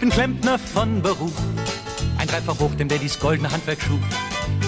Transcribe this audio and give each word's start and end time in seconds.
Bin 0.00 0.08
Klempner 0.08 0.58
von 0.58 1.02
Beruf. 1.02 1.34
Ein 2.16 2.26
dreifach 2.26 2.58
hoch 2.58 2.74
dem 2.74 2.88
Daddys 2.88 3.20
goldene 3.20 3.50
Handwerk 3.50 3.82
schuf. 3.82 4.00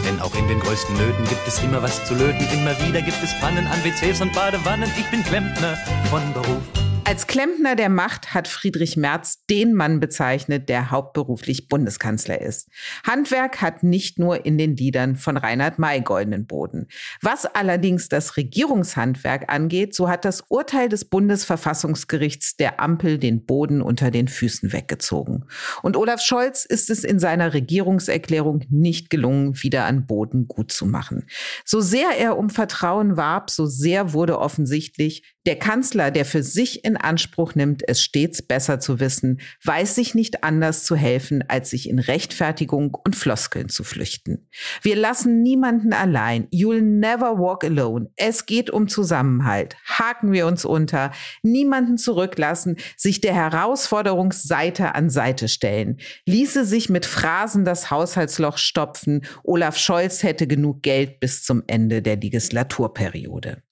Denn 0.04 0.20
auch 0.20 0.34
in 0.34 0.46
den 0.46 0.60
größten 0.60 0.94
Nöten 0.94 1.24
gibt 1.26 1.48
es 1.48 1.62
immer 1.62 1.82
was 1.82 2.04
zu 2.04 2.14
löten. 2.14 2.46
Immer 2.52 2.78
wieder 2.86 3.00
gibt 3.00 3.22
es 3.22 3.32
Pannen 3.40 3.66
an 3.66 3.82
WCs 3.82 4.20
und 4.20 4.32
Badewannen. 4.34 4.90
Ich 4.98 5.06
bin 5.10 5.24
Klempner 5.24 5.76
von 6.10 6.20
Beruf. 6.34 6.91
Als 7.04 7.26
Klempner 7.26 7.74
der 7.74 7.88
Macht 7.88 8.32
hat 8.32 8.46
Friedrich 8.46 8.96
Merz 8.96 9.44
den 9.50 9.74
Mann 9.74 9.98
bezeichnet, 9.98 10.68
der 10.68 10.92
hauptberuflich 10.92 11.68
Bundeskanzler 11.68 12.40
ist. 12.40 12.68
Handwerk 13.04 13.60
hat 13.60 13.82
nicht 13.82 14.20
nur 14.20 14.46
in 14.46 14.56
den 14.56 14.76
Liedern 14.76 15.16
von 15.16 15.36
Reinhard 15.36 15.80
May 15.80 16.00
goldenen 16.00 16.46
Boden. 16.46 16.86
Was 17.20 17.44
allerdings 17.44 18.08
das 18.08 18.36
Regierungshandwerk 18.36 19.52
angeht, 19.52 19.94
so 19.94 20.08
hat 20.08 20.24
das 20.24 20.44
Urteil 20.48 20.88
des 20.88 21.04
Bundesverfassungsgerichts 21.04 22.56
der 22.56 22.80
Ampel 22.80 23.18
den 23.18 23.44
Boden 23.44 23.82
unter 23.82 24.12
den 24.12 24.28
Füßen 24.28 24.72
weggezogen. 24.72 25.44
Und 25.82 25.96
Olaf 25.96 26.22
Scholz 26.22 26.64
ist 26.64 26.88
es 26.88 27.02
in 27.02 27.18
seiner 27.18 27.52
Regierungserklärung 27.52 28.64
nicht 28.70 29.10
gelungen, 29.10 29.60
wieder 29.60 29.86
an 29.86 30.06
Boden 30.06 30.46
gut 30.46 30.70
zu 30.70 30.86
machen. 30.86 31.26
So 31.64 31.80
sehr 31.80 32.10
er 32.16 32.38
um 32.38 32.48
Vertrauen 32.48 33.16
warb, 33.16 33.50
so 33.50 33.66
sehr 33.66 34.12
wurde 34.12 34.38
offensichtlich, 34.38 35.34
der 35.44 35.58
Kanzler, 35.58 36.12
der 36.12 36.24
für 36.24 36.44
sich 36.44 36.84
in 36.84 36.91
Anspruch 36.96 37.54
nimmt, 37.54 37.82
es 37.86 38.02
stets 38.02 38.42
besser 38.42 38.80
zu 38.80 39.00
wissen, 39.00 39.40
weiß 39.64 39.94
sich 39.94 40.14
nicht 40.14 40.44
anders 40.44 40.84
zu 40.84 40.96
helfen, 40.96 41.44
als 41.48 41.70
sich 41.70 41.88
in 41.88 41.98
Rechtfertigung 41.98 42.96
und 43.04 43.16
Floskeln 43.16 43.68
zu 43.68 43.84
flüchten. 43.84 44.48
Wir 44.82 44.96
lassen 44.96 45.42
niemanden 45.42 45.92
allein. 45.92 46.48
You'll 46.48 46.80
never 46.80 47.38
walk 47.38 47.64
alone. 47.64 48.10
Es 48.16 48.46
geht 48.46 48.70
um 48.70 48.88
Zusammenhalt. 48.88 49.76
Haken 49.86 50.32
wir 50.32 50.46
uns 50.46 50.64
unter. 50.64 51.12
Niemanden 51.42 51.98
zurücklassen, 51.98 52.76
sich 52.96 53.20
der 53.20 53.34
Herausforderung 53.34 54.32
Seite 54.32 54.94
an 54.94 55.10
Seite 55.10 55.48
stellen. 55.48 55.98
Ließe 56.26 56.64
sich 56.64 56.88
mit 56.88 57.06
Phrasen 57.06 57.64
das 57.64 57.90
Haushaltsloch 57.90 58.58
stopfen. 58.58 59.24
Olaf 59.44 59.76
Scholz 59.76 60.22
hätte 60.22 60.46
genug 60.46 60.82
Geld 60.82 61.20
bis 61.20 61.42
zum 61.42 61.62
Ende 61.66 62.02
der 62.02 62.16
Legislaturperiode. 62.16 63.62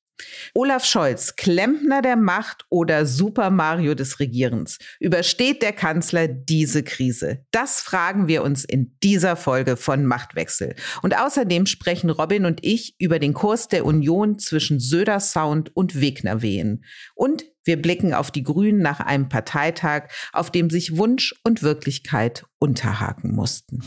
Olaf 0.55 0.85
Scholz, 0.85 1.37
Klempner 1.37 2.03
der 2.03 2.17
Macht 2.17 2.65
oder 2.69 3.07
Super 3.07 3.51
Mario 3.51 3.95
des 3.95 4.21
Regierens? 4.21 4.79
Übersteht 4.99 5.63
der 5.63 5.73
Kanzler 5.73 6.29
diese 6.29 6.83
Krise? 6.83 7.45
Das 7.51 7.81
fragen 7.81 8.29
wir 8.29 8.43
uns 8.43 8.65
in 8.65 8.97
dieser 9.03 9.37
Folge 9.37 9.77
von 9.77 10.05
Machtwechsel. 10.05 10.75
Und 11.03 11.19
außerdem 11.19 11.67
sprechen 11.67 12.11
Robin 12.11 12.45
und 12.45 12.61
ich 12.63 12.95
über 12.99 13.19
den 13.19 13.35
Kurs 13.35 13.69
der 13.69 13.85
Union 13.85 14.39
zwischen 14.39 14.81
Söder 14.81 15.21
Sound 15.21 15.75
und 15.75 16.01
Wegner 16.01 16.43
Wehen. 16.43 16.85
Und 17.15 17.45
wir 17.65 17.81
blicken 17.81 18.15
auf 18.15 18.31
die 18.31 18.43
Grünen 18.43 18.81
nach 18.81 19.01
einem 19.01 19.29
Parteitag, 19.29 20.09
auf 20.33 20.51
dem 20.51 20.71
sich 20.71 20.97
Wunsch 20.97 21.35
und 21.45 21.63
Wirklichkeit 21.63 22.45
unterhaken 22.59 23.35
mussten. 23.35 23.81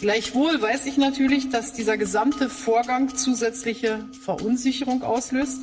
Gleichwohl 0.00 0.60
weiß 0.60 0.86
ich 0.86 0.96
natürlich, 0.96 1.50
dass 1.50 1.72
dieser 1.72 1.96
gesamte 1.96 2.48
Vorgang 2.48 3.14
zusätzliche 3.14 4.04
Verunsicherung 4.20 5.02
auslöst. 5.02 5.60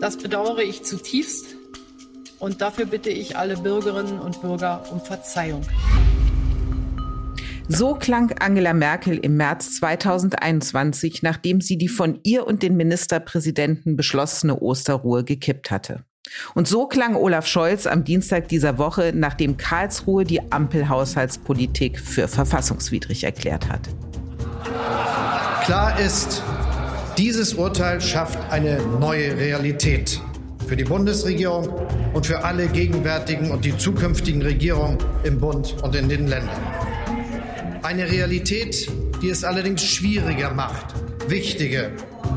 Das 0.00 0.18
bedauere 0.18 0.62
ich 0.62 0.82
zutiefst 0.82 1.56
und 2.38 2.60
dafür 2.60 2.84
bitte 2.84 3.10
ich 3.10 3.36
alle 3.36 3.56
Bürgerinnen 3.56 4.18
und 4.18 4.42
Bürger 4.42 4.84
um 4.92 5.00
Verzeihung. 5.00 5.62
So 7.68 7.94
klang 7.94 8.32
Angela 8.38 8.74
Merkel 8.74 9.16
im 9.16 9.36
März 9.38 9.76
2021, 9.78 11.22
nachdem 11.22 11.60
sie 11.60 11.78
die 11.78 11.88
von 11.88 12.20
ihr 12.22 12.46
und 12.46 12.62
den 12.62 12.76
Ministerpräsidenten 12.76 13.96
beschlossene 13.96 14.60
Osterruhe 14.60 15.24
gekippt 15.24 15.70
hatte. 15.72 16.04
Und 16.54 16.68
so 16.68 16.86
klang 16.86 17.16
Olaf 17.16 17.46
Scholz 17.46 17.86
am 17.86 18.04
Dienstag 18.04 18.48
dieser 18.48 18.78
Woche, 18.78 19.12
nachdem 19.14 19.56
Karlsruhe 19.56 20.24
die 20.24 20.40
Ampelhaushaltspolitik 20.52 22.00
für 22.00 22.28
verfassungswidrig 22.28 23.24
erklärt 23.24 23.68
hat. 23.68 23.80
Klar 25.64 25.98
ist, 25.98 26.42
dieses 27.18 27.54
Urteil 27.54 28.00
schafft 28.00 28.38
eine 28.50 28.78
neue 29.00 29.36
Realität 29.36 30.20
für 30.66 30.76
die 30.76 30.84
Bundesregierung 30.84 31.68
und 32.12 32.26
für 32.26 32.44
alle 32.44 32.66
gegenwärtigen 32.68 33.50
und 33.50 33.64
die 33.64 33.76
zukünftigen 33.76 34.42
Regierungen 34.42 34.98
im 35.24 35.38
Bund 35.40 35.76
und 35.82 35.94
in 35.94 36.08
den 36.08 36.26
Ländern. 36.26 36.60
Eine 37.82 38.10
Realität, 38.10 38.90
die 39.22 39.30
es 39.30 39.44
allerdings 39.44 39.84
schwieriger 39.84 40.52
macht, 40.52 40.94
wichtige 41.28 41.92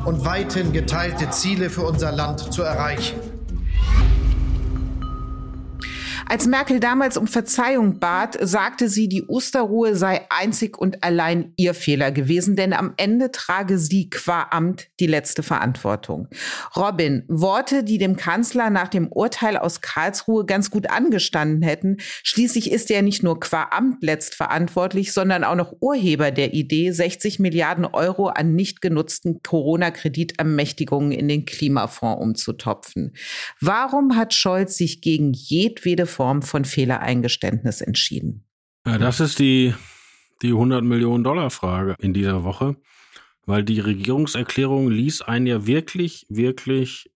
und 0.05 0.25
weithin 0.25 0.71
geteilte 0.71 1.29
Ziele 1.31 1.69
für 1.69 1.81
unser 1.81 2.11
Land 2.11 2.53
zu 2.53 2.61
erreichen. 2.61 3.19
Als 6.31 6.45
Merkel 6.45 6.79
damals 6.79 7.17
um 7.17 7.25
Verzeihung 7.25 7.97
bat, 7.97 8.37
sagte 8.39 8.87
sie, 8.87 9.09
die 9.09 9.23
Osterruhe 9.23 9.95
sei 9.95 10.27
einzig 10.29 10.77
und 10.77 11.03
allein 11.03 11.53
ihr 11.55 11.73
Fehler 11.73 12.11
gewesen, 12.11 12.55
denn 12.55 12.71
am 12.71 12.93
Ende 12.97 13.31
trage 13.31 13.79
sie 13.79 14.11
qua 14.11 14.45
Amt 14.51 14.89
die 14.99 15.07
letzte 15.07 15.41
Verantwortung. 15.41 16.27
Robin, 16.75 17.23
Worte, 17.27 17.83
die 17.83 17.97
dem 17.97 18.15
Kanzler 18.15 18.69
nach 18.69 18.89
dem 18.89 19.07
Urteil 19.07 19.57
aus 19.57 19.81
Karlsruhe 19.81 20.45
ganz 20.45 20.69
gut 20.69 20.91
angestanden 20.91 21.63
hätten. 21.63 21.97
Schließlich 22.21 22.71
ist 22.71 22.91
er 22.91 23.01
nicht 23.01 23.23
nur 23.23 23.39
qua 23.39 23.69
Amt 23.71 24.03
letztverantwortlich, 24.03 25.13
sondern 25.13 25.43
auch 25.43 25.55
noch 25.55 25.77
Urheber 25.79 26.29
der 26.29 26.53
Idee, 26.53 26.91
60 26.91 27.39
Milliarden 27.39 27.85
Euro 27.85 28.27
an 28.27 28.53
nicht 28.53 28.81
genutzten 28.81 29.41
Corona-Kreditermächtigungen 29.41 31.11
in 31.11 31.27
den 31.27 31.45
Klimafonds 31.45 32.21
umzutopfen. 32.21 33.15
Warum 33.59 34.15
hat 34.15 34.35
Scholz 34.35 34.77
sich 34.77 35.01
gegen 35.01 35.33
jedwede 35.33 36.05
Form 36.19 36.41
von 36.41 36.65
Fehlereingeständnis 36.65 37.79
entschieden? 37.79 38.43
Ja, 38.85 38.97
das 38.97 39.21
ist 39.21 39.39
die, 39.39 39.73
die 40.41 40.49
100 40.49 40.83
Millionen 40.83 41.23
Dollar 41.23 41.49
Frage 41.49 41.95
in 41.97 42.13
dieser 42.13 42.43
Woche, 42.43 42.75
weil 43.45 43.63
die 43.63 43.79
Regierungserklärung 43.79 44.91
ließ 44.91 45.21
einen 45.21 45.47
ja 45.47 45.65
wirklich, 45.65 46.25
wirklich 46.27 47.09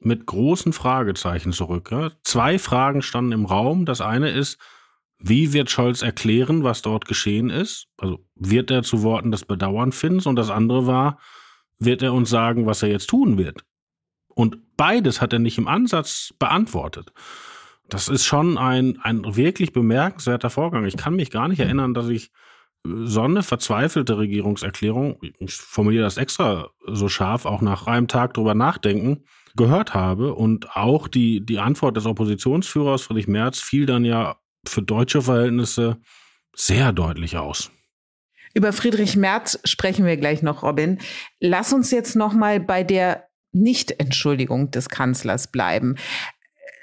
mit 0.00 0.24
großen 0.24 0.72
Fragezeichen 0.72 1.52
zurück. 1.52 1.90
Ja? 1.92 2.12
Zwei 2.24 2.58
Fragen 2.58 3.02
standen 3.02 3.32
im 3.32 3.44
Raum. 3.44 3.84
Das 3.84 4.00
eine 4.00 4.30
ist, 4.30 4.56
wie 5.18 5.52
wird 5.52 5.70
Scholz 5.70 6.00
erklären, 6.00 6.64
was 6.64 6.80
dort 6.80 7.04
geschehen 7.04 7.50
ist? 7.50 7.88
Also 7.98 8.24
wird 8.36 8.70
er 8.70 8.82
zu 8.82 9.02
Worten 9.02 9.32
des 9.32 9.44
Bedauern 9.44 9.92
finden? 9.92 10.26
Und 10.26 10.36
das 10.36 10.48
andere 10.48 10.86
war, 10.86 11.18
wird 11.78 12.00
er 12.00 12.14
uns 12.14 12.30
sagen, 12.30 12.64
was 12.64 12.82
er 12.82 12.88
jetzt 12.88 13.10
tun 13.10 13.36
wird? 13.36 13.66
Und 14.28 14.78
beides 14.78 15.20
hat 15.20 15.34
er 15.34 15.40
nicht 15.40 15.58
im 15.58 15.68
Ansatz 15.68 16.32
beantwortet. 16.38 17.12
Das 17.90 18.08
ist 18.08 18.24
schon 18.24 18.58
ein, 18.58 18.98
ein 19.02 19.36
wirklich 19.36 19.72
bemerkenswerter 19.72 20.50
Vorgang. 20.50 20.84
Ich 20.84 20.96
kann 20.96 21.16
mich 21.16 21.30
gar 21.30 21.48
nicht 21.48 21.60
erinnern, 21.60 21.94
dass 21.94 22.08
ich 22.08 22.30
so 22.84 23.22
eine 23.22 23.42
verzweifelte 23.42 24.16
Regierungserklärung, 24.16 25.18
ich 25.38 25.54
formuliere 25.54 26.04
das 26.04 26.16
extra 26.16 26.70
so 26.86 27.08
scharf, 27.08 27.44
auch 27.44 27.60
nach 27.60 27.86
einem 27.86 28.08
Tag 28.08 28.34
drüber 28.34 28.54
nachdenken, 28.54 29.24
gehört 29.54 29.92
habe. 29.92 30.34
Und 30.34 30.76
auch 30.76 31.08
die, 31.08 31.44
die 31.44 31.58
Antwort 31.58 31.96
des 31.96 32.06
Oppositionsführers 32.06 33.02
Friedrich 33.02 33.28
Merz 33.28 33.60
fiel 33.60 33.86
dann 33.86 34.04
ja 34.04 34.36
für 34.66 34.82
deutsche 34.82 35.22
Verhältnisse 35.22 35.98
sehr 36.54 36.92
deutlich 36.92 37.36
aus. 37.36 37.70
Über 38.54 38.72
Friedrich 38.72 39.16
Merz 39.16 39.58
sprechen 39.64 40.06
wir 40.06 40.16
gleich 40.16 40.42
noch, 40.42 40.62
Robin. 40.62 40.98
Lass 41.38 41.72
uns 41.72 41.90
jetzt 41.90 42.16
noch 42.16 42.32
mal 42.32 42.60
bei 42.60 42.82
der 42.82 43.28
Nichtentschuldigung 43.52 44.70
des 44.70 44.88
Kanzlers 44.88 45.50
bleiben. 45.50 45.96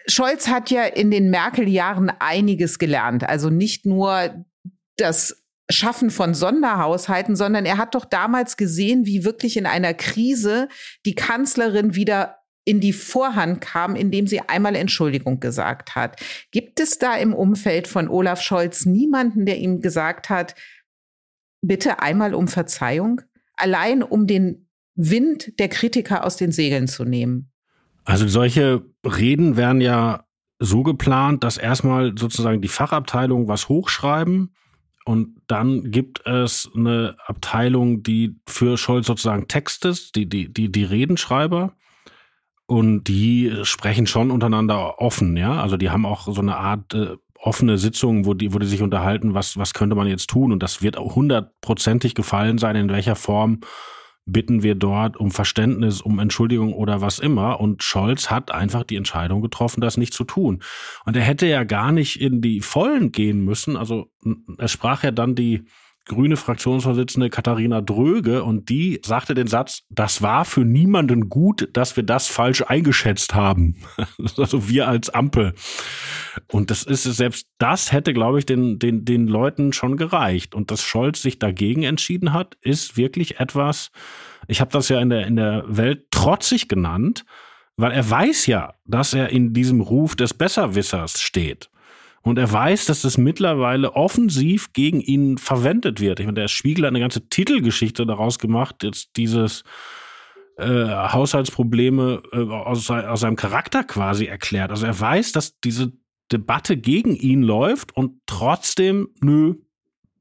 Scholz 0.10 0.48
hat 0.48 0.72
ja 0.72 0.84
in 0.84 1.12
den 1.12 1.30
Merkel-Jahren 1.30 2.12
einiges 2.20 2.80
gelernt. 2.80 3.28
Also 3.28 3.50
nicht 3.50 3.86
nur 3.86 4.46
das 4.96 5.44
Schaffen 5.70 6.10
von 6.10 6.34
Sonderhaushalten, 6.34 7.36
sondern 7.36 7.66
er 7.66 7.78
hat 7.78 7.94
doch 7.94 8.06
damals 8.06 8.56
gesehen, 8.56 9.06
wie 9.06 9.26
wirklich 9.26 9.58
in 9.58 9.66
einer 9.66 9.94
Krise 9.94 10.70
die 11.06 11.16
Kanzlerin 11.16 11.94
wieder 11.94 12.38
in 12.64 12.80
die 12.80 12.94
Vorhand 12.94 13.62
kam, 13.62 13.96
indem 13.96 14.28
sie 14.28 14.42
einmal 14.42 14.76
Entschuldigung 14.76 15.40
gesagt 15.40 15.96
hat. 15.96 16.20
Gibt 16.52 16.80
es 16.80 17.00
da 17.00 17.16
im 17.16 17.34
Umfeld 17.34 17.88
von 17.88 18.10
Olaf 18.10 18.42
Scholz 18.42 18.86
niemanden, 18.86 19.46
der 19.46 19.58
ihm 19.58 19.82
gesagt 19.82 20.30
hat, 20.30 20.56
bitte 21.62 22.02
einmal 22.02 22.34
um 22.34 22.48
Verzeihung, 22.48 23.22
allein 23.56 24.04
um 24.04 24.28
den 24.28 24.70
Wind 24.96 25.60
der 25.60 25.70
Kritiker 25.70 26.26
aus 26.26 26.38
den 26.38 26.52
Segeln 26.52 26.88
zu 26.88 27.06
nehmen? 27.06 27.52
Also 28.08 28.26
solche 28.30 28.86
Reden 29.06 29.58
werden 29.58 29.82
ja 29.82 30.24
so 30.60 30.82
geplant, 30.82 31.44
dass 31.44 31.58
erstmal 31.58 32.18
sozusagen 32.18 32.62
die 32.62 32.70
Fachabteilung 32.70 33.50
was 33.50 33.68
hochschreiben 33.68 34.56
und 35.04 35.42
dann 35.48 35.92
gibt 35.92 36.26
es 36.26 36.70
eine 36.74 37.18
Abteilung, 37.26 38.04
die 38.04 38.40
für 38.48 38.78
Scholz 38.78 39.08
sozusagen 39.08 39.50
Text 39.50 39.84
ist, 39.84 40.16
die, 40.16 40.28
die, 40.28 40.52
die, 40.52 40.72
die 40.72 40.84
Redenschreiber. 40.86 41.74
Und 42.66 43.06
die 43.06 43.54
sprechen 43.64 44.08
schon 44.08 44.32
untereinander 44.32 45.00
offen, 45.00 45.36
ja. 45.38 45.62
Also 45.62 45.78
die 45.78 45.90
haben 45.90 46.06
auch 46.06 46.28
so 46.28 46.42
eine 46.42 46.58
Art 46.58 46.94
äh, 46.94 47.16
offene 47.36 47.78
Sitzung, 47.78 48.26
wo 48.26 48.34
die, 48.34 48.54
wo 48.54 48.60
die 48.60 48.66
sich 48.68 48.82
unterhalten, 48.82 49.34
was, 49.34 49.58
was 49.58 49.74
könnte 49.74 49.96
man 49.96 50.08
jetzt 50.08 50.30
tun? 50.30 50.52
Und 50.52 50.64
das 50.64 50.82
wird 50.82 50.98
hundertprozentig 50.98 52.14
gefallen 52.16 52.58
sein, 52.58 52.76
in 52.76 52.90
welcher 52.90 53.16
Form 53.16 53.62
bitten 54.28 54.62
wir 54.62 54.76
dort 54.76 55.18
um 55.18 55.32
Verständnis, 55.32 56.02
um 56.02 56.20
Entschuldigung 56.20 56.74
oder 56.74 57.02
was 57.02 57.18
immer. 57.18 57.60
Und 57.60 57.82
Scholz 57.82 58.30
hat 58.30 58.52
einfach 58.52 58.84
die 58.84 58.98
Entscheidung 58.98 59.42
getroffen, 59.42 59.82
das 59.82 59.98
nicht 59.98 60.14
zu 60.14 60.26
tun. 60.26 60.62
Und 61.06 61.16
er 61.16 61.24
hätte 61.24 61.48
ja 61.48 61.64
gar 61.64 61.92
nicht 61.92 62.22
in 62.22 62.42
die 62.42 62.62
Vollen 62.62 63.12
gehen 63.12 63.44
müssen. 63.44 63.78
Also 63.78 64.12
er 64.58 64.68
sprach 64.68 65.04
ja 65.04 65.12
dann 65.12 65.34
die 65.34 65.64
grüne 66.08 66.38
Fraktionsvorsitzende 66.38 67.30
Katharina 67.30 67.82
Dröge 67.82 68.44
und 68.44 68.70
die 68.70 69.02
sagte 69.06 69.34
den 69.34 69.48
Satz, 69.48 69.84
das 69.90 70.22
war 70.22 70.46
für 70.46 70.66
niemanden 70.66 71.30
gut, 71.30 71.70
dass 71.74 71.96
wir 71.96 72.04
das 72.04 72.28
falsch 72.28 72.64
eingeschätzt 72.68 73.36
haben. 73.36 73.76
also 74.38 74.68
wir 74.70 74.88
als 74.88 75.10
Ampel. 75.10 75.54
Und 76.52 76.72
das 76.72 76.84
ist 76.84 77.04
selbst 77.04 77.48
das 77.58 77.92
hätte, 77.92 78.14
glaube 78.14 78.40
ich, 78.40 78.46
den, 78.46 78.80
den, 78.80 79.06
den 79.06 79.28
Leuten 79.28 79.74
schon 79.74 79.98
gereicht. 79.98 80.56
Und 80.56 80.72
dass 80.72 80.84
Scholz 80.84 81.22
sich 81.22 81.40
dagegen 81.40 81.84
entschieden 81.84 82.34
hat, 82.34 82.58
ist 82.62 82.98
wirklich 82.98 83.40
etwas, 83.40 83.92
ich 84.48 84.62
habe 84.62 84.72
das 84.72 84.90
ja 84.90 85.00
in 85.00 85.10
der, 85.10 85.28
in 85.28 85.36
der 85.36 85.64
Welt 85.68 86.12
trotzig 86.12 86.68
genannt, 86.68 87.26
weil 87.76 87.92
er 87.92 88.10
weiß 88.10 88.48
ja, 88.48 88.74
dass 88.86 89.14
er 89.14 89.30
in 89.30 89.54
diesem 89.54 89.82
Ruf 89.82 90.16
des 90.16 90.34
Besserwissers 90.34 91.22
steht. 91.22 91.70
Und 92.22 92.38
er 92.38 92.52
weiß, 92.52 92.86
dass 92.86 93.04
das 93.04 93.18
mittlerweile 93.18 93.94
offensiv 93.94 94.74
gegen 94.74 95.00
ihn 95.00 95.38
verwendet 95.38 96.02
wird. 96.02 96.20
Ich 96.20 96.26
meine, 96.26 96.42
der 96.42 96.48
Spiegel 96.48 96.86
hat 96.86 96.90
eine 96.90 97.00
ganze 97.00 97.30
Titelgeschichte 97.30 98.06
daraus 98.06 98.40
gemacht, 98.40 98.84
jetzt 98.84 99.12
dieses 99.16 99.64
äh, 100.58 100.66
Haushaltsprobleme 100.66 102.22
äh, 102.34 102.38
aus, 102.38 102.90
aus 102.90 103.20
seinem 103.20 103.36
Charakter 103.36 103.84
quasi 103.84 104.26
erklärt. 104.26 104.72
Also 104.72 104.86
er 104.86 105.00
weiß, 105.00 105.32
dass 105.32 105.60
diese 105.60 105.94
Debatte 106.32 106.78
gegen 106.78 107.16
ihn 107.16 107.44
läuft 107.44 107.96
und 107.96 108.20
trotzdem, 108.26 109.10
nö, 109.22 109.56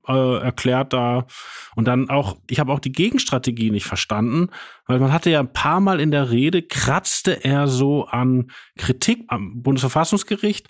äh, 0.07 0.43
erklärt 0.43 0.93
da. 0.93 1.27
Und 1.75 1.87
dann 1.87 2.11
auch, 2.11 2.37
ich 2.49 2.61
habe 2.61 2.73
auch 2.73 2.79
die 2.79 2.93
Gegenstrategie 2.93 3.71
nicht 3.71 3.87
verstanden, 3.87 4.51
weil 4.87 5.01
man 5.01 5.13
hatte 5.13 5.31
ja 5.31 5.41
ein 5.41 5.53
paar 5.53 5.81
Mal 5.81 6.01
in 6.01 6.11
der 6.11 6.31
Rede, 6.31 6.63
kratzte 6.63 7.45
er 7.45 7.67
so 7.67 8.07
an 8.07 8.51
Kritik 8.77 9.25
am 9.29 9.63
Bundesverfassungsgericht 9.63 10.69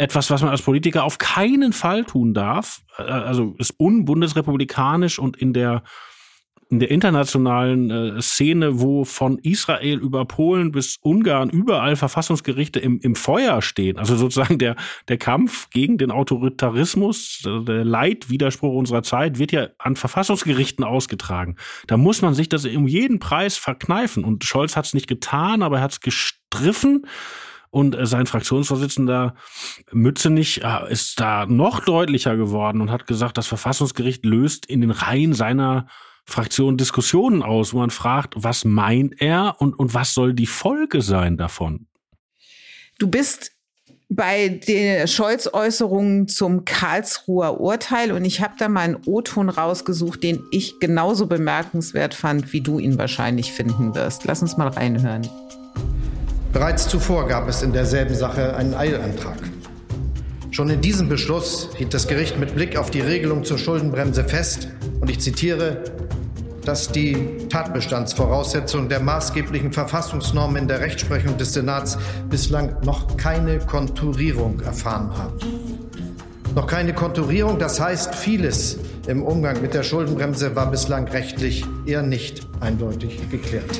etwas, 0.00 0.30
was 0.30 0.42
man 0.42 0.50
als 0.50 0.62
Politiker 0.62 1.04
auf 1.04 1.18
keinen 1.18 1.72
Fall 1.72 2.04
tun 2.04 2.34
darf. 2.34 2.82
Äh, 2.98 3.02
also 3.02 3.54
ist 3.58 3.74
unbundesrepublikanisch 3.78 5.18
und 5.18 5.36
in 5.36 5.52
der 5.52 5.82
in 6.70 6.78
der 6.78 6.90
internationalen 6.92 7.90
äh, 7.90 8.22
Szene, 8.22 8.80
wo 8.80 9.04
von 9.04 9.38
Israel 9.38 9.98
über 9.98 10.24
Polen 10.24 10.70
bis 10.70 10.98
Ungarn 11.02 11.50
überall 11.50 11.96
Verfassungsgerichte 11.96 12.78
im, 12.78 13.00
im 13.00 13.16
Feuer 13.16 13.60
stehen. 13.60 13.98
Also 13.98 14.14
sozusagen 14.14 14.58
der, 14.60 14.76
der 15.08 15.18
Kampf 15.18 15.68
gegen 15.70 15.98
den 15.98 16.12
Autoritarismus, 16.12 17.42
der 17.44 17.84
Leitwiderspruch 17.84 18.72
unserer 18.72 19.02
Zeit 19.02 19.40
wird 19.40 19.50
ja 19.50 19.66
an 19.78 19.96
Verfassungsgerichten 19.96 20.84
ausgetragen. 20.84 21.56
Da 21.88 21.96
muss 21.96 22.22
man 22.22 22.34
sich 22.34 22.48
das 22.48 22.64
um 22.64 22.86
jeden 22.86 23.18
Preis 23.18 23.56
verkneifen. 23.56 24.22
Und 24.22 24.44
Scholz 24.44 24.76
hat 24.76 24.84
es 24.84 24.94
nicht 24.94 25.08
getan, 25.08 25.62
aber 25.62 25.78
er 25.78 25.82
hat 25.82 25.92
es 25.92 26.00
gestriffen. 26.00 27.04
Und 27.70 27.96
äh, 27.96 28.04
sein 28.06 28.26
Fraktionsvorsitzender 28.26 29.34
Mützenich 29.92 30.62
äh, 30.64 30.90
ist 30.92 31.20
da 31.20 31.46
noch 31.46 31.80
deutlicher 31.80 32.36
geworden 32.36 32.80
und 32.80 32.90
hat 32.90 33.06
gesagt, 33.06 33.38
das 33.38 33.46
Verfassungsgericht 33.46 34.24
löst 34.24 34.66
in 34.66 34.80
den 34.80 34.90
Reihen 34.90 35.34
seiner 35.34 35.86
Fraktion 36.24 36.76
Diskussionen 36.76 37.42
aus, 37.42 37.72
wo 37.72 37.78
man 37.78 37.90
fragt, 37.90 38.34
was 38.36 38.64
meint 38.64 39.20
er 39.20 39.56
und, 39.58 39.78
und 39.78 39.94
was 39.94 40.14
soll 40.14 40.34
die 40.34 40.46
Folge 40.46 41.02
sein 41.02 41.36
davon? 41.36 41.86
Du 42.98 43.08
bist 43.08 43.52
bei 44.08 44.48
den 44.48 45.06
Scholz-Äußerungen 45.06 46.26
zum 46.26 46.64
Karlsruher 46.64 47.60
Urteil 47.60 48.10
und 48.10 48.24
ich 48.24 48.40
habe 48.40 48.54
da 48.58 48.68
mal 48.68 48.80
einen 48.80 48.98
O-Ton 49.06 49.48
rausgesucht, 49.48 50.22
den 50.24 50.42
ich 50.50 50.80
genauso 50.80 51.26
bemerkenswert 51.26 52.14
fand, 52.14 52.52
wie 52.52 52.60
du 52.60 52.80
ihn 52.80 52.98
wahrscheinlich 52.98 53.52
finden 53.52 53.94
wirst. 53.94 54.24
Lass 54.24 54.42
uns 54.42 54.56
mal 54.56 54.68
reinhören. 54.68 55.28
Bereits 56.52 56.88
zuvor 56.88 57.28
gab 57.28 57.48
es 57.48 57.62
in 57.62 57.72
derselben 57.72 58.14
Sache 58.14 58.56
einen 58.56 58.74
Eilantrag. 58.74 59.38
Schon 60.50 60.68
in 60.68 60.80
diesem 60.80 61.08
Beschluss 61.08 61.70
hielt 61.76 61.94
das 61.94 62.08
Gericht 62.08 62.38
mit 62.38 62.56
Blick 62.56 62.76
auf 62.76 62.90
die 62.90 63.00
Regelung 63.00 63.44
zur 63.44 63.56
Schuldenbremse 63.56 64.24
fest, 64.24 64.68
und 65.00 65.08
ich 65.08 65.20
zitiere, 65.20 65.84
dass 66.64 66.90
die 66.90 67.46
Tatbestandsvoraussetzungen 67.48 68.88
der 68.88 69.00
maßgeblichen 69.00 69.72
Verfassungsnormen 69.72 70.56
in 70.56 70.68
der 70.68 70.80
Rechtsprechung 70.80 71.38
des 71.38 71.54
Senats 71.54 71.96
bislang 72.28 72.76
noch 72.84 73.16
keine 73.16 73.60
Konturierung 73.60 74.60
erfahren 74.60 75.16
haben. 75.16 75.38
Noch 76.56 76.66
keine 76.66 76.92
Konturierung, 76.92 77.60
das 77.60 77.80
heißt, 77.80 78.14
vieles 78.14 78.76
im 79.06 79.22
Umgang 79.22 79.62
mit 79.62 79.72
der 79.72 79.84
Schuldenbremse 79.84 80.56
war 80.56 80.68
bislang 80.68 81.06
rechtlich 81.08 81.64
eher 81.86 82.02
nicht 82.02 82.46
eindeutig 82.58 83.20
geklärt. 83.30 83.78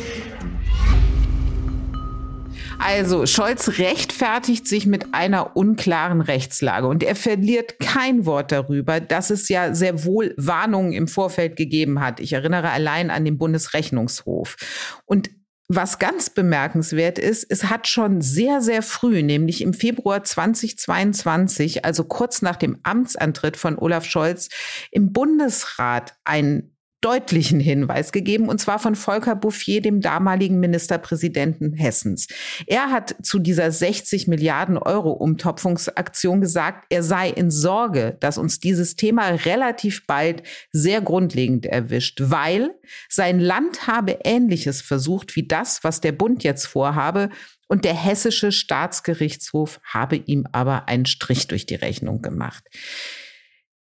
Also 2.83 3.27
Scholz 3.27 3.79
rechtfertigt 3.79 4.67
sich 4.67 4.87
mit 4.87 5.13
einer 5.13 5.55
unklaren 5.57 6.23
Rechtslage 6.23 6.87
und 6.87 7.03
er 7.03 7.15
verliert 7.15 7.79
kein 7.79 8.25
Wort 8.25 8.53
darüber, 8.53 9.01
dass 9.01 9.31
es 9.31 9.49
ja 9.49 9.75
sehr 9.75 10.05
wohl 10.05 10.35
Warnungen 10.39 10.93
im 10.93 11.07
Vorfeld 11.07 11.57
gegeben 11.57 12.01
hat. 12.01 12.21
Ich 12.21 12.33
erinnere 12.33 12.71
allein 12.71 13.11
an 13.11 13.25
den 13.25 13.39
Bundesrechnungshof. 13.39 14.57
Und 15.05 15.31
was 15.73 16.01
ganz 16.01 16.31
bemerkenswert 16.31 17.17
ist, 17.17 17.47
es 17.49 17.65
hat 17.65 17.87
schon 17.87 18.23
sehr, 18.23 18.61
sehr 18.61 18.83
früh, 18.83 19.23
nämlich 19.23 19.63
im 19.63 19.73
Februar 19.73 20.25
2022, 20.25 21.85
also 21.85 22.03
kurz 22.03 22.43
nach 22.43 22.57
dem 22.57 22.79
Amtsantritt 22.83 23.57
von 23.57 23.79
Olaf 23.79 24.05
Scholz, 24.05 24.49
im 24.91 25.13
Bundesrat 25.13 26.15
ein 26.25 26.70
deutlichen 27.01 27.61
Hinweis 27.61 28.13
gegeben, 28.13 28.49
und 28.49 28.61
zwar 28.61 28.79
von 28.79 28.95
Volker 28.95 29.35
Bouffier, 29.35 29.81
dem 29.81 30.01
damaligen 30.01 30.61
Ministerpräsidenten 30.61 31.73
Hessens. 31.73 32.27
Er 32.67 32.91
hat 32.91 33.17
zu 33.23 33.39
dieser 33.39 33.71
60 33.71 34.29
Milliarden 34.29 34.77
Euro 34.77 35.13
Umtopfungsaktion 35.13 36.41
gesagt, 36.41 36.87
er 36.91 37.03
sei 37.03 37.31
in 37.31 37.51
Sorge, 37.51 38.17
dass 38.21 38.39
uns 38.39 38.61
dieses 38.61 38.97
Thema 38.97 39.29
relativ 39.29 40.07
bald 40.07 40.43
sehr 40.73 41.01
grundlegend 41.01 41.67
erwischt, 41.67 42.21
weil 42.23 42.71
sein 43.09 43.41
Land 43.41 43.87
habe 43.87 44.19
Ähnliches 44.25 44.83
versucht 44.83 45.37
wie 45.37 45.47
das, 45.47 45.83
was 45.83 46.01
der 46.01 46.13
Bund 46.13 46.45
jetzt 46.45 46.67
vorhabe, 46.67 47.31
und 47.71 47.85
der 47.85 47.95
hessische 47.95 48.51
Staatsgerichtshof 48.51 49.81
habe 49.85 50.17
ihm 50.17 50.45
aber 50.51 50.89
einen 50.89 51.07
Strich 51.07 51.47
durch 51.47 51.67
die 51.67 51.77
Rechnung 51.77 52.21
gemacht. 52.21 52.65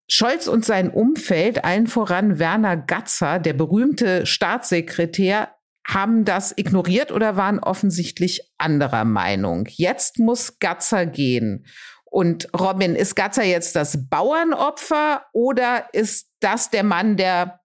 Scholz 0.10 0.48
und 0.48 0.64
sein 0.66 0.90
Umfeld, 0.90 1.66
allen 1.66 1.88
voran 1.88 2.40
Werner 2.40 2.78
Gatzer, 2.78 3.40
der 3.40 3.54
berühmte 3.54 4.26
Staatssekretär, 4.26 5.50
haben 5.86 6.26
das 6.26 6.54
ignoriert 6.58 7.12
oder 7.12 7.38
waren 7.38 7.60
offensichtlich 7.60 8.42
anderer 8.58 9.06
Meinung. 9.06 9.68
Jetzt 9.70 10.20
muss 10.20 10.60
Gatzer 10.60 11.06
gehen. 11.06 11.66
Und 12.06 12.50
Robin, 12.58 12.96
ist 12.96 13.16
Gatzer 13.16 13.44
jetzt 13.44 13.76
das 13.76 14.10
Bauernopfer 14.10 15.24
oder 15.34 15.88
ist 15.94 16.30
das 16.40 16.70
der 16.70 16.84
Mann, 16.84 17.18
der 17.18 17.60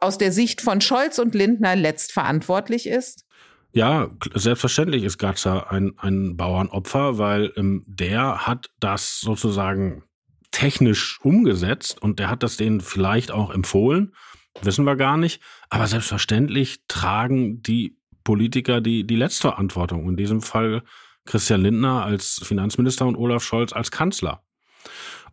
aus 0.00 0.18
der 0.18 0.32
Sicht 0.32 0.60
von 0.60 0.80
Scholz 0.80 1.18
und 1.18 1.34
Lindner 1.34 1.76
letztverantwortlich 1.76 2.86
ist? 2.86 3.24
Ja, 3.72 4.10
selbstverständlich 4.34 5.04
ist 5.04 5.18
Gatzer 5.18 5.70
ein, 5.70 5.92
ein 5.98 6.36
Bauernopfer, 6.36 7.18
weil 7.18 7.52
ähm, 7.56 7.84
der 7.86 8.46
hat 8.46 8.70
das 8.80 9.20
sozusagen 9.20 10.04
technisch 10.50 11.18
umgesetzt 11.22 12.00
und 12.02 12.18
der 12.18 12.30
hat 12.30 12.42
das 12.42 12.56
denen 12.56 12.80
vielleicht 12.80 13.30
auch 13.30 13.50
empfohlen, 13.50 14.14
wissen 14.62 14.84
wir 14.84 14.96
gar 14.96 15.16
nicht. 15.16 15.42
Aber 15.70 15.86
selbstverständlich 15.86 16.82
tragen 16.88 17.62
die 17.62 17.96
Politiker 18.24 18.80
die, 18.80 19.06
die 19.06 19.16
Letztverantwortung. 19.16 20.08
In 20.08 20.16
diesem 20.16 20.42
Fall 20.42 20.82
Christian 21.24 21.60
Lindner 21.60 22.04
als 22.04 22.40
Finanzminister 22.42 23.06
und 23.06 23.16
Olaf 23.16 23.44
Scholz 23.44 23.72
als 23.72 23.90
Kanzler. 23.90 24.42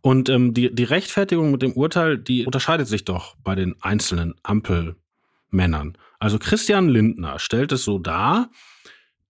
Und 0.01 0.29
ähm, 0.29 0.53
die, 0.53 0.73
die 0.73 0.83
Rechtfertigung 0.83 1.51
mit 1.51 1.61
dem 1.61 1.73
Urteil, 1.73 2.17
die 2.17 2.45
unterscheidet 2.45 2.87
sich 2.87 3.05
doch 3.05 3.35
bei 3.43 3.55
den 3.55 3.75
einzelnen 3.81 4.35
Ampelmännern. 4.43 5.97
Also 6.19 6.37
Christian 6.37 6.89
Lindner 6.89 7.39
stellt 7.39 7.71
es 7.71 7.83
so 7.83 7.97
dar, 7.97 8.51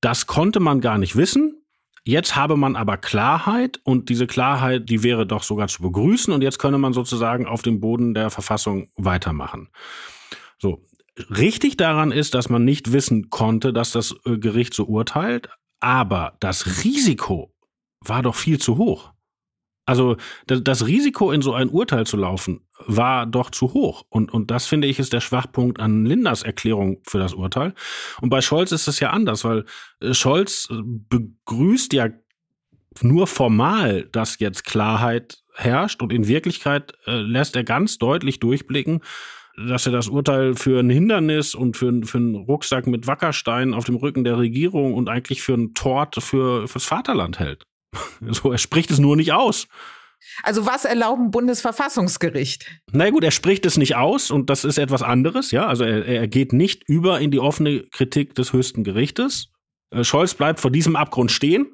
das 0.01 0.27
konnte 0.27 0.59
man 0.59 0.81
gar 0.81 0.97
nicht 0.97 1.15
wissen. 1.15 1.64
Jetzt 2.07 2.35
habe 2.35 2.55
man 2.55 2.75
aber 2.75 2.97
Klarheit 2.97 3.79
und 3.83 4.09
diese 4.09 4.27
Klarheit, 4.27 4.89
die 4.89 5.01
wäre 5.01 5.25
doch 5.25 5.41
sogar 5.41 5.67
zu 5.67 5.81
begrüßen 5.81 6.31
und 6.31 6.43
jetzt 6.43 6.59
könne 6.59 6.77
man 6.77 6.93
sozusagen 6.93 7.47
auf 7.47 7.63
dem 7.63 7.79
Boden 7.79 8.13
der 8.13 8.29
Verfassung 8.29 8.89
weitermachen. 8.95 9.69
So. 10.59 10.83
Richtig 11.29 11.77
daran 11.77 12.11
ist, 12.11 12.33
dass 12.33 12.49
man 12.49 12.65
nicht 12.65 12.91
wissen 12.91 13.29
konnte, 13.29 13.71
dass 13.71 13.93
das 13.93 14.13
äh, 14.25 14.37
Gericht 14.37 14.73
so 14.73 14.83
urteilt, 14.83 15.47
aber 15.79 16.35
das 16.41 16.83
Risiko 16.83 17.53
war 18.01 18.21
doch 18.21 18.35
viel 18.35 18.59
zu 18.59 18.77
hoch. 18.77 19.13
Also 19.85 20.17
das 20.47 20.87
Risiko, 20.87 21.31
in 21.31 21.43
so 21.43 21.53
ein 21.53 21.69
Urteil 21.69 22.07
zu 22.07 22.17
laufen, 22.17 22.61
war 22.87 23.27
doch 23.27 23.51
zu 23.51 23.73
hoch. 23.73 24.03
Und, 24.09 24.33
und 24.33 24.49
das 24.49 24.65
finde 24.65 24.87
ich 24.87 24.97
ist 24.97 25.13
der 25.13 25.21
Schwachpunkt 25.21 25.79
an 25.79 26.05
Linders 26.05 26.41
Erklärung 26.41 27.01
für 27.07 27.19
das 27.19 27.35
Urteil. 27.35 27.73
Und 28.19 28.29
bei 28.29 28.41
Scholz 28.41 28.71
ist 28.71 28.87
es 28.87 28.99
ja 28.99 29.11
anders, 29.11 29.43
weil 29.43 29.65
äh, 30.01 30.13
Scholz 30.13 30.69
äh, 30.71 30.75
begrüßt 30.83 31.93
ja 31.93 32.09
nur 33.01 33.27
formal, 33.27 34.07
dass 34.11 34.39
jetzt 34.39 34.63
Klarheit 34.63 35.43
herrscht 35.53 36.01
und 36.01 36.11
in 36.11 36.27
Wirklichkeit 36.27 36.93
äh, 37.05 37.19
lässt 37.19 37.55
er 37.55 37.63
ganz 37.63 37.97
deutlich 37.97 38.39
durchblicken, 38.39 39.01
dass 39.57 39.85
er 39.85 39.91
das 39.91 40.07
Urteil 40.07 40.55
für 40.55 40.79
ein 40.79 40.89
Hindernis 40.89 41.55
und 41.55 41.77
für, 41.77 42.01
für 42.03 42.17
einen 42.17 42.35
Rucksack 42.35 42.87
mit 42.87 43.07
Wackersteinen 43.07 43.73
auf 43.73 43.85
dem 43.85 43.95
Rücken 43.95 44.23
der 44.23 44.37
Regierung 44.37 44.93
und 44.93 45.09
eigentlich 45.09 45.41
für 45.41 45.53
einen 45.53 45.73
Tort 45.73 46.15
für 46.21 46.67
fürs 46.67 46.85
Vaterland 46.85 47.39
hält. 47.39 47.63
So, 48.31 48.51
er 48.51 48.57
spricht 48.57 48.91
es 48.91 48.99
nur 48.99 49.15
nicht 49.15 49.33
aus. 49.33 49.67
Also 50.43 50.65
was 50.65 50.85
erlauben 50.85 51.31
Bundesverfassungsgericht? 51.31 52.65
Na 52.91 53.09
gut, 53.09 53.23
er 53.23 53.31
spricht 53.31 53.65
es 53.65 53.77
nicht 53.77 53.95
aus 53.95 54.31
und 54.31 54.49
das 54.49 54.65
ist 54.65 54.77
etwas 54.77 55.01
anderes, 55.01 55.51
ja. 55.51 55.67
Also 55.67 55.83
er, 55.83 56.05
er 56.05 56.27
geht 56.27 56.51
nicht 56.51 56.83
über 56.87 57.19
in 57.19 57.31
die 57.31 57.39
offene 57.39 57.83
Kritik 57.91 58.35
des 58.35 58.51
höchsten 58.51 58.83
Gerichtes. 58.83 59.49
Äh, 59.91 60.03
Scholz 60.03 60.33
bleibt 60.33 60.59
vor 60.59 60.71
diesem 60.71 60.95
Abgrund 60.95 61.31
stehen 61.31 61.67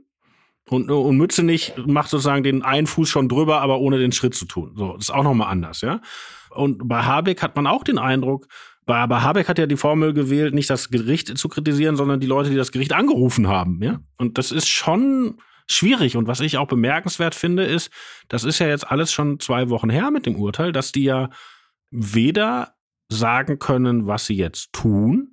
und, 0.69 0.91
und 0.91 1.17
Mützenich 1.17 1.73
macht 1.85 2.09
sozusagen 2.09 2.43
den 2.43 2.61
einen 2.61 2.87
Fuß 2.87 3.09
schon 3.09 3.29
drüber, 3.29 3.61
aber 3.61 3.79
ohne 3.79 3.97
den 3.99 4.11
Schritt 4.11 4.35
zu 4.35 4.45
tun. 4.45 4.73
So, 4.75 4.93
das 4.93 5.05
ist 5.05 5.11
auch 5.11 5.23
nochmal 5.23 5.51
anders, 5.51 5.81
ja. 5.81 6.01
Und 6.49 6.87
bei 6.87 7.03
Habeck 7.03 7.41
hat 7.41 7.55
man 7.55 7.67
auch 7.67 7.83
den 7.83 7.97
Eindruck, 7.97 8.47
bei, 8.85 9.05
bei 9.07 9.21
Habeck 9.21 9.47
hat 9.47 9.59
ja 9.59 9.67
die 9.67 9.77
Formel 9.77 10.13
gewählt, 10.13 10.53
nicht 10.53 10.69
das 10.69 10.89
Gericht 10.89 11.37
zu 11.37 11.47
kritisieren, 11.49 11.95
sondern 11.95 12.19
die 12.19 12.27
Leute, 12.27 12.49
die 12.49 12.55
das 12.55 12.71
Gericht 12.71 12.93
angerufen 12.93 13.47
haben, 13.47 13.81
ja. 13.81 13.99
Und 14.17 14.37
das 14.37 14.51
ist 14.51 14.67
schon, 14.67 15.37
schwierig. 15.73 16.17
Und 16.17 16.27
was 16.27 16.39
ich 16.39 16.57
auch 16.57 16.67
bemerkenswert 16.67 17.35
finde, 17.35 17.63
ist, 17.63 17.91
das 18.27 18.43
ist 18.43 18.59
ja 18.59 18.67
jetzt 18.67 18.89
alles 18.89 19.11
schon 19.11 19.39
zwei 19.39 19.69
Wochen 19.69 19.89
her 19.89 20.11
mit 20.11 20.25
dem 20.25 20.35
Urteil, 20.35 20.71
dass 20.71 20.91
die 20.91 21.03
ja 21.03 21.29
weder 21.91 22.75
sagen 23.09 23.59
können, 23.59 24.07
was 24.07 24.25
sie 24.25 24.35
jetzt 24.35 24.71
tun, 24.73 25.31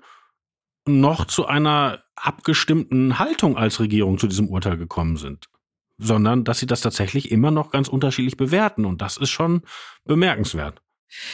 noch 0.86 1.26
zu 1.26 1.46
einer 1.46 2.02
abgestimmten 2.16 3.18
Haltung 3.18 3.56
als 3.56 3.78
Regierung 3.78 4.18
zu 4.18 4.26
diesem 4.26 4.48
Urteil 4.48 4.76
gekommen 4.76 5.16
sind, 5.16 5.48
sondern 5.98 6.44
dass 6.44 6.58
sie 6.58 6.66
das 6.66 6.80
tatsächlich 6.80 7.30
immer 7.30 7.50
noch 7.50 7.70
ganz 7.70 7.88
unterschiedlich 7.88 8.36
bewerten. 8.36 8.84
Und 8.84 9.00
das 9.00 9.16
ist 9.16 9.30
schon 9.30 9.62
bemerkenswert. 10.04 10.82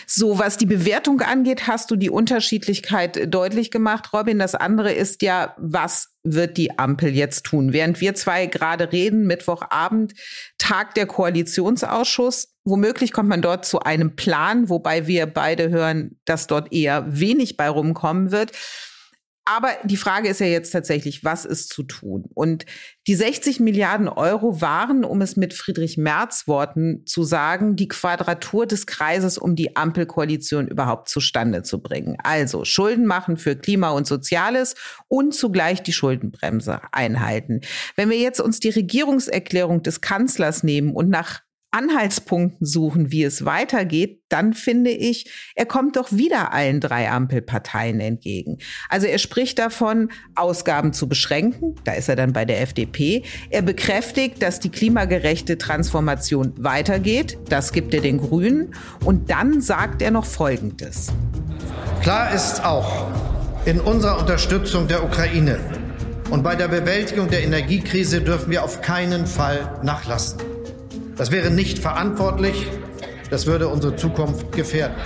So, 0.07 0.39
was 0.39 0.57
die 0.57 0.67
Bewertung 0.67 1.21
angeht, 1.21 1.67
hast 1.67 1.91
du 1.91 1.97
die 1.97 2.11
Unterschiedlichkeit 2.11 3.33
deutlich 3.33 3.71
gemacht, 3.71 4.13
Robin. 4.13 4.39
Das 4.39 4.55
andere 4.55 4.93
ist 4.93 5.23
ja, 5.23 5.55
was 5.59 6.14
wird 6.25 6.57
die 6.57 6.79
Ampel 6.79 7.15
jetzt 7.15 7.45
tun? 7.45 7.73
Während 7.73 8.01
wir 8.01 8.15
zwei 8.15 8.47
gerade 8.47 8.91
reden, 8.91 9.27
Mittwochabend, 9.27 10.15
tagt 10.59 10.97
der 10.97 11.07
Koalitionsausschuss. 11.07 12.55
Womöglich 12.65 13.13
kommt 13.13 13.29
man 13.29 13.43
dort 13.43 13.67
zu 13.67 13.81
einem 13.81 14.17
Plan, 14.17 14.71
wobei 14.71 15.07
wir 15.07 15.27
beide 15.27 15.69
hören, 15.69 16.19
dass 16.25 16.47
dort 16.47 16.73
eher 16.73 17.05
wenig 17.09 17.59
bei 17.59 17.69
rumkommen 17.69 18.33
wird. 18.33 18.53
Aber 19.47 19.71
die 19.85 19.99
Frage 19.99 20.29
ist 20.29 20.41
ja 20.41 20.47
jetzt 20.47 20.71
tatsächlich, 20.71 21.23
was 21.23 21.45
ist 21.45 21.71
zu 21.71 21.83
tun? 21.83 22.25
Und 22.33 22.65
die 23.07 23.15
60 23.15 23.61
Milliarden 23.61 24.09
Euro 24.09 24.63
waren, 24.63 25.05
um 25.05 25.21
es 25.21 25.37
mit 25.37 25.53
Friedrich 25.53 25.99
Merz 25.99 26.49
Worten 26.49 27.05
zu 27.05 27.25
sagen, 27.25 27.77
die 27.77 27.89
Quadratur 27.89 28.67
des 28.67 28.87
Kreises, 28.87 29.37
um 29.37 29.55
die 29.55 29.77
Ampelkoalition 29.77 30.67
überhaupt 30.67 31.11
zustande 31.11 31.63
zu 31.63 31.83
bringen. 31.83 32.17
Also 32.23 32.65
Schulden 32.65 33.05
machen 33.05 33.37
für 33.37 33.55
Klima 33.55 33.91
und 33.91 34.07
Soziales 34.07 34.77
und 35.09 35.35
zugleich 35.35 35.83
die 35.83 35.93
Schuldenbremse 35.93 36.81
einhalten. 36.93 37.61
Wenn 37.97 38.09
wir 38.09 38.19
jetzt 38.19 38.41
uns 38.41 38.61
die 38.61 38.71
Regierungserklärung 38.71 39.83
des 39.83 40.01
Kanzlers 40.01 40.63
nehmen 40.63 40.95
und 40.95 41.11
nach 41.11 41.43
Anhaltspunkten 41.75 42.67
suchen, 42.67 43.11
wie 43.11 43.25
es 43.25 43.45
weitergeht, 43.45 44.23
dann 44.29 44.55
finde 44.55 44.91
ich, 44.91 45.31
er 45.57 45.67
kommt 45.67 45.97
doch 45.97 46.13
wieder 46.13 46.53
allen 46.53 46.81
drei 46.81 47.11
Ampelparteien 47.11 48.01
entgegen. 48.01 48.59
Also 48.89 49.07
er 49.07 49.19
spricht 49.19 49.59
davon, 49.59 50.11
Ausgaben 50.37 50.93
zu 50.93 51.09
beschränken, 51.09 51.75
da 51.85 51.93
ist 51.93 52.09
er 52.09 52.17
dann 52.17 52.33
bei 52.33 52.45
der 52.45 52.61
FDP. 52.63 53.25
Er 53.51 53.63
bekräftigt, 53.63 54.41
dass 54.41 54.61
die 54.61 54.71
klimagerechte 54.71 55.59
Transformation 55.59 56.55
weitergeht, 56.59 57.39
das 57.49 57.73
gibt 57.73 57.93
er 57.93 58.01
den 58.01 58.19
Grünen. 58.19 58.75
Und 59.05 59.31
dann 59.31 59.61
sagt 59.61 60.01
er 60.01 60.13
noch 60.13 60.27
Folgendes. 60.27 61.09
Klar 62.03 62.33
ist 62.33 62.65
auch, 62.65 63.09
in 63.65 63.81
unserer 63.81 64.19
Unterstützung 64.21 64.87
der 64.89 65.03
Ukraine 65.05 65.59
und 66.31 66.43
bei 66.43 66.55
der 66.55 66.69
Bewältigung 66.69 67.29
der 67.29 67.43
Energiekrise 67.43 68.21
dürfen 68.21 68.51
wir 68.51 68.63
auf 68.63 68.81
keinen 68.81 69.27
Fall 69.27 69.81
nachlassen. 69.83 70.54
Das 71.17 71.31
wäre 71.31 71.51
nicht 71.51 71.79
verantwortlich. 71.79 72.67
Das 73.31 73.47
würde 73.47 73.69
unsere 73.69 73.95
Zukunft 73.95 74.51
gefährden. 74.53 74.97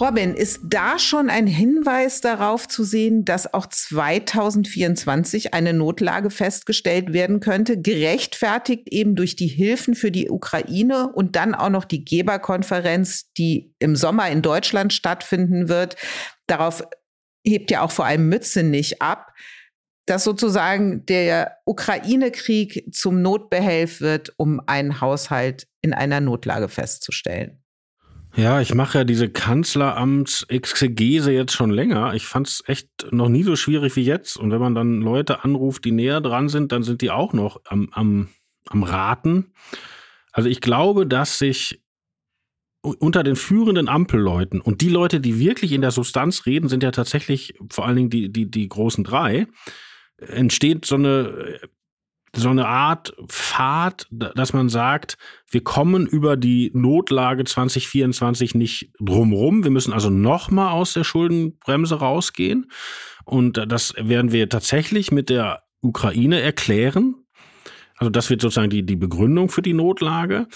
Robin, 0.00 0.34
ist 0.34 0.60
da 0.62 0.98
schon 0.98 1.28
ein 1.28 1.48
Hinweis 1.48 2.20
darauf 2.20 2.68
zu 2.68 2.84
sehen, 2.84 3.24
dass 3.24 3.52
auch 3.52 3.66
2024 3.66 5.54
eine 5.54 5.72
Notlage 5.72 6.30
festgestellt 6.30 7.12
werden 7.12 7.40
könnte, 7.40 7.80
gerechtfertigt 7.80 8.88
eben 8.92 9.16
durch 9.16 9.34
die 9.34 9.48
Hilfen 9.48 9.96
für 9.96 10.12
die 10.12 10.30
Ukraine 10.30 11.10
und 11.12 11.34
dann 11.34 11.54
auch 11.54 11.70
noch 11.70 11.84
die 11.84 12.04
Geberkonferenz, 12.04 13.32
die 13.36 13.74
im 13.80 13.96
Sommer 13.96 14.30
in 14.30 14.40
Deutschland 14.40 14.92
stattfinden 14.92 15.68
wird? 15.68 15.96
Darauf 16.46 16.84
hebt 17.44 17.72
ja 17.72 17.82
auch 17.82 17.90
vor 17.90 18.06
allem 18.06 18.28
Mütze 18.28 18.62
nicht 18.62 19.02
ab 19.02 19.32
dass 20.08 20.24
sozusagen 20.24 21.06
der 21.06 21.58
Ukraine-Krieg 21.66 22.88
zum 22.92 23.22
Notbehelf 23.22 24.00
wird, 24.00 24.32
um 24.36 24.60
einen 24.66 25.00
Haushalt 25.00 25.68
in 25.82 25.92
einer 25.92 26.20
Notlage 26.20 26.68
festzustellen. 26.68 27.62
Ja, 28.34 28.60
ich 28.60 28.74
mache 28.74 28.98
ja 28.98 29.04
diese 29.04 29.28
Kanzleramts-Exegese 29.28 31.32
jetzt 31.32 31.52
schon 31.52 31.70
länger. 31.70 32.14
Ich 32.14 32.26
fand 32.26 32.48
es 32.48 32.62
echt 32.66 32.88
noch 33.10 33.28
nie 33.28 33.42
so 33.42 33.56
schwierig 33.56 33.96
wie 33.96 34.04
jetzt. 34.04 34.36
Und 34.36 34.50
wenn 34.50 34.60
man 34.60 34.74
dann 34.74 35.00
Leute 35.00 35.44
anruft, 35.44 35.84
die 35.84 35.92
näher 35.92 36.20
dran 36.20 36.48
sind, 36.48 36.72
dann 36.72 36.82
sind 36.82 37.02
die 37.02 37.10
auch 37.10 37.32
noch 37.32 37.60
am, 37.64 37.88
am, 37.92 38.28
am 38.66 38.82
Raten. 38.82 39.52
Also 40.32 40.48
ich 40.48 40.60
glaube, 40.60 41.06
dass 41.06 41.38
sich 41.38 41.80
unter 42.82 43.24
den 43.24 43.36
führenden 43.36 43.88
Ampelleuten 43.88 44.60
und 44.60 44.82
die 44.82 44.88
Leute, 44.88 45.20
die 45.20 45.40
wirklich 45.40 45.72
in 45.72 45.80
der 45.80 45.90
Substanz 45.90 46.46
reden, 46.46 46.68
sind 46.68 46.82
ja 46.82 46.92
tatsächlich 46.92 47.54
vor 47.70 47.86
allen 47.86 47.96
Dingen 47.96 48.10
die, 48.10 48.32
die, 48.32 48.50
die 48.50 48.68
großen 48.68 49.04
drei 49.04 49.46
entsteht 50.18 50.84
so 50.84 50.96
eine 50.96 51.60
so 52.34 52.50
eine 52.50 52.66
Art 52.66 53.14
Pfad, 53.28 54.06
dass 54.10 54.52
man 54.52 54.68
sagt, 54.68 55.16
wir 55.50 55.62
kommen 55.62 56.06
über 56.06 56.36
die 56.36 56.70
Notlage 56.74 57.44
2024 57.44 58.54
nicht 58.54 58.92
drumrum. 59.00 59.64
Wir 59.64 59.70
müssen 59.70 59.92
also 59.92 60.10
nochmal 60.10 60.72
aus 60.72 60.92
der 60.92 61.04
Schuldenbremse 61.04 61.96
rausgehen. 61.96 62.70
Und 63.24 63.64
das 63.68 63.94
werden 63.96 64.32
wir 64.32 64.48
tatsächlich 64.48 65.10
mit 65.10 65.30
der 65.30 65.62
Ukraine 65.80 66.40
erklären. 66.40 67.14
Also 67.96 68.10
das 68.10 68.30
wird 68.30 68.40
sozusagen 68.40 68.70
die, 68.70 68.84
die 68.84 68.96
Begründung 68.96 69.48
für 69.48 69.62
die 69.62 69.74
Notlage. 69.74 70.46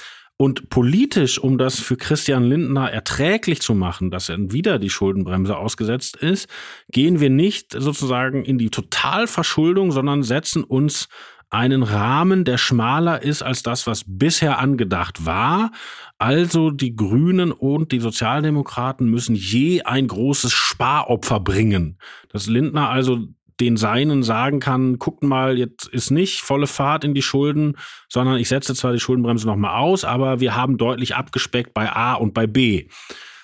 Und 0.42 0.70
politisch, 0.70 1.38
um 1.38 1.56
das 1.56 1.78
für 1.78 1.96
Christian 1.96 2.42
Lindner 2.42 2.90
erträglich 2.90 3.61
zu 3.61 3.76
machen, 3.76 4.11
dass 4.11 4.28
er 4.28 4.50
wieder 4.50 4.80
die 4.80 4.90
Schuldenbremse 4.90 5.56
ausgesetzt 5.56 6.16
ist, 6.16 6.49
gehen 6.90 7.20
wir 7.20 7.30
nicht 7.30 7.70
sozusagen 7.70 8.44
in 8.44 8.58
die 8.58 8.70
Totalverschuldung, 8.70 9.92
sondern 9.92 10.25
setzen 10.25 10.64
uns 10.64 11.08
einen 11.50 11.84
Rahmen, 11.84 12.44
der 12.44 12.58
schmaler 12.58 13.22
ist 13.22 13.42
als 13.42 13.62
das, 13.62 13.87
was 13.87 14.02
bisher 14.04 14.58
angedacht 14.58 15.25
war. 15.25 15.70
Also 16.18 16.72
die 16.72 16.96
Grünen 16.96 17.52
und 17.52 17.92
die 17.92 18.00
Sozialdemokraten 18.00 19.08
müssen 19.08 19.37
je 19.37 19.82
ein 19.82 20.08
großes 20.08 20.52
Sparopfer 20.52 21.38
bringen. 21.38 21.99
Dass 22.30 22.49
Lindner 22.49 22.88
also 22.88 23.28
den 23.64 23.76
Seinen 23.76 24.23
sagen 24.23 24.61
kann, 24.61 24.99
guckt 24.99 25.23
mal, 25.23 25.59
jetzt 25.59 25.87
ist 25.88 26.11
nicht 26.11 26.40
volle 26.40 26.66
Fahrt 26.66 27.04
in 27.04 27.14
die 27.14 27.23
Schulden, 27.23 27.76
sondern 28.09 28.37
ich 28.37 28.49
setze 28.49 28.75
zwar 28.75 28.92
die 28.92 29.00
Schuldenbremse 29.00 29.47
nochmal 29.47 29.76
aus, 29.81 30.04
aber 30.04 30.40
wir 30.40 30.57
haben 30.57 30.78
deutlich 30.78 31.14
abgespeckt 31.14 31.75
bei 31.75 31.90
A 31.90 32.14
und 32.14 32.35
bei 32.35 32.47
B. 32.47 32.87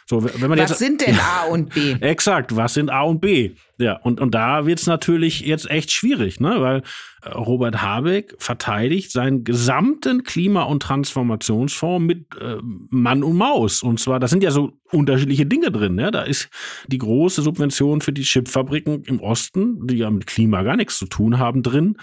So, 0.07 0.25
wenn 0.25 0.49
man 0.49 0.59
was 0.59 0.71
jetzt, 0.71 0.79
sind 0.79 1.07
denn 1.07 1.15
ja, 1.15 1.43
A 1.43 1.45
und 1.49 1.75
B? 1.75 1.93
Exakt, 2.01 2.57
was 2.57 2.75
sind 2.75 2.91
A 2.91 3.03
und 3.03 3.21
B? 3.21 3.51
Ja, 3.77 3.99
und, 3.99 4.21
und 4.21 4.35
da 4.35 4.65
wird's 4.65 4.87
natürlich 4.87 5.41
jetzt 5.41 5.71
echt 5.71 5.93
schwierig, 5.93 6.41
ne? 6.41 6.61
weil 6.61 6.83
Robert 7.27 7.83
Habeck 7.83 8.35
verteidigt 8.39 9.11
seinen 9.11 9.45
gesamten 9.45 10.23
Klima- 10.23 10.65
und 10.65 10.83
Transformationsfonds 10.83 12.07
mit 12.07 12.27
äh, 12.41 12.57
Mann 12.63 13.23
und 13.23 13.37
Maus. 13.37 13.83
Und 13.83 13.99
zwar, 13.99 14.21
da 14.21 14.29
sind 14.29 14.43
ja 14.43 14.51
so 14.51 14.73
unterschiedliche 14.91 15.47
Dinge 15.47 15.71
drin. 15.71 15.95
Ne? 15.97 16.11
Da 16.11 16.23
ist 16.23 16.49
die 16.87 16.99
große 16.99 17.43
Subvention 17.43 18.01
für 18.01 18.13
die 18.13 18.23
Chipfabriken 18.23 19.03
im 19.05 19.21
Osten, 19.21 19.87
die 19.87 19.97
ja 19.97 20.11
mit 20.11 20.27
Klima 20.27 20.63
gar 20.63 20.77
nichts 20.77 20.99
zu 20.99 21.07
tun 21.07 21.39
haben, 21.39 21.63
drin. 21.63 21.97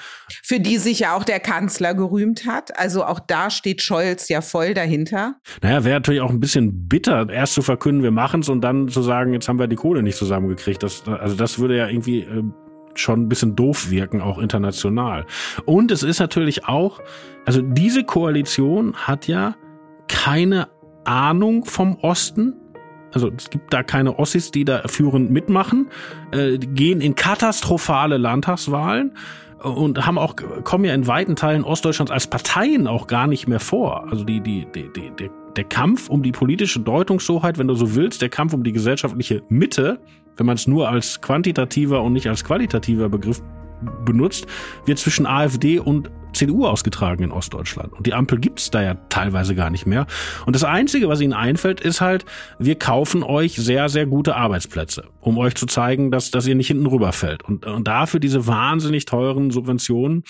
Für 0.44 0.60
die 0.60 0.78
sich 0.78 1.00
ja 1.00 1.16
auch 1.16 1.24
der 1.24 1.40
Kanzler 1.40 1.94
gerühmt 1.94 2.46
hat. 2.46 2.78
Also 2.78 3.06
auch 3.06 3.20
da 3.20 3.50
steht 3.50 3.82
Scholz 3.82 4.30
ja 4.30 4.42
voll 4.42 4.74
dahinter. 4.74 5.36
Naja, 5.62 5.84
wäre 5.84 5.96
natürlich 5.96 6.22
auch 6.22 6.30
ein 6.30 6.40
bisschen 6.40 6.88
bitter, 6.88 7.30
erst 7.30 7.54
zu 7.54 7.62
verkünden, 7.62 8.04
wir 8.04 8.12
machen's 8.12 8.50
und 8.50 8.62
dann 8.62 8.90
zu 8.90 9.02
sagen, 9.02 9.34
jetzt 9.34 9.48
haben 9.48 9.60
wir 9.60 9.68
die 9.68 9.76
Kohle 9.76 10.04
nicht 10.04 10.18
zusammengekriegt. 10.18 10.84
Das, 10.84 11.08
also 11.08 11.36
das 11.36 11.60
würde 11.60 11.78
ja 11.78 11.88
irgendwie 11.88 12.20
äh, 12.20 12.44
schon 13.00 13.22
ein 13.22 13.30
bisschen 13.30 13.56
doof 13.56 13.90
wirken, 13.90 14.22
auch 14.22 14.38
international. 14.38 15.26
Und 15.66 15.92
es 15.92 16.04
ist 16.04 16.20
natürlich 16.20 16.66
auch, 16.66 17.02
also 17.46 17.62
diese 17.62 18.04
Koalition 18.04 18.96
hat 18.96 19.28
ja 19.28 19.56
keine 20.08 20.68
Ahnung 21.04 21.66
vom 21.66 21.98
Osten. 22.02 22.56
Also 23.14 23.32
es 23.36 23.50
gibt 23.50 23.74
da 23.74 23.84
keine 23.84 24.20
Ossis, 24.20 24.52
die 24.52 24.66
da 24.66 24.84
führend 24.88 25.32
mitmachen, 25.32 25.88
äh, 26.32 26.58
gehen 26.58 27.00
in 27.00 27.16
katastrophale 27.16 28.18
Landtagswahlen 28.18 29.14
und 29.64 30.06
haben 30.06 30.18
auch 30.18 30.36
kommen 30.64 30.86
ja 30.86 30.94
in 30.94 31.08
weiten 31.08 31.36
Teilen 31.36 31.64
Ostdeutschlands 31.64 32.12
als 32.12 32.28
Parteien 32.28 32.88
auch 32.88 33.08
gar 33.08 33.28
nicht 33.28 33.48
mehr 33.48 33.60
vor. 33.60 34.08
Also 34.10 34.24
die 34.24 34.42
die 34.42 34.68
die, 34.76 34.92
die 34.94 35.12
der, 35.18 35.30
der 35.56 35.64
Kampf 35.64 36.10
um 36.10 36.24
die 36.24 36.32
politische 36.32 36.82
Deutungshoheit, 36.82 37.58
wenn 37.58 37.68
du 37.68 37.74
so 37.74 37.96
willst, 37.96 38.22
der 38.22 38.30
Kampf 38.30 38.54
um 38.54 38.64
die 38.64 38.74
gesellschaftliche 38.74 39.44
Mitte, 39.50 40.00
wenn 40.38 40.46
man 40.46 40.56
es 40.56 40.68
nur 40.68 40.90
als 40.90 41.22
quantitativer 41.22 42.02
und 42.02 42.14
nicht 42.14 42.28
als 42.28 42.44
qualitativer 42.44 43.10
Begriff 43.10 43.42
benutzt, 44.06 44.48
wird 44.86 45.00
zwischen 45.00 45.26
AfD 45.26 45.80
und 45.80 46.10
CDU 46.36 46.66
ausgetragen 46.66 47.24
in 47.24 47.32
Ostdeutschland. 47.32 47.94
Und 47.94 48.06
die 48.06 48.14
Ampel 48.14 48.40
gibt's 48.40 48.70
da 48.70 48.82
ja 48.82 48.96
teilweise 49.10 49.56
gar 49.56 49.70
nicht 49.70 49.86
mehr. 49.86 50.06
Und 50.46 50.56
das 50.56 50.64
Einzige, 50.64 51.08
was 51.08 51.22
ihnen 51.22 51.34
einfällt, 51.34 51.80
ist 51.82 52.02
halt, 52.02 52.26
wir 52.60 52.78
kaufen 52.78 53.24
euch 53.24 53.56
sehr, 53.56 53.90
sehr 53.90 54.06
gute 54.06 54.36
Arbeitsplätze, 54.36 55.06
um 55.22 55.38
euch 55.38 55.56
zu 55.56 55.66
zeigen, 55.66 56.12
dass, 56.12 56.32
dass 56.32 56.46
ihr 56.46 56.56
nicht 56.56 56.68
hinten 56.68 56.86
rüberfällt. 56.86 57.44
Und, 57.44 57.66
und 57.66 57.88
dafür 57.88 58.20
diese 58.20 58.48
wahnsinnig 58.48 59.06
teuren 59.06 59.50
Subventionen 59.52 60.24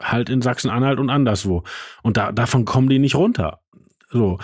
halt 0.00 0.30
in 0.30 0.42
Sachsen-Anhalt 0.42 0.98
und 0.98 1.10
anderswo. 1.10 1.62
Und 2.02 2.16
da, 2.16 2.32
davon 2.32 2.64
kommen 2.64 2.88
die 2.88 2.98
nicht 2.98 3.14
runter. 3.14 3.60
So. 4.10 4.38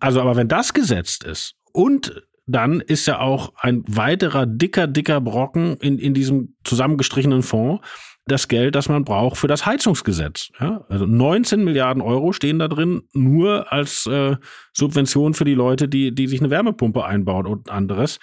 Also, 0.00 0.20
aber 0.20 0.36
wenn 0.36 0.48
das 0.48 0.72
gesetzt 0.72 1.24
ist 1.24 1.56
und 1.72 2.22
dann 2.46 2.80
ist 2.80 3.06
ja 3.06 3.20
auch 3.20 3.52
ein 3.56 3.82
weiterer 3.86 4.46
dicker, 4.46 4.86
dicker 4.86 5.20
Brocken 5.20 5.76
in, 5.78 5.98
in 5.98 6.14
diesem 6.14 6.56
zusammengestrichenen 6.64 7.42
Fonds 7.42 7.80
das 8.26 8.48
Geld, 8.48 8.74
das 8.74 8.88
man 8.88 9.04
braucht 9.04 9.36
für 9.36 9.48
das 9.48 9.66
Heizungsgesetz. 9.66 10.50
Ja? 10.58 10.84
Also 10.88 11.06
19 11.06 11.62
Milliarden 11.62 12.02
Euro 12.02 12.32
stehen 12.32 12.58
da 12.58 12.68
drin, 12.68 13.02
nur 13.12 13.70
als 13.72 14.06
äh, 14.06 14.36
Subvention 14.72 15.34
für 15.34 15.44
die 15.44 15.54
Leute, 15.54 15.88
die, 15.88 16.14
die 16.14 16.26
sich 16.26 16.40
eine 16.40 16.50
Wärmepumpe 16.50 17.04
einbauen 17.04 17.46
und 17.46 17.70
anderes. 17.70 18.18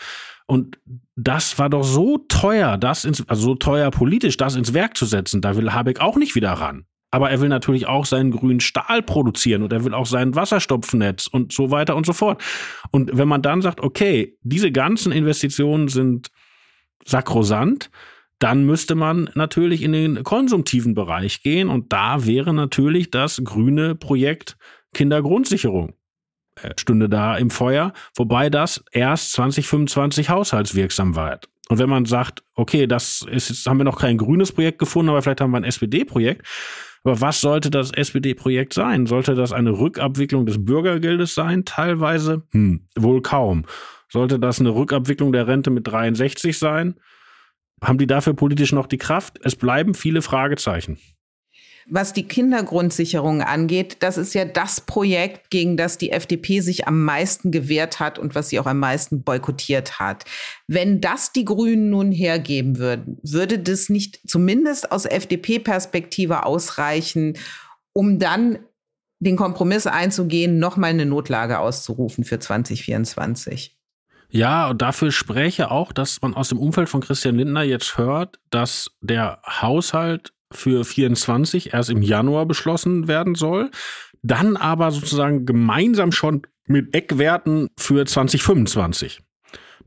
Und 0.48 0.80
das 1.16 1.60
war 1.60 1.70
doch 1.70 1.84
so 1.84 2.18
teuer, 2.28 2.78
das 2.78 3.06
ins, 3.06 3.28
also 3.30 3.42
so 3.42 3.56
teuer 3.56 3.92
politisch, 3.92 4.38
das 4.38 4.56
ins 4.56 4.74
Werk 4.74 4.98
zu 4.98 5.06
setzen. 5.06 5.42
Da 5.42 5.56
will 5.56 5.72
Habeck 5.72 6.01
auch 6.01 6.18
nicht 6.18 6.36
wieder 6.36 6.51
ran. 6.51 6.86
Aber 7.12 7.30
er 7.30 7.41
will 7.41 7.50
natürlich 7.50 7.88
auch 7.88 8.06
seinen 8.06 8.32
grünen 8.32 8.62
Stahl 8.62 9.01
produzieren 9.01 9.63
und 9.63 9.74
er 9.74 9.84
will 9.84 9.94
auch 9.94 10.06
sein 10.06 10.34
Wasserstoffnetz 10.34 11.27
und 11.27 11.51
so 11.51 11.70
weiter 11.70 11.96
und 11.96 12.06
so 12.06 12.13
fort. 12.13 12.41
Und 12.91 13.12
wenn 13.13 13.27
man 13.27 13.41
dann 13.41 13.62
sagt, 13.62 13.82
okay, 13.82 14.38
diese 14.41 14.72
ganzen 14.72 15.12
Investitionen 15.12 15.89
sind 15.89 16.32
sakrosant, 17.06 17.89
dann 18.39 18.65
müsste 18.65 18.96
man 18.96 19.30
natürlich 19.36 19.84
in 19.84 19.91
den 19.91 20.24
konsumtiven 20.24 20.96
Bereich 20.96 21.44
gehen 21.44 21.70
und 21.70 21.94
da 21.94 22.25
wäre 22.25 22.53
natürlich 22.53 23.12
das 23.12 23.41
grüne 23.44 23.94
Projekt 23.94 24.58
Kindergrundsicherung 24.94 25.94
äh, 26.56 26.72
stünde 26.77 27.08
da 27.08 27.38
im 27.38 27.50
Feuer, 27.50 27.94
wobei 28.15 28.50
das 28.50 28.84
erst 28.91 29.34
2025 29.34 30.30
haushaltswirksam 30.30 31.15
wird. 31.15 31.50
Und 31.70 31.77
wenn 31.77 31.89
man 31.89 32.06
sagt, 32.06 32.44
okay, 32.56 32.88
das 32.88 33.25
ist 33.30 33.65
haben 33.68 33.77
wir 33.77 33.86
noch 33.86 34.00
kein 34.00 34.18
grünes 34.18 34.51
Projekt 34.51 34.80
gefunden, 34.80 35.10
aber 35.10 35.22
vielleicht 35.22 35.39
haben 35.39 35.51
wir 35.51 35.58
ein 35.58 35.63
SPD-Projekt, 35.63 36.46
aber 37.03 37.20
was 37.22 37.41
sollte 37.41 37.72
das 37.72 37.91
SPD-Projekt 37.91 38.74
sein? 38.74 39.08
Sollte 39.08 39.34
das 39.34 39.51
eine 39.51 39.72
Rückabwicklung 39.72 40.46
des 40.46 40.63
Bürgergeldes 40.63 41.34
sein? 41.34 41.65
Teilweise? 41.65 42.43
Hm, 42.51 42.88
wohl 42.96 43.22
kaum. 43.22 43.65
Sollte 44.10 44.39
das 44.39 44.60
eine 44.60 44.75
Rückabwicklung 44.75 45.31
der 45.31 45.48
Rente 45.48 45.72
mit 45.72 45.88
63 45.88 46.58
sein? 46.58 46.96
Haben 47.84 47.98
die 47.98 48.08
dafür 48.08 48.34
politisch 48.34 48.72
noch 48.72 48.86
die 48.86 49.00
Kraft? 49.00 49.39
Es 49.43 49.55
bleiben 49.55 49.96
viele 49.96 50.22
Fragezeichen. 50.22 51.00
Was 51.89 52.13
die 52.13 52.27
Kindergrundsicherung 52.27 53.41
angeht, 53.41 53.97
das 54.00 54.17
ist 54.17 54.33
ja 54.33 54.45
das 54.45 54.81
Projekt, 54.81 55.50
gegen 55.50 55.77
das 55.77 55.97
die 55.97 56.11
FDP 56.11 56.59
sich 56.59 56.87
am 56.87 57.03
meisten 57.03 57.51
gewehrt 57.51 58.00
hat 58.00 58.20
und 58.20 58.35
was 58.35 58.50
sie 58.50 58.59
auch 58.59 58.65
am 58.65 58.79
meisten 58.79 59.24
boykottiert 59.24 60.00
hat. 60.00 60.25
Wenn 60.67 61.01
das 61.01 61.31
die 61.31 61.46
Grünen 61.46 61.89
nun 61.89 62.11
hergeben 62.11 62.77
würden, 62.77 63.17
würde 63.24 63.59
das 63.59 63.89
nicht 63.89 64.20
zumindest 64.27 64.91
aus 64.91 65.05
FDP-Perspektive 65.05 66.46
ausreichen, 66.46 67.37
um 67.94 68.20
dann 68.20 68.59
den 69.20 69.35
Kompromiss 69.35 69.87
einzugehen, 69.87 70.59
nochmal 70.59 70.89
eine 70.89 71.05
Notlage 71.05 71.59
auszurufen 71.59 72.24
für 72.24 72.39
2024. 72.39 73.77
Ja, 74.31 74.70
und 74.70 74.81
dafür 74.81 75.11
spräche 75.11 75.70
auch, 75.72 75.91
dass 75.91 76.22
man 76.22 76.33
aus 76.33 76.50
dem 76.50 76.57
Umfeld 76.57 76.87
von 76.89 77.01
Christian 77.01 77.35
Lindner 77.35 77.63
jetzt 77.63 77.98
hört, 77.98 78.39
dass 78.50 78.91
der 79.01 79.41
Haushalt 79.46 80.31
für 80.51 80.83
24 80.85 81.74
erst 81.74 81.90
im 81.90 82.01
Januar 82.01 82.46
beschlossen 82.46 83.07
werden 83.07 83.35
soll, 83.35 83.72
dann 84.22 84.57
aber 84.57 84.92
sozusagen 84.92 85.46
gemeinsam 85.46 86.11
schon 86.11 86.44
mit 86.68 86.94
Eckwerten 86.96 87.70
für 87.77 88.05
2025 88.05 89.22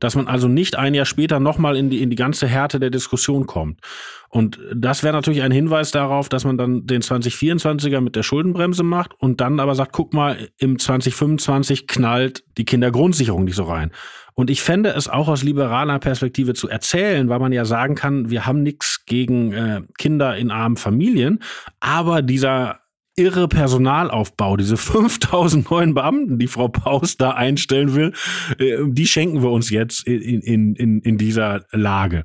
dass 0.01 0.17
man 0.17 0.27
also 0.27 0.49
nicht 0.49 0.77
ein 0.77 0.95
Jahr 0.95 1.07
später 1.07 1.41
nochmal 1.41 1.77
in 1.77 1.91
die, 1.91 2.03
in 2.03 2.11
die 2.11 2.17
ganze 2.17 2.47
Härte 2.47 2.81
der 2.81 2.91
Diskussion 2.91 3.47
kommt. 3.47 3.81
Und 4.29 4.59
das 4.75 5.03
wäre 5.03 5.15
natürlich 5.15 5.43
ein 5.43 5.53
Hinweis 5.53 5.93
darauf, 5.93 6.29
dass 6.29 6.45
man 6.45 6.59
dann 6.59 6.87
den 6.87 7.03
2024er 7.03 8.01
mit 8.01 8.17
der 8.17 8.25
Schuldenbremse 8.25 8.83
macht 8.83 9.13
und 9.19 9.41
dann 9.41 9.61
aber 9.61 9.75
sagt, 9.75 9.93
guck 9.93 10.13
mal, 10.13 10.49
im 10.59 10.79
2025 10.79 11.87
knallt 11.87 12.43
die 12.59 12.65
Kindergrundsicherung 12.65 13.45
nicht 13.45 13.55
so 13.55 13.65
rein. 13.65 13.93
Und 14.35 14.51
ich 14.51 14.63
fände 14.63 14.91
es 14.91 15.09
auch 15.09 15.29
aus 15.29 15.45
liberaler 15.45 16.01
Perspektive 16.01 16.55
zu 16.55 16.69
erzählen, 16.69 17.29
weil 17.29 17.39
man 17.39 17.53
ja 17.53 17.65
sagen 17.65 17.95
kann, 17.95 18.31
wir 18.31 18.47
haben 18.47 18.65
nichts 18.65 19.05
gegen 19.07 19.53
äh, 19.53 19.83
Kinder 19.97 20.37
in 20.37 20.51
armen 20.51 20.77
Familien, 20.77 21.41
aber 21.79 22.21
dieser 22.21 22.81
irre 23.17 23.49
Personalaufbau, 23.49 24.57
diese 24.57 24.77
5000 24.79 25.71
neuen 25.71 25.95
Beamten, 25.95 26.39
die 26.39 26.49
Frau 26.49 26.69
Paus 26.69 27.17
da 27.17 27.31
einstellen 27.31 27.95
will, 27.95 28.13
äh, 28.59 28.79
die 28.87 29.07
schenken 29.07 29.43
wir 29.43 29.51
uns 29.51 29.71
jetzt 29.71 30.07
in, 30.07 30.41
in, 30.41 30.75
in, 30.75 31.01
in 31.01 31.19
dieser 31.19 31.65
Lage. 31.71 32.25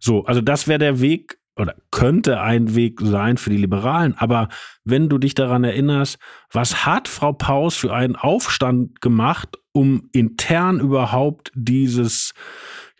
So, 0.00 0.24
also 0.24 0.40
das 0.40 0.68
wäre 0.68 0.78
der 0.78 1.00
Weg 1.00 1.38
oder 1.56 1.74
könnte 1.90 2.40
ein 2.40 2.76
Weg 2.76 3.00
sein 3.02 3.36
für 3.36 3.50
die 3.50 3.56
Liberalen. 3.56 4.14
Aber 4.16 4.48
wenn 4.84 5.08
du 5.08 5.18
dich 5.18 5.34
daran 5.34 5.64
erinnerst, 5.64 6.18
was 6.52 6.86
hat 6.86 7.08
Frau 7.08 7.32
Paus 7.32 7.76
für 7.76 7.92
einen 7.92 8.14
Aufstand 8.14 9.00
gemacht, 9.00 9.58
um 9.72 10.08
intern 10.12 10.78
überhaupt 10.78 11.50
dieses 11.54 12.32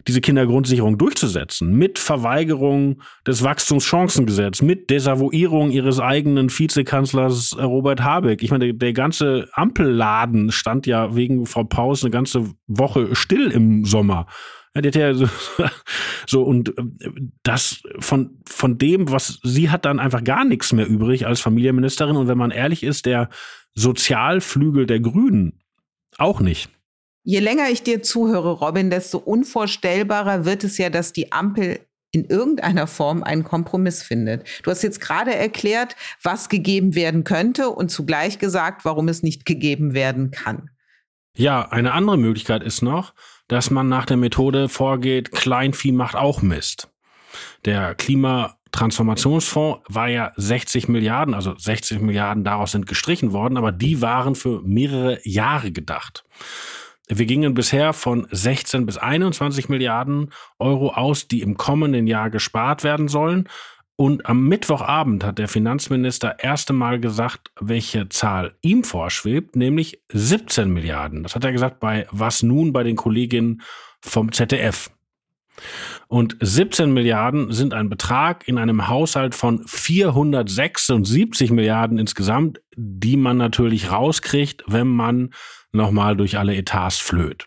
diese 0.06 0.20
Kindergrundsicherung 0.20 0.96
durchzusetzen, 0.98 1.74
mit 1.74 1.98
Verweigerung 1.98 3.02
des 3.26 3.42
Wachstumschancengesetzes, 3.42 4.62
mit 4.62 4.90
Desavouierung 4.90 5.70
ihres 5.70 6.00
eigenen 6.00 6.50
Vizekanzlers 6.50 7.52
äh, 7.58 7.62
Robert 7.62 8.02
Habeck. 8.02 8.42
Ich 8.42 8.50
meine, 8.50 8.66
der, 8.66 8.74
der 8.74 8.92
ganze 8.92 9.48
Ampelladen 9.52 10.52
stand 10.52 10.86
ja 10.86 11.14
wegen 11.14 11.46
Frau 11.46 11.64
Paus 11.64 12.02
eine 12.02 12.10
ganze 12.10 12.52
Woche 12.66 13.14
still 13.14 13.50
im 13.50 13.84
Sommer. 13.84 14.26
Ja, 14.74 14.82
die 14.82 15.02
hat 15.02 15.16
so, 15.16 15.28
so 16.26 16.42
und 16.42 16.76
äh, 16.78 16.82
das 17.42 17.82
von, 17.98 18.38
von 18.46 18.78
dem, 18.78 19.10
was 19.10 19.40
sie 19.42 19.70
hat 19.70 19.84
dann 19.84 19.98
einfach 19.98 20.22
gar 20.22 20.44
nichts 20.44 20.72
mehr 20.72 20.86
übrig 20.86 21.26
als 21.26 21.40
Familienministerin. 21.40 22.16
Und 22.16 22.28
wenn 22.28 22.38
man 22.38 22.50
ehrlich 22.50 22.82
ist, 22.82 23.06
der 23.06 23.28
Sozialflügel 23.74 24.86
der 24.86 25.00
Grünen 25.00 25.60
auch 26.16 26.40
nicht. 26.40 26.70
Je 27.22 27.40
länger 27.40 27.68
ich 27.70 27.82
dir 27.82 28.02
zuhöre, 28.02 28.52
Robin, 28.52 28.90
desto 28.90 29.18
unvorstellbarer 29.18 30.44
wird 30.44 30.64
es 30.64 30.78
ja, 30.78 30.88
dass 30.90 31.12
die 31.12 31.32
Ampel 31.32 31.80
in 32.10 32.24
irgendeiner 32.24 32.86
Form 32.86 33.22
einen 33.22 33.44
Kompromiss 33.44 34.02
findet. 34.02 34.46
Du 34.62 34.70
hast 34.70 34.82
jetzt 34.82 35.00
gerade 35.00 35.34
erklärt, 35.34 35.94
was 36.22 36.48
gegeben 36.48 36.94
werden 36.94 37.24
könnte 37.24 37.68
und 37.68 37.90
zugleich 37.90 38.38
gesagt, 38.38 38.84
warum 38.84 39.08
es 39.08 39.22
nicht 39.22 39.44
gegeben 39.44 39.92
werden 39.94 40.30
kann. 40.30 40.70
Ja, 41.36 41.68
eine 41.68 41.92
andere 41.92 42.16
Möglichkeit 42.16 42.62
ist 42.62 42.82
noch, 42.82 43.12
dass 43.46 43.70
man 43.70 43.88
nach 43.88 44.06
der 44.06 44.16
Methode 44.16 44.68
vorgeht, 44.68 45.32
Kleinvieh 45.32 45.92
macht 45.92 46.16
auch 46.16 46.42
Mist. 46.42 46.88
Der 47.64 47.94
Klimatransformationsfonds 47.94 49.82
war 49.88 50.08
ja 50.08 50.32
60 50.36 50.88
Milliarden, 50.88 51.34
also 51.34 51.56
60 51.56 52.00
Milliarden 52.00 52.42
daraus 52.42 52.72
sind 52.72 52.86
gestrichen 52.86 53.32
worden, 53.32 53.56
aber 53.56 53.70
die 53.70 54.00
waren 54.00 54.34
für 54.34 54.62
mehrere 54.62 55.20
Jahre 55.22 55.70
gedacht. 55.70 56.24
Wir 57.08 57.26
gingen 57.26 57.54
bisher 57.54 57.92
von 57.92 58.26
16 58.30 58.84
bis 58.84 58.98
21 58.98 59.68
Milliarden 59.68 60.30
Euro 60.58 60.90
aus, 60.90 61.26
die 61.26 61.40
im 61.40 61.56
kommenden 61.56 62.06
Jahr 62.06 62.30
gespart 62.30 62.84
werden 62.84 63.08
sollen. 63.08 63.48
Und 63.96 64.26
am 64.26 64.46
Mittwochabend 64.46 65.24
hat 65.24 65.38
der 65.38 65.48
Finanzminister 65.48 66.38
erste 66.38 66.72
Mal 66.72 67.00
gesagt, 67.00 67.50
welche 67.58 68.08
Zahl 68.08 68.54
ihm 68.60 68.84
vorschwebt, 68.84 69.56
nämlich 69.56 70.02
17 70.12 70.70
Milliarden. 70.70 71.24
Das 71.24 71.34
hat 71.34 71.44
er 71.44 71.50
gesagt 71.50 71.80
bei 71.80 72.06
Was 72.12 72.42
nun 72.42 72.72
bei 72.72 72.84
den 72.84 72.94
Kolleginnen 72.94 73.62
vom 74.00 74.30
ZDF. 74.30 74.90
Und 76.06 76.36
17 76.40 76.92
Milliarden 76.92 77.52
sind 77.52 77.74
ein 77.74 77.88
Betrag 77.88 78.46
in 78.46 78.58
einem 78.58 78.86
Haushalt 78.86 79.34
von 79.34 79.66
476 79.66 81.50
Milliarden 81.50 81.98
insgesamt, 81.98 82.60
die 82.76 83.16
man 83.16 83.36
natürlich 83.36 83.90
rauskriegt, 83.90 84.62
wenn 84.66 84.86
man 84.86 85.30
nochmal 85.72 86.16
durch 86.16 86.38
alle 86.38 86.56
Etats 86.56 86.98
flöht. 86.98 87.46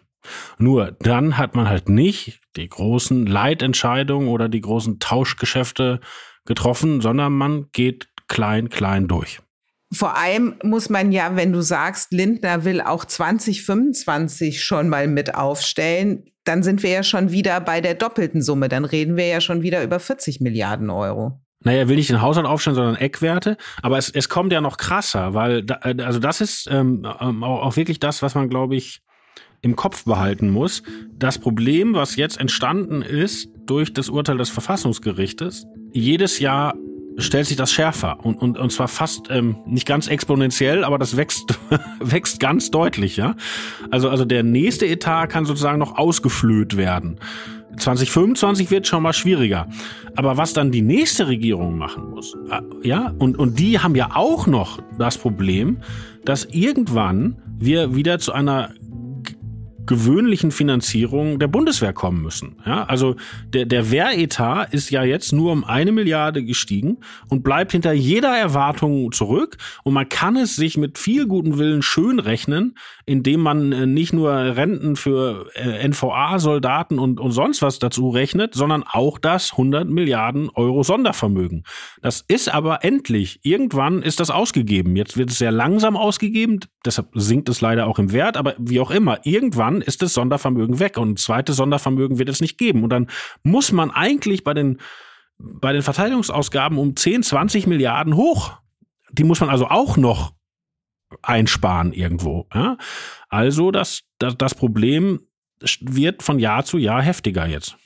Nur 0.57 0.91
dann 0.99 1.37
hat 1.37 1.55
man 1.55 1.67
halt 1.67 1.89
nicht 1.89 2.41
die 2.55 2.69
großen 2.69 3.25
Leitentscheidungen 3.25 4.29
oder 4.29 4.49
die 4.49 4.61
großen 4.61 4.99
Tauschgeschäfte 4.99 5.99
getroffen, 6.45 7.01
sondern 7.01 7.33
man 7.33 7.67
geht 7.71 8.09
klein, 8.27 8.69
klein 8.69 9.07
durch. 9.07 9.39
Vor 9.93 10.15
allem 10.15 10.55
muss 10.63 10.89
man 10.89 11.11
ja, 11.11 11.35
wenn 11.35 11.51
du 11.51 11.61
sagst, 11.61 12.13
Lindner 12.13 12.63
will 12.63 12.79
auch 12.79 13.03
2025 13.03 14.63
schon 14.63 14.87
mal 14.87 15.07
mit 15.07 15.35
aufstellen, 15.35 16.23
dann 16.45 16.63
sind 16.63 16.81
wir 16.81 16.91
ja 16.91 17.03
schon 17.03 17.31
wieder 17.31 17.59
bei 17.59 17.81
der 17.81 17.95
doppelten 17.95 18.41
Summe. 18.41 18.69
Dann 18.69 18.85
reden 18.85 19.17
wir 19.17 19.27
ja 19.27 19.41
schon 19.41 19.63
wieder 19.63 19.83
über 19.83 19.99
40 19.99 20.39
Milliarden 20.39 20.89
Euro. 20.89 21.41
Naja, 21.63 21.79
er 21.79 21.89
will 21.89 21.95
nicht 21.95 22.09
den 22.09 22.21
Haushalt 22.21 22.47
aufstellen, 22.47 22.75
sondern 22.75 22.95
Eckwerte. 22.95 23.57
Aber 23.81 23.97
es, 23.97 24.09
es 24.09 24.29
kommt 24.29 24.51
ja 24.51 24.61
noch 24.61 24.77
krasser, 24.77 25.33
weil, 25.33 25.63
da, 25.63 25.75
also 25.75 26.19
das 26.19 26.41
ist 26.41 26.67
ähm, 26.71 27.07
ähm 27.19 27.43
auch 27.43 27.75
wirklich 27.75 27.99
das, 27.99 28.21
was 28.21 28.35
man, 28.35 28.49
glaube 28.49 28.75
ich, 28.75 29.01
im 29.61 29.75
Kopf 29.75 30.05
behalten 30.05 30.49
muss. 30.49 30.81
Das 31.17 31.37
Problem, 31.37 31.93
was 31.93 32.15
jetzt 32.15 32.39
entstanden 32.39 33.01
ist 33.01 33.49
durch 33.65 33.93
das 33.93 34.09
Urteil 34.09 34.37
des 34.37 34.49
Verfassungsgerichtes, 34.49 35.65
jedes 35.93 36.39
Jahr 36.39 36.73
stellt 37.17 37.45
sich 37.45 37.57
das 37.57 37.71
schärfer 37.71 38.23
und, 38.23 38.35
und, 38.41 38.57
und 38.57 38.71
zwar 38.71 38.87
fast 38.87 39.29
ähm, 39.29 39.57
nicht 39.65 39.85
ganz 39.85 40.07
exponentiell, 40.07 40.83
aber 40.83 40.97
das 40.97 41.17
wächst, 41.17 41.59
wächst 41.99 42.39
ganz 42.39 42.71
deutlich, 42.71 43.17
ja. 43.17 43.35
Also, 43.91 44.09
also 44.09 44.25
der 44.25 44.43
nächste 44.43 44.87
Etat 44.87 45.27
kann 45.27 45.45
sozusagen 45.45 45.77
noch 45.77 45.97
ausgeflöht 45.97 46.77
werden. 46.77 47.19
2025 47.77 48.71
wird 48.71 48.87
schon 48.87 49.03
mal 49.03 49.13
schwieriger. 49.13 49.67
Aber 50.15 50.37
was 50.37 50.53
dann 50.53 50.71
die 50.71 50.81
nächste 50.81 51.27
Regierung 51.27 51.77
machen 51.77 52.09
muss, 52.09 52.35
äh, 52.49 52.87
ja, 52.87 53.13
und, 53.17 53.37
und 53.37 53.59
die 53.59 53.79
haben 53.79 53.95
ja 53.95 54.11
auch 54.13 54.47
noch 54.47 54.79
das 54.97 55.17
Problem, 55.17 55.77
dass 56.25 56.45
irgendwann 56.45 57.37
wir 57.57 57.95
wieder 57.95 58.19
zu 58.19 58.33
einer 58.33 58.71
gewöhnlichen 59.85 60.51
Finanzierung 60.51 61.39
der 61.39 61.47
Bundeswehr 61.47 61.93
kommen 61.93 62.21
müssen. 62.21 62.57
Ja, 62.65 62.83
also 62.83 63.15
der, 63.53 63.65
der 63.65 63.91
Wehretat 63.91 64.73
ist 64.73 64.89
ja 64.89 65.03
jetzt 65.03 65.33
nur 65.33 65.51
um 65.51 65.63
eine 65.63 65.91
Milliarde 65.91 66.43
gestiegen 66.43 66.97
und 67.29 67.43
bleibt 67.43 67.71
hinter 67.71 67.91
jeder 67.91 68.37
Erwartung 68.37 69.11
zurück. 69.11 69.57
Und 69.83 69.93
man 69.93 70.07
kann 70.09 70.35
es 70.35 70.55
sich 70.55 70.77
mit 70.77 70.97
viel 70.97 71.27
guten 71.27 71.57
Willen 71.57 71.81
schön 71.81 72.19
rechnen, 72.19 72.75
indem 73.05 73.41
man 73.41 73.71
äh, 73.71 73.85
nicht 73.85 74.13
nur 74.13 74.31
Renten 74.31 74.95
für 74.95 75.47
äh, 75.55 75.87
NVA-Soldaten 75.87 76.99
und, 76.99 77.19
und 77.19 77.31
sonst 77.31 77.61
was 77.61 77.79
dazu 77.79 78.09
rechnet, 78.09 78.53
sondern 78.53 78.83
auch 78.87 79.17
das 79.17 79.51
100 79.51 79.89
Milliarden 79.89 80.49
Euro 80.49 80.83
Sondervermögen. 80.83 81.63
Das 82.01 82.23
ist 82.27 82.53
aber 82.53 82.83
endlich. 82.83 83.39
Irgendwann 83.43 84.01
ist 84.01 84.19
das 84.19 84.29
ausgegeben. 84.29 84.95
Jetzt 84.95 85.17
wird 85.17 85.31
es 85.31 85.37
sehr 85.37 85.51
langsam 85.51 85.97
ausgegeben. 85.97 86.59
Deshalb 86.85 87.09
sinkt 87.13 87.49
es 87.49 87.61
leider 87.61 87.87
auch 87.87 87.99
im 87.99 88.11
Wert. 88.11 88.37
Aber 88.37 88.55
wie 88.57 88.79
auch 88.79 88.91
immer, 88.91 89.19
irgendwann 89.25 89.70
ist 89.79 90.01
das 90.01 90.13
Sondervermögen 90.13 90.79
weg 90.79 90.97
und 90.97 91.19
zweites 91.19 91.55
Sondervermögen 91.55 92.19
wird 92.19 92.27
es 92.27 92.41
nicht 92.41 92.57
geben. 92.57 92.83
Und 92.83 92.89
dann 92.89 93.07
muss 93.43 93.71
man 93.71 93.91
eigentlich 93.91 94.43
bei 94.43 94.53
den, 94.53 94.81
bei 95.37 95.71
den 95.71 95.83
Verteidigungsausgaben 95.83 96.77
um 96.77 96.95
10, 96.95 97.23
20 97.23 97.67
Milliarden 97.67 98.15
hoch. 98.17 98.57
Die 99.11 99.23
muss 99.23 99.39
man 99.39 99.49
also 99.49 99.67
auch 99.67 99.95
noch 99.95 100.33
einsparen 101.21 101.93
irgendwo. 101.93 102.47
Ja? 102.53 102.77
Also 103.29 103.71
das, 103.71 104.01
das, 104.19 104.37
das 104.37 104.55
Problem 104.55 105.21
wird 105.79 106.23
von 106.23 106.39
Jahr 106.39 106.65
zu 106.65 106.77
Jahr 106.77 107.01
heftiger 107.01 107.45
jetzt. 107.45 107.77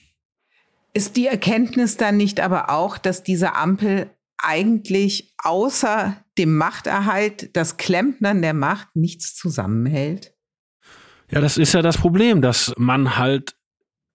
Ist 0.94 1.18
die 1.18 1.28
Erkenntnis 1.28 1.98
dann 1.98 2.18
nicht 2.18 2.40
aber 2.40 2.70
auch, 2.70 2.98
dass 2.98 3.22
diese 3.22 3.56
Ampel 3.56 4.10
eigentlich 4.38 5.34
außer 5.44 6.16
dem 6.38 6.56
Machterhalt, 6.56 7.56
das 7.56 7.78
Klempnern 7.78 8.42
der 8.42 8.54
Macht 8.54 8.96
nichts 8.96 9.36
zusammenhält? 9.36 10.35
Ja, 11.32 11.42
das 11.42 11.58
ist 11.58 11.74
ja 11.74 11.82
das 11.82 11.98
Problem, 11.98 12.42
dass 12.42 12.74
man 12.78 13.18
halt 13.18 13.56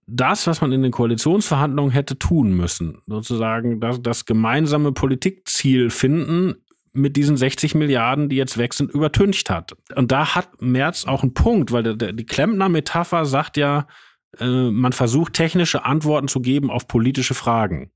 das, 0.06 0.46
was 0.46 0.60
man 0.60 0.72
in 0.72 0.82
den 0.82 0.92
Koalitionsverhandlungen 0.92 1.92
hätte 1.92 2.18
tun 2.18 2.56
müssen, 2.56 3.00
sozusagen 3.06 3.80
das, 3.80 4.02
das 4.02 4.26
gemeinsame 4.26 4.92
Politikziel 4.92 5.90
finden, 5.90 6.56
mit 6.92 7.16
diesen 7.16 7.36
60 7.36 7.76
Milliarden, 7.76 8.28
die 8.28 8.36
jetzt 8.36 8.58
weg 8.58 8.74
sind, 8.74 8.90
übertüncht 8.90 9.48
hat. 9.48 9.76
Und 9.94 10.10
da 10.10 10.34
hat 10.34 10.60
Merz 10.60 11.04
auch 11.04 11.22
einen 11.22 11.34
Punkt, 11.34 11.70
weil 11.70 11.84
der, 11.84 11.94
der, 11.94 12.12
die 12.12 12.26
Klempner-Metapher 12.26 13.24
sagt 13.26 13.56
ja, 13.56 13.86
äh, 14.38 14.70
man 14.70 14.92
versucht 14.92 15.34
technische 15.34 15.84
Antworten 15.84 16.26
zu 16.26 16.40
geben 16.40 16.70
auf 16.70 16.88
politische 16.88 17.34
Fragen. 17.34 17.92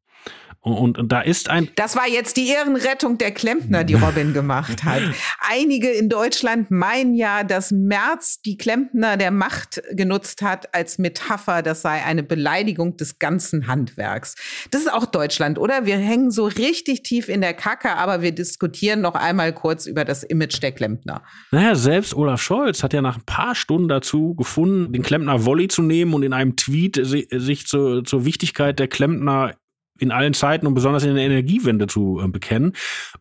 Und, 0.64 0.96
und 0.96 1.12
da 1.12 1.20
ist 1.20 1.50
ein. 1.50 1.68
Das 1.76 1.94
war 1.94 2.08
jetzt 2.08 2.38
die 2.38 2.48
Ehrenrettung 2.48 3.18
der 3.18 3.32
Klempner, 3.32 3.84
die 3.84 3.92
Robin 3.92 4.32
gemacht 4.32 4.82
hat. 4.82 5.02
Einige 5.38 5.90
in 5.90 6.08
Deutschland 6.08 6.70
meinen 6.70 7.14
ja, 7.14 7.44
dass 7.44 7.70
Merz 7.70 8.40
die 8.40 8.56
Klempner 8.56 9.18
der 9.18 9.30
Macht 9.30 9.82
genutzt 9.90 10.40
hat 10.40 10.74
als 10.74 10.96
Metapher. 10.96 11.60
Das 11.60 11.82
sei 11.82 12.02
eine 12.02 12.22
Beleidigung 12.22 12.96
des 12.96 13.18
ganzen 13.18 13.66
Handwerks. 13.66 14.36
Das 14.70 14.80
ist 14.80 14.90
auch 14.90 15.04
Deutschland, 15.04 15.58
oder? 15.58 15.84
Wir 15.84 15.98
hängen 15.98 16.30
so 16.30 16.46
richtig 16.46 17.02
tief 17.02 17.28
in 17.28 17.42
der 17.42 17.52
Kacke, 17.52 17.96
aber 17.96 18.22
wir 18.22 18.32
diskutieren 18.32 19.02
noch 19.02 19.16
einmal 19.16 19.52
kurz 19.52 19.84
über 19.84 20.06
das 20.06 20.22
Image 20.22 20.62
der 20.62 20.72
Klempner. 20.72 21.22
Naja, 21.50 21.74
selbst 21.74 22.14
Olaf 22.14 22.40
Scholz 22.40 22.82
hat 22.82 22.94
ja 22.94 23.02
nach 23.02 23.18
ein 23.18 23.26
paar 23.26 23.54
Stunden 23.54 23.88
dazu 23.88 24.34
gefunden, 24.34 24.94
den 24.94 25.02
Klempner 25.02 25.44
Volley 25.44 25.68
zu 25.68 25.82
nehmen 25.82 26.14
und 26.14 26.22
in 26.22 26.32
einem 26.32 26.56
Tweet 26.56 26.98
sich 27.04 27.66
zur, 27.66 28.02
zur 28.04 28.24
Wichtigkeit 28.24 28.78
der 28.78 28.88
Klempner 28.88 29.52
in 29.98 30.10
allen 30.10 30.34
Zeiten 30.34 30.66
und 30.66 30.74
besonders 30.74 31.04
in 31.04 31.14
der 31.14 31.24
Energiewende 31.24 31.86
zu 31.86 32.20
äh, 32.22 32.28
bekennen. 32.28 32.72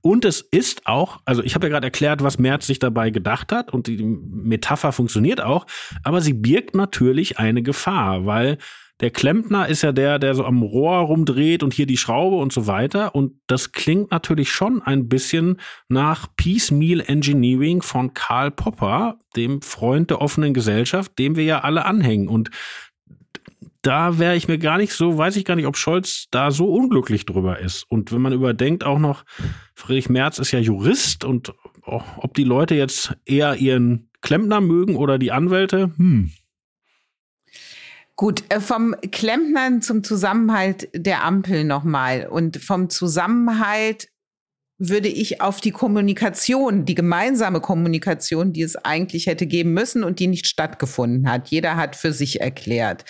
Und 0.02 0.26
es 0.26 0.42
ist 0.42 0.88
auch, 0.88 1.22
also 1.26 1.44
ich 1.44 1.56
habe 1.56 1.68
ja 1.68 1.72
gerade 1.72 1.88
erklärt, 1.88 2.24
was 2.24 2.40
Merz 2.40 2.68
sich 2.68 2.80
dabei 2.80 3.10
gedacht 3.10 3.52
hat 3.52 3.72
und 3.72 3.88
die 3.88 4.04
Metapher 4.04 4.92
funktioniert 4.92 5.42
auch, 5.42 5.66
aber 6.04 6.22
sie 6.22 6.34
birgt 6.34 6.76
natürlich 6.76 7.38
eine 7.38 7.62
Gefahr, 7.62 8.26
weil 8.26 8.58
der 9.00 9.12
Klempner 9.12 9.68
ist 9.68 9.82
ja 9.82 9.92
der, 9.92 10.20
der 10.20 10.36
so 10.36 10.46
am 10.46 10.62
Rohr 10.62 11.00
rumdreht 11.00 11.64
und 11.64 11.74
hier 11.74 11.88
die 11.88 11.98
Schraube 11.98 12.38
und 12.38 12.54
so 12.54 12.68
weiter. 12.68 13.16
Und 13.16 13.34
das 13.48 13.72
klingt 13.72 14.12
natürlich 14.12 14.52
schon 14.52 14.82
ein 14.82 15.10
bisschen 15.10 15.60
nach 15.90 16.28
Piecemeal 16.38 17.04
Engineering 17.06 17.82
von 17.82 18.14
Karl 18.14 18.52
Popper, 18.52 19.18
dem 19.36 19.62
Freund 19.62 20.10
der 20.12 20.22
offenen 20.22 20.54
Gesellschaft, 20.54 21.18
dem 21.18 21.36
wir 21.36 21.44
ja 21.44 21.62
alle 21.62 21.86
anhängen. 21.86 22.28
Und 22.28 22.52
da 23.84 24.18
wäre 24.18 24.36
ich 24.36 24.48
mir 24.48 24.58
gar 24.58 24.78
nicht 24.78 24.94
so, 24.94 25.18
weiß 25.18 25.36
ich 25.36 25.46
gar 25.46 25.56
nicht, 25.56 25.68
ob 25.68 25.78
Scholz 25.78 26.28
da 26.32 26.52
so 26.52 26.74
unglücklich 26.74 27.26
drüber 27.26 27.60
ist. 27.60 27.84
Und 27.90 28.12
wenn 28.12 28.22
man 28.22 28.34
überdenkt 28.34 28.84
auch 28.84 28.98
noch, 28.98 29.24
Friedrich 29.76 30.10
Merz 30.10 30.40
ist 30.40 30.52
ja 30.52 30.60
Jurist 30.60 31.26
und 31.26 31.54
ob 31.84 32.34
die 32.34 32.46
Leute 32.46 32.76
jetzt 32.76 33.14
eher 33.26 33.56
ihren 33.58 34.10
Klempner 34.22 34.62
mögen 34.62 34.96
oder 34.96 35.20
die 35.20 35.32
Anwälte, 35.32 35.92
hm. 35.98 36.32
Gut, 38.16 38.44
äh, 38.50 38.60
vom 38.60 38.96
Klempnern 39.12 39.82
zum 39.82 40.04
Zusammenhalt 40.04 40.88
der 40.94 41.24
Ampel 41.24 41.64
nochmal 41.64 42.28
und 42.30 42.58
vom 42.58 42.90
Zusammenhalt 42.90 44.08
würde 44.90 45.08
ich 45.08 45.42
auf 45.42 45.62
die 45.62 45.72
Kommunikation, 45.72 46.86
die 46.86 46.96
gemeinsame 46.96 47.62
Kommunikation, 47.62 48.52
die 48.52 48.64
es 48.64 48.76
eigentlich 48.76 49.28
hätte 49.28 49.48
geben 49.48 49.74
müssen 49.74 50.04
und 50.04 50.20
die 50.20 50.28
nicht 50.28 50.48
stattgefunden 50.48 51.30
hat. 51.30 51.48
Jeder 51.50 51.78
hat 51.78 51.96
für 51.96 52.12
sich 52.12 52.42
erklärt. 52.42 53.06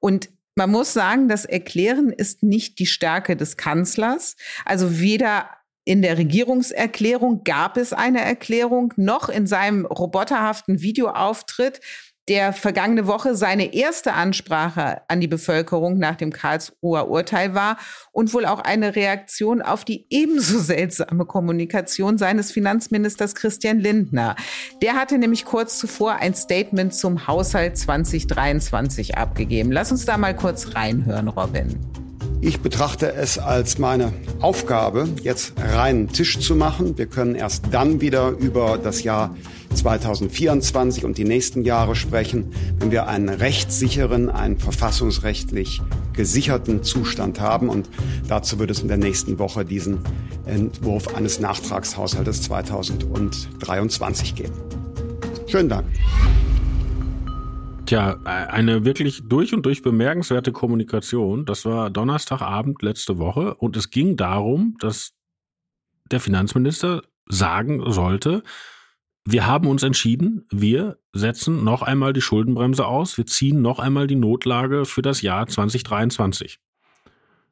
Und 0.00 0.28
man 0.56 0.70
muss 0.70 0.92
sagen, 0.92 1.28
das 1.28 1.44
Erklären 1.44 2.10
ist 2.10 2.42
nicht 2.42 2.78
die 2.78 2.86
Stärke 2.86 3.36
des 3.36 3.56
Kanzlers. 3.56 4.36
Also 4.64 5.00
weder 5.00 5.48
in 5.84 6.02
der 6.02 6.16
Regierungserklärung 6.16 7.42
gab 7.44 7.76
es 7.76 7.92
eine 7.92 8.20
Erklärung, 8.20 8.92
noch 8.96 9.28
in 9.28 9.46
seinem 9.46 9.84
roboterhaften 9.86 10.80
Videoauftritt 10.80 11.80
der 12.28 12.52
vergangene 12.52 13.06
Woche 13.06 13.34
seine 13.34 13.74
erste 13.74 14.14
Ansprache 14.14 15.02
an 15.08 15.20
die 15.20 15.28
Bevölkerung 15.28 15.98
nach 15.98 16.16
dem 16.16 16.32
Karlsruher 16.32 17.08
Urteil 17.08 17.54
war 17.54 17.76
und 18.12 18.32
wohl 18.32 18.46
auch 18.46 18.60
eine 18.60 18.96
Reaktion 18.96 19.60
auf 19.60 19.84
die 19.84 20.06
ebenso 20.10 20.58
seltsame 20.58 21.26
Kommunikation 21.26 22.16
seines 22.16 22.50
Finanzministers 22.50 23.34
Christian 23.34 23.78
Lindner. 23.78 24.36
Der 24.82 24.94
hatte 24.94 25.18
nämlich 25.18 25.44
kurz 25.44 25.78
zuvor 25.78 26.16
ein 26.16 26.34
Statement 26.34 26.94
zum 26.94 27.26
Haushalt 27.26 27.76
2023 27.76 29.18
abgegeben. 29.18 29.70
Lass 29.70 29.92
uns 29.92 30.06
da 30.06 30.16
mal 30.16 30.34
kurz 30.34 30.74
reinhören, 30.74 31.28
Robin. 31.28 32.03
Ich 32.46 32.60
betrachte 32.60 33.10
es 33.14 33.38
als 33.38 33.78
meine 33.78 34.12
Aufgabe, 34.42 35.08
jetzt 35.22 35.54
reinen 35.56 36.08
Tisch 36.08 36.38
zu 36.40 36.54
machen. 36.54 36.98
Wir 36.98 37.06
können 37.06 37.36
erst 37.36 37.64
dann 37.70 38.02
wieder 38.02 38.32
über 38.32 38.76
das 38.76 39.02
Jahr 39.02 39.34
2024 39.72 41.06
und 41.06 41.16
die 41.16 41.24
nächsten 41.24 41.62
Jahre 41.62 41.96
sprechen, 41.96 42.52
wenn 42.78 42.90
wir 42.90 43.08
einen 43.08 43.30
rechtssicheren, 43.30 44.28
einen 44.28 44.58
verfassungsrechtlich 44.58 45.80
gesicherten 46.12 46.82
Zustand 46.82 47.40
haben. 47.40 47.70
Und 47.70 47.88
dazu 48.28 48.58
wird 48.58 48.70
es 48.70 48.80
in 48.80 48.88
der 48.88 48.98
nächsten 48.98 49.38
Woche 49.38 49.64
diesen 49.64 50.00
Entwurf 50.44 51.14
eines 51.14 51.40
Nachtragshaushaltes 51.40 52.42
2023 52.42 54.34
geben. 54.34 54.52
Schönen 55.46 55.70
Dank. 55.70 55.86
Tja, 57.86 58.18
eine 58.24 58.86
wirklich 58.86 59.24
durch 59.28 59.52
und 59.52 59.66
durch 59.66 59.82
bemerkenswerte 59.82 60.52
Kommunikation. 60.52 61.44
Das 61.44 61.66
war 61.66 61.90
Donnerstagabend 61.90 62.80
letzte 62.80 63.18
Woche 63.18 63.54
und 63.56 63.76
es 63.76 63.90
ging 63.90 64.16
darum, 64.16 64.76
dass 64.80 65.12
der 66.10 66.20
Finanzminister 66.20 67.02
sagen 67.28 67.82
sollte, 67.92 68.42
wir 69.26 69.46
haben 69.46 69.68
uns 69.68 69.82
entschieden, 69.82 70.46
wir 70.50 70.98
setzen 71.12 71.62
noch 71.62 71.82
einmal 71.82 72.14
die 72.14 72.22
Schuldenbremse 72.22 72.86
aus, 72.86 73.18
wir 73.18 73.26
ziehen 73.26 73.60
noch 73.60 73.78
einmal 73.78 74.06
die 74.06 74.16
Notlage 74.16 74.86
für 74.86 75.02
das 75.02 75.20
Jahr 75.20 75.46
2023. 75.46 76.60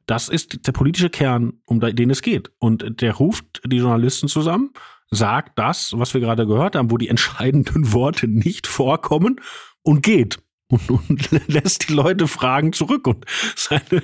Das 0.07 0.29
ist 0.29 0.65
der 0.67 0.71
politische 0.71 1.09
Kern, 1.09 1.61
um 1.65 1.79
den 1.79 2.09
es 2.09 2.21
geht. 2.21 2.51
Und 2.59 3.01
der 3.01 3.13
ruft 3.13 3.61
die 3.65 3.77
Journalisten 3.77 4.27
zusammen, 4.27 4.71
sagt 5.09 5.57
das, 5.57 5.93
was 5.97 6.13
wir 6.13 6.21
gerade 6.21 6.47
gehört 6.47 6.75
haben, 6.75 6.89
wo 6.89 6.97
die 6.97 7.09
entscheidenden 7.09 7.93
Worte 7.93 8.27
nicht 8.27 8.65
vorkommen 8.65 9.39
und 9.83 10.01
geht. 10.03 10.39
Und, 10.69 10.89
und 10.89 11.31
lässt 11.47 11.89
die 11.89 11.93
Leute 11.93 12.27
Fragen 12.27 12.73
zurück. 12.73 13.07
Und 13.07 13.25
seine, 13.55 14.01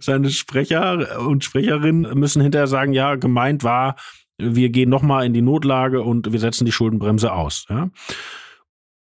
seine 0.00 0.30
Sprecher 0.30 1.20
und 1.20 1.44
Sprecherinnen 1.44 2.18
müssen 2.18 2.42
hinterher 2.42 2.68
sagen, 2.68 2.92
ja, 2.92 3.16
gemeint 3.16 3.64
war, 3.64 3.96
wir 4.38 4.70
gehen 4.70 4.90
nochmal 4.90 5.26
in 5.26 5.34
die 5.34 5.42
Notlage 5.42 6.02
und 6.02 6.32
wir 6.32 6.40
setzen 6.40 6.66
die 6.66 6.72
Schuldenbremse 6.72 7.32
aus. 7.32 7.66
Ja? 7.68 7.90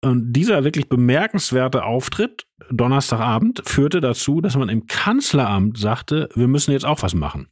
Und 0.04 0.32
dieser 0.32 0.64
wirklich 0.64 0.88
bemerkenswerte 0.88 1.84
Auftritt 1.84 2.46
Donnerstagabend 2.70 3.62
führte 3.64 4.00
dazu, 4.00 4.40
dass 4.40 4.56
man 4.56 4.68
im 4.68 4.86
Kanzleramt 4.86 5.78
sagte, 5.78 6.28
wir 6.34 6.46
müssen 6.46 6.72
jetzt 6.72 6.84
auch 6.84 7.02
was 7.02 7.14
machen. 7.14 7.48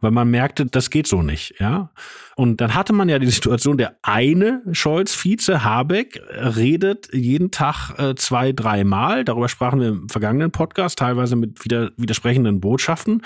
Weil 0.00 0.12
man 0.12 0.30
merkte, 0.30 0.66
das 0.66 0.90
geht 0.90 1.08
so 1.08 1.22
nicht, 1.22 1.54
ja. 1.58 1.90
Und 2.36 2.60
dann 2.60 2.74
hatte 2.74 2.92
man 2.92 3.08
ja 3.08 3.18
die 3.18 3.30
Situation, 3.30 3.78
der 3.78 3.96
eine 4.02 4.62
Scholz-Vize 4.70 5.64
Habeck 5.64 6.22
redet 6.30 7.12
jeden 7.12 7.50
Tag 7.50 7.98
äh, 7.98 8.14
zwei, 8.14 8.52
dreimal. 8.52 9.24
Darüber 9.24 9.48
sprachen 9.48 9.80
wir 9.80 9.88
im 9.88 10.08
vergangenen 10.08 10.52
Podcast, 10.52 11.00
teilweise 11.00 11.34
mit 11.34 11.64
wieder, 11.64 11.90
widersprechenden 11.96 12.60
Botschaften. 12.60 13.22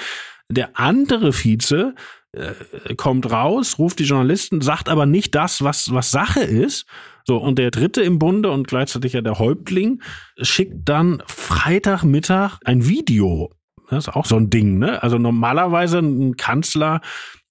Der 0.48 0.78
andere 0.78 1.32
Vize 1.32 1.94
äh, 2.32 2.94
kommt 2.96 3.30
raus, 3.30 3.78
ruft 3.78 3.98
die 3.98 4.04
Journalisten, 4.04 4.62
sagt 4.62 4.88
aber 4.88 5.04
nicht 5.04 5.35
das, 5.35 5.62
was, 5.62 5.92
was 5.92 6.11
Sache 6.11 6.40
ist. 6.40 6.87
So, 7.24 7.37
und 7.37 7.58
der 7.58 7.70
dritte 7.70 8.00
im 8.00 8.18
Bunde 8.18 8.50
und 8.50 8.66
gleichzeitig 8.66 9.12
ja 9.12 9.20
der 9.20 9.38
Häuptling 9.38 10.02
schickt 10.40 10.88
dann 10.88 11.22
Freitagmittag 11.26 12.58
ein 12.64 12.88
Video. 12.88 13.50
Das 13.92 14.09
ist 14.09 14.14
auch 14.14 14.26
so 14.26 14.37
ein 14.37 14.48
Ding, 14.48 14.78
ne? 14.78 15.02
Also 15.02 15.18
normalerweise 15.18 15.98
ein 15.98 16.37
Kanzler, 16.37 17.00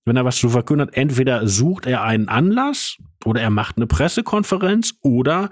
wenn 0.05 0.17
er 0.17 0.25
was 0.25 0.37
zu 0.37 0.49
verkünden 0.49 0.87
hat, 0.87 0.95
entweder 0.95 1.47
sucht 1.47 1.85
er 1.85 2.03
einen 2.03 2.27
Anlass 2.27 2.97
oder 3.23 3.41
er 3.41 3.51
macht 3.51 3.77
eine 3.77 3.87
Pressekonferenz 3.87 4.95
oder 5.01 5.49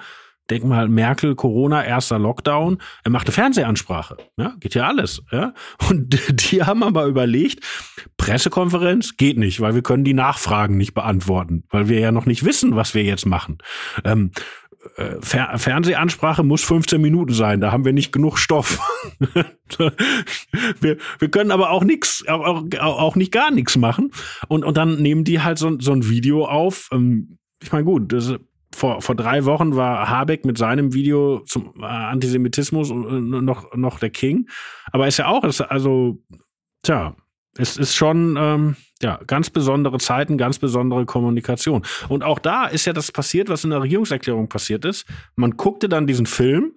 Denk 0.50 0.64
mal, 0.64 0.88
Merkel, 0.90 1.36
Corona, 1.36 1.86
erster 1.86 2.18
Lockdown. 2.18 2.80
Er 3.04 3.12
machte 3.12 3.32
Fernsehansprache. 3.32 4.18
Ja, 4.38 4.56
geht 4.60 4.74
ja 4.74 4.88
alles. 4.88 5.22
Ja. 5.32 5.54
Und 5.90 6.18
die 6.52 6.64
haben 6.64 6.84
aber 6.84 7.06
überlegt, 7.06 7.64
Pressekonferenz 8.18 9.16
geht 9.18 9.38
nicht, 9.38 9.62
weil 9.62 9.76
wir 9.76 9.84
können 9.84 10.04
die 10.04 10.16
Nachfragen 10.16 10.78
nicht 10.78 10.94
beantworten, 10.96 11.66
weil 11.70 11.88
wir 11.88 12.00
ja 12.00 12.12
noch 12.12 12.26
nicht 12.26 12.46
wissen, 12.46 12.76
was 12.76 12.96
wir 12.96 13.04
jetzt 13.04 13.28
machen. 13.28 13.60
Ähm, 14.04 14.32
äh, 14.69 14.69
Fer 15.22 15.58
Fernsehansprache 15.58 16.44
muss 16.44 16.64
15 16.64 17.02
Minuten 17.02 17.34
sein, 17.34 17.62
da 17.62 17.72
haben 17.72 17.86
wir 17.86 17.94
nicht 17.94 18.12
genug 18.12 18.38
Stoff. 18.38 18.80
wir, 20.82 20.98
wir 21.20 21.32
können 21.32 21.52
aber 21.52 21.70
auch 21.70 21.84
nichts, 21.84 22.26
auch, 22.28 22.64
auch, 22.80 23.16
nicht 23.16 23.32
gar 23.32 23.52
nichts 23.52 23.78
machen. 23.78 24.12
Und, 24.48 24.66
und 24.66 24.78
dann 24.78 25.02
nehmen 25.02 25.24
die 25.24 25.42
halt 25.42 25.58
so, 25.58 25.80
so 25.80 25.92
ein 25.92 26.10
Video 26.10 26.46
auf. 26.46 26.90
Ähm, 26.92 27.38
ich 27.62 27.72
meine, 27.72 27.86
gut, 27.86 28.12
das 28.14 28.36
vor, 28.74 29.02
vor 29.02 29.16
drei 29.16 29.46
Wochen 29.46 29.76
war 29.76 30.10
Habeck 30.10 30.46
mit 30.46 30.58
seinem 30.58 30.94
Video 30.94 31.40
zum 31.40 31.74
äh, 31.82 31.86
Antisemitismus 31.86 32.90
noch, 32.92 33.76
noch 33.76 34.00
der 34.00 34.10
King. 34.10 34.48
Aber 34.92 35.08
ist 35.08 35.18
ja 35.18 35.28
auch, 35.28 35.44
ist 35.44 35.62
also, 35.62 36.22
tja, 36.84 37.16
es 37.58 37.78
ist 37.78 37.96
schon 37.96 38.36
ähm, 38.38 38.76
ja, 39.02 39.20
ganz 39.28 39.50
besondere 39.50 39.98
Zeiten, 39.98 40.38
ganz 40.38 40.60
besondere 40.60 41.06
Kommunikation. 41.06 41.84
Und 42.10 42.24
auch 42.24 42.40
da 42.40 42.66
ist 42.66 42.86
ja 42.86 42.94
das 42.94 43.12
passiert, 43.12 43.50
was 43.50 43.64
in 43.64 43.70
der 43.70 43.82
Regierungserklärung 43.82 44.50
passiert 44.50 44.84
ist. 44.86 45.06
Man 45.36 45.58
guckte 45.58 45.88
dann 45.88 46.06
diesen 46.06 46.26
Film, 46.26 46.74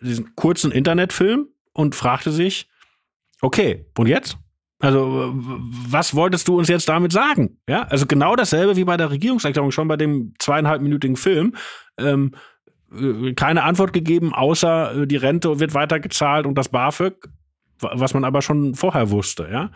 diesen 0.00 0.36
kurzen 0.36 0.72
Internetfilm 0.72 1.48
und 1.72 1.94
fragte 1.94 2.30
sich, 2.30 2.68
okay, 3.40 3.86
und 3.96 4.06
jetzt? 4.06 4.36
Also, 4.78 5.32
was 5.32 6.14
wolltest 6.14 6.48
du 6.48 6.58
uns 6.58 6.68
jetzt 6.68 6.88
damit 6.88 7.12
sagen? 7.12 7.60
Ja, 7.68 7.84
also 7.84 8.04
genau 8.04 8.34
dasselbe 8.34 8.76
wie 8.76 8.84
bei 8.84 8.96
der 8.96 9.10
Regierungserklärung, 9.10 9.70
schon 9.70 9.86
bei 9.86 9.96
dem 9.96 10.34
zweieinhalbminütigen 10.40 11.16
Film. 11.16 11.54
Ähm, 11.98 12.32
äh, 12.92 13.32
keine 13.34 13.62
Antwort 13.62 13.92
gegeben, 13.92 14.34
außer 14.34 15.02
äh, 15.02 15.06
die 15.06 15.16
Rente 15.16 15.60
wird 15.60 15.74
weitergezahlt 15.74 16.46
und 16.46 16.56
das 16.56 16.68
BAföG, 16.68 17.28
was 17.80 18.12
man 18.12 18.24
aber 18.24 18.42
schon 18.42 18.74
vorher 18.74 19.10
wusste, 19.10 19.48
ja. 19.50 19.70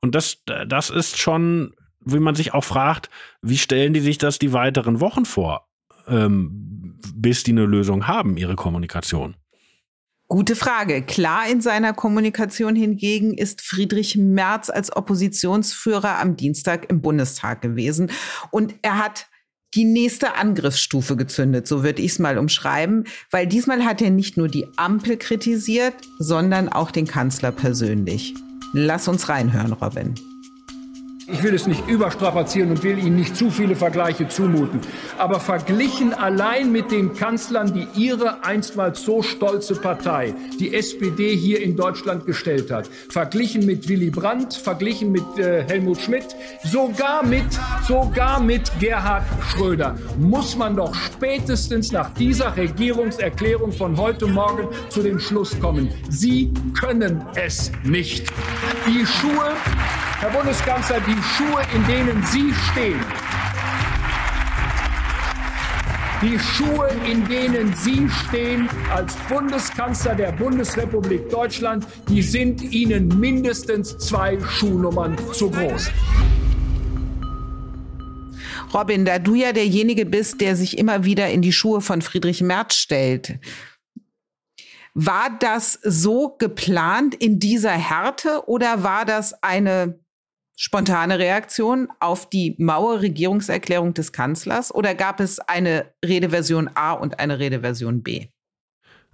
Und 0.00 0.14
das, 0.14 0.42
das 0.66 0.90
ist 0.90 1.18
schon, 1.18 1.74
wie 2.00 2.20
man 2.20 2.34
sich 2.34 2.54
auch 2.54 2.64
fragt, 2.64 3.10
wie 3.42 3.58
stellen 3.58 3.92
die 3.92 4.00
sich 4.00 4.18
das 4.18 4.38
die 4.38 4.52
weiteren 4.52 5.00
Wochen 5.00 5.24
vor, 5.24 5.68
ähm, 6.08 6.98
bis 7.14 7.42
die 7.42 7.52
eine 7.52 7.66
Lösung 7.66 8.06
haben, 8.06 8.36
ihre 8.36 8.56
Kommunikation? 8.56 9.36
Gute 10.28 10.56
Frage. 10.56 11.02
Klar 11.02 11.48
in 11.48 11.60
seiner 11.60 11.92
Kommunikation 11.92 12.74
hingegen 12.74 13.34
ist 13.34 13.60
Friedrich 13.60 14.16
Merz 14.16 14.70
als 14.70 14.94
Oppositionsführer 14.94 16.18
am 16.18 16.36
Dienstag 16.36 16.90
im 16.90 17.00
Bundestag 17.00 17.62
gewesen. 17.62 18.10
Und 18.50 18.74
er 18.82 18.98
hat 18.98 19.26
die 19.74 19.84
nächste 19.84 20.34
Angriffsstufe 20.34 21.16
gezündet, 21.16 21.68
so 21.68 21.84
würde 21.84 22.02
ich 22.02 22.12
es 22.12 22.18
mal 22.18 22.38
umschreiben, 22.38 23.04
weil 23.30 23.46
diesmal 23.46 23.84
hat 23.84 24.02
er 24.02 24.10
nicht 24.10 24.36
nur 24.36 24.48
die 24.48 24.66
Ampel 24.76 25.16
kritisiert, 25.16 25.94
sondern 26.18 26.68
auch 26.70 26.90
den 26.90 27.06
Kanzler 27.06 27.52
persönlich. 27.52 28.34
Lass 28.72 29.08
uns 29.08 29.28
reinhören, 29.28 29.72
Robin. 29.72 30.14
Ich 31.28 31.42
will 31.42 31.54
es 31.54 31.66
nicht 31.66 31.88
überstrapazieren 31.88 32.70
und 32.70 32.84
will 32.84 32.98
Ihnen 32.98 33.16
nicht 33.16 33.34
zu 33.34 33.50
viele 33.50 33.74
Vergleiche 33.74 34.28
zumuten. 34.28 34.80
Aber 35.18 35.40
verglichen 35.40 36.14
allein 36.14 36.70
mit 36.70 36.92
den 36.92 37.14
Kanzlern, 37.14 37.74
die 37.74 37.88
Ihre 38.00 38.44
einstmals 38.44 39.02
so 39.02 39.22
stolze 39.22 39.74
Partei, 39.74 40.34
die 40.60 40.72
SPD, 40.72 41.34
hier 41.34 41.60
in 41.62 41.74
Deutschland 41.74 42.26
gestellt 42.26 42.70
hat, 42.70 42.88
verglichen 43.08 43.66
mit 43.66 43.88
Willy 43.88 44.10
Brandt, 44.10 44.54
verglichen 44.54 45.10
mit 45.10 45.24
äh, 45.36 45.64
Helmut 45.64 46.00
Schmidt, 46.00 46.36
sogar 46.62 47.24
mit, 47.24 47.46
sogar 47.88 48.40
mit 48.40 48.70
Gerhard 48.78 49.24
Schröder, 49.48 49.96
muss 50.18 50.56
man 50.56 50.76
doch 50.76 50.94
spätestens 50.94 51.90
nach 51.90 52.14
dieser 52.14 52.56
Regierungserklärung 52.56 53.72
von 53.72 53.96
heute 53.96 54.28
Morgen 54.28 54.68
zu 54.90 55.02
dem 55.02 55.18
Schluss 55.18 55.58
kommen. 55.58 55.90
Sie 56.08 56.54
können 56.78 57.24
es 57.34 57.72
nicht. 57.82 58.32
Die 58.86 59.04
Schuhe 59.04 59.54
Herr 60.18 60.30
Bundeskanzler, 60.30 60.98
die 61.00 61.22
Schuhe, 61.22 61.62
in 61.74 61.86
denen 61.86 62.24
Sie 62.24 62.50
stehen, 62.70 63.00
die 66.22 66.38
Schuhe, 66.38 66.88
in 67.06 67.28
denen 67.28 67.74
Sie 67.74 68.08
stehen 68.08 68.66
als 68.94 69.14
Bundeskanzler 69.28 70.14
der 70.14 70.32
Bundesrepublik 70.32 71.28
Deutschland, 71.28 71.86
die 72.08 72.22
sind 72.22 72.62
Ihnen 72.62 73.08
mindestens 73.20 73.98
zwei 73.98 74.40
Schuhnummern 74.40 75.18
zu 75.34 75.50
groß. 75.50 75.90
Robin, 78.72 79.04
da 79.04 79.18
du 79.18 79.34
ja 79.34 79.52
derjenige 79.52 80.06
bist, 80.06 80.40
der 80.40 80.56
sich 80.56 80.78
immer 80.78 81.04
wieder 81.04 81.28
in 81.28 81.42
die 81.42 81.52
Schuhe 81.52 81.82
von 81.82 82.00
Friedrich 82.00 82.40
Merz 82.40 82.76
stellt, 82.76 83.38
war 84.94 85.28
das 85.38 85.78
so 85.82 86.36
geplant 86.38 87.14
in 87.14 87.38
dieser 87.38 87.72
Härte 87.72 88.48
oder 88.48 88.82
war 88.82 89.04
das 89.04 89.42
eine 89.42 90.00
spontane 90.56 91.18
Reaktion 91.18 91.88
auf 92.00 92.28
die 92.28 92.56
Mauer-Regierungserklärung 92.58 93.94
des 93.94 94.12
Kanzlers 94.12 94.74
oder 94.74 94.94
gab 94.94 95.20
es 95.20 95.38
eine 95.38 95.92
Redeversion 96.04 96.70
A 96.74 96.92
und 96.92 97.20
eine 97.20 97.38
Redeversion 97.38 98.02
B? 98.02 98.26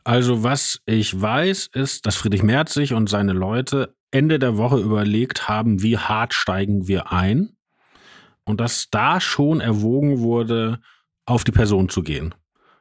Also 0.05 0.43
was 0.43 0.81
ich 0.87 1.21
weiß, 1.21 1.71
ist, 1.75 2.07
dass 2.07 2.17
Friedrich 2.17 2.43
Merz 2.43 2.75
sich 2.75 2.93
und 2.95 3.09
seine 3.09 3.33
Leute 3.33 3.95
Ende 4.11 4.39
der 4.39 4.57
Woche 4.57 4.79
überlegt 4.79 5.49
haben, 5.49 5.83
wie 5.83 5.99
hart 5.99 6.35
steigen 6.35 6.89
wir 6.89 7.13
ein 7.13 7.57
und 8.45 8.61
dass 8.61 8.89
da 8.91 9.21
schon 9.21 9.61
erwogen 9.61 10.21
wurde, 10.21 10.81
auf 11.25 11.45
die 11.45 11.53
Person 11.53 11.89
zu 11.89 12.03
gehen. 12.03 12.35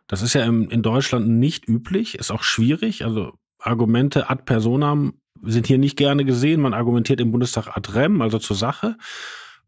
Das 0.07 0.21
ist 0.21 0.33
ja 0.33 0.43
in 0.43 0.81
Deutschland 0.81 1.29
nicht 1.29 1.67
üblich, 1.67 2.15
ist 2.15 2.31
auch 2.31 2.43
schwierig. 2.43 3.05
Also 3.05 3.33
Argumente 3.59 4.29
ad 4.29 4.43
personam 4.43 5.13
sind 5.43 5.67
hier 5.67 5.77
nicht 5.77 5.97
gerne 5.97 6.25
gesehen. 6.25 6.61
Man 6.61 6.73
argumentiert 6.73 7.21
im 7.21 7.31
Bundestag 7.31 7.75
ad 7.75 7.93
rem, 7.93 8.21
also 8.21 8.39
zur 8.39 8.55
Sache. 8.55 8.97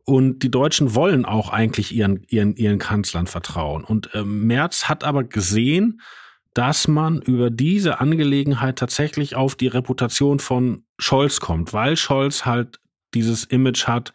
Und 0.05 0.43
die 0.43 0.51
Deutschen 0.51 0.95
wollen 0.95 1.25
auch 1.25 1.49
eigentlich 1.49 1.95
ihren, 1.95 2.23
ihren, 2.27 2.55
ihren 2.55 2.79
Kanzlern 2.79 3.27
vertrauen. 3.27 3.83
Und 3.83 4.13
äh, 4.13 4.23
Merz 4.23 4.89
hat 4.89 5.03
aber 5.03 5.23
gesehen, 5.23 6.01
dass 6.53 6.87
man 6.87 7.21
über 7.21 7.49
diese 7.49 7.99
Angelegenheit 7.99 8.77
tatsächlich 8.77 9.35
auf 9.35 9.55
die 9.55 9.67
Reputation 9.67 10.39
von 10.39 10.83
Scholz 10.99 11.39
kommt, 11.39 11.73
weil 11.73 11.97
Scholz 11.97 12.45
halt 12.45 12.79
dieses 13.13 13.43
Image 13.45 13.87
hat, 13.87 14.13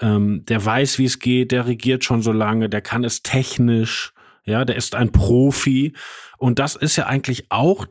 ähm, 0.00 0.44
der 0.46 0.64
weiß, 0.64 0.98
wie 0.98 1.06
es 1.06 1.18
geht, 1.18 1.52
der 1.52 1.66
regiert 1.66 2.04
schon 2.04 2.22
so 2.22 2.32
lange, 2.32 2.68
der 2.68 2.82
kann 2.82 3.02
es 3.02 3.22
technisch, 3.22 4.12
ja, 4.44 4.64
der 4.64 4.76
ist 4.76 4.94
ein 4.94 5.10
Profi. 5.10 5.94
Und 6.38 6.58
das 6.58 6.76
ist 6.76 6.96
ja 6.96 7.06
eigentlich 7.06 7.46
auch 7.50 7.86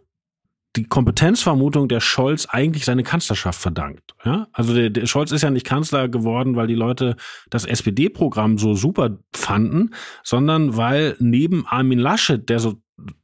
die 0.75 0.83
Kompetenzvermutung 0.83 1.87
der 1.87 1.99
Scholz 1.99 2.45
eigentlich 2.47 2.85
seine 2.85 3.03
Kanzlerschaft 3.03 3.59
verdankt. 3.59 4.13
Ja? 4.23 4.47
Also 4.51 4.73
der, 4.73 4.89
der 4.89 5.05
Scholz 5.05 5.31
ist 5.31 5.41
ja 5.41 5.49
nicht 5.49 5.65
Kanzler 5.65 6.09
geworden, 6.09 6.55
weil 6.55 6.67
die 6.67 6.75
Leute 6.75 7.15
das 7.49 7.65
SPD-Programm 7.65 8.57
so 8.57 8.73
super 8.73 9.17
fanden, 9.33 9.93
sondern 10.23 10.77
weil 10.77 11.15
neben 11.19 11.65
Armin 11.65 11.99
Laschet, 11.99 12.49
der 12.49 12.59
so 12.59 12.75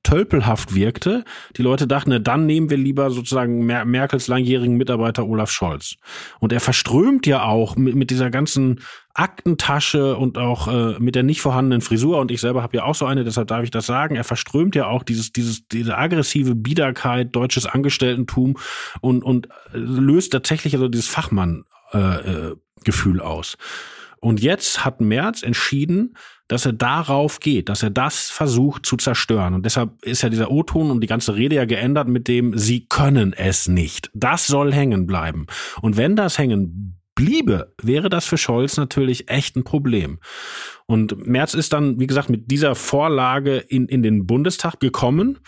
tölpelhaft 0.04 0.76
wirkte. 0.76 1.24
Die 1.56 1.62
Leute 1.62 1.88
dachten, 1.88 2.10
na, 2.10 2.20
dann 2.20 2.46
nehmen 2.46 2.70
wir 2.70 2.78
lieber 2.78 3.10
sozusagen 3.10 3.66
Mer 3.66 3.86
Merkels 3.86 4.28
langjährigen 4.28 4.76
Mitarbeiter 4.76 5.26
Olaf 5.26 5.52
Scholz. 5.52 5.96
Und 6.40 6.52
er 6.52 6.60
verströmt 6.60 7.26
ja 7.26 7.44
auch 7.44 7.78
mit, 7.78 7.96
mit 7.96 8.10
dieser 8.10 8.30
ganzen 8.30 8.82
Aktentasche 9.14 10.18
und 10.18 10.38
auch 10.38 10.68
äh, 10.68 11.00
mit 11.00 11.16
der 11.16 11.24
nicht 11.24 11.42
vorhandenen 11.42 11.82
Frisur. 11.82 12.20
Und 12.20 12.32
ich 12.32 12.42
selber 12.42 12.64
habe 12.64 12.78
ja 12.78 12.84
auch 12.84 12.96
so 12.96 13.06
eine, 13.06 13.24
deshalb 13.24 13.48
darf 13.48 13.64
ich 13.64 13.72
das 13.72 13.86
sagen. 13.86 14.16
Er 14.16 14.24
verströmt 14.24 14.76
ja 14.76 14.88
auch 14.88 15.04
dieses, 15.04 15.32
dieses, 15.32 15.68
diese 15.68 15.98
aggressive 15.98 16.56
Biederkeit, 16.56 17.36
deutsches 17.36 17.66
Angestelltentum 17.66 18.58
und, 19.00 19.24
und 19.24 19.48
äh, 19.74 19.78
löst 19.78 20.34
tatsächlich 20.34 20.74
also 20.74 20.90
dieses 20.90 21.08
Fachmann-Gefühl 21.08 23.18
äh, 23.18 23.20
äh, 23.20 23.26
aus. 23.26 23.58
Und 24.20 24.40
jetzt 24.40 24.86
hat 24.86 25.02
Merz 25.02 25.42
entschieden, 25.42 26.16
dass 26.52 26.66
er 26.66 26.74
darauf 26.74 27.40
geht, 27.40 27.70
dass 27.70 27.82
er 27.82 27.92
das 27.92 28.30
versucht 28.30 28.86
zu 28.86 28.98
zerstören. 28.98 29.54
Und 29.54 29.66
deshalb 29.66 30.04
ist 30.04 30.22
ja 30.22 30.28
dieser 30.28 30.52
O-Ton 30.52 30.92
und 30.92 31.00
die 31.00 31.08
ganze 31.08 31.36
Rede 31.36 31.56
ja 31.56 31.64
geändert 31.64 32.10
mit 32.10 32.28
dem, 32.28 32.58
sie 32.58 32.88
können 32.88 33.32
es 33.32 33.70
nicht. 33.70 34.12
Das 34.14 34.48
soll 34.48 34.74
hängen 34.74 35.08
bleiben. 35.08 35.48
Und 35.82 35.96
wenn 35.96 36.18
das 36.18 36.38
hängen 36.38 37.00
bliebe, 37.16 37.74
wäre 37.82 38.10
das 38.10 38.26
für 38.26 38.38
Scholz 38.38 38.76
natürlich 38.76 39.30
echt 39.30 39.56
ein 39.56 39.64
Problem. 39.64 40.20
Und 40.88 41.26
Merz 41.26 41.54
ist 41.54 41.72
dann, 41.72 42.02
wie 42.02 42.08
gesagt, 42.08 42.30
mit 42.30 42.52
dieser 42.52 42.76
Vorlage 42.76 43.56
in, 43.56 43.88
in 43.88 44.04
den 44.04 44.28
Bundestag 44.28 44.82
gekommen 44.82 45.40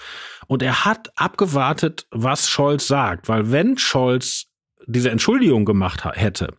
und 0.47 0.63
er 0.63 0.85
hat 0.85 1.11
abgewartet, 1.17 2.07
was 2.11 2.49
Scholz 2.49 2.87
sagt. 2.87 3.27
Weil 3.27 3.51
wenn 3.51 3.77
Scholz 3.77 4.52
diese 4.87 5.09
Entschuldigung 5.09 5.65
gemacht 5.65 6.05
hätte 6.05 6.53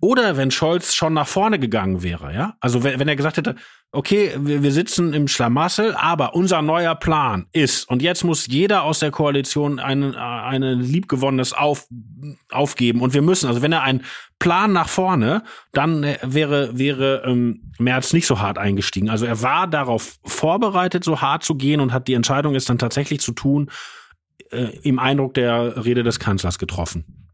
oder 0.00 0.36
wenn 0.36 0.50
Scholz 0.50 0.94
schon 0.94 1.14
nach 1.14 1.26
vorne 1.26 1.58
gegangen 1.58 2.02
wäre, 2.02 2.34
ja, 2.34 2.54
also 2.60 2.82
wenn, 2.82 2.98
wenn 2.98 3.08
er 3.08 3.16
gesagt 3.16 3.36
hätte, 3.36 3.56
okay, 3.92 4.32
wir, 4.38 4.62
wir 4.62 4.72
sitzen 4.72 5.12
im 5.12 5.28
Schlamassel, 5.28 5.94
aber 5.94 6.34
unser 6.34 6.62
neuer 6.62 6.94
Plan 6.94 7.46
ist, 7.52 7.88
und 7.88 8.02
jetzt 8.02 8.24
muss 8.24 8.46
jeder 8.46 8.82
aus 8.84 9.00
der 9.00 9.10
Koalition 9.10 9.78
ein 9.78 10.14
eine 10.14 10.74
liebgewonnenes 10.74 11.52
auf, 11.52 11.86
aufgeben 12.50 13.00
und 13.00 13.14
wir 13.14 13.22
müssen, 13.22 13.48
also 13.48 13.62
wenn 13.62 13.72
er 13.72 13.82
einen 13.82 14.04
Plan 14.40 14.72
nach 14.72 14.88
vorne, 14.88 15.42
dann 15.72 16.02
äh, 16.02 16.18
wäre, 16.22 16.76
wäre 16.76 17.22
ähm, 17.26 17.72
Merz 17.78 18.12
nicht 18.12 18.26
so 18.26 18.40
hart 18.40 18.58
eingestiegen. 18.58 19.10
Also 19.10 19.26
er 19.26 19.42
war 19.42 19.68
darauf 19.68 20.18
vorbereitet, 20.24 21.04
so 21.04 21.20
hart 21.20 21.44
zu 21.44 21.54
gehen 21.54 21.80
und 21.80 21.92
hat 21.92 22.08
die 22.08 22.14
Entscheidung, 22.14 22.54
es 22.54 22.64
dann 22.64 22.78
tatsächlich 22.78 23.20
zu 23.20 23.32
tun, 23.32 23.70
äh, 24.50 24.78
im 24.82 24.98
Eindruck 24.98 25.34
der 25.34 25.84
Rede 25.84 26.02
des 26.02 26.18
Kanzlers 26.18 26.58
getroffen. 26.58 27.29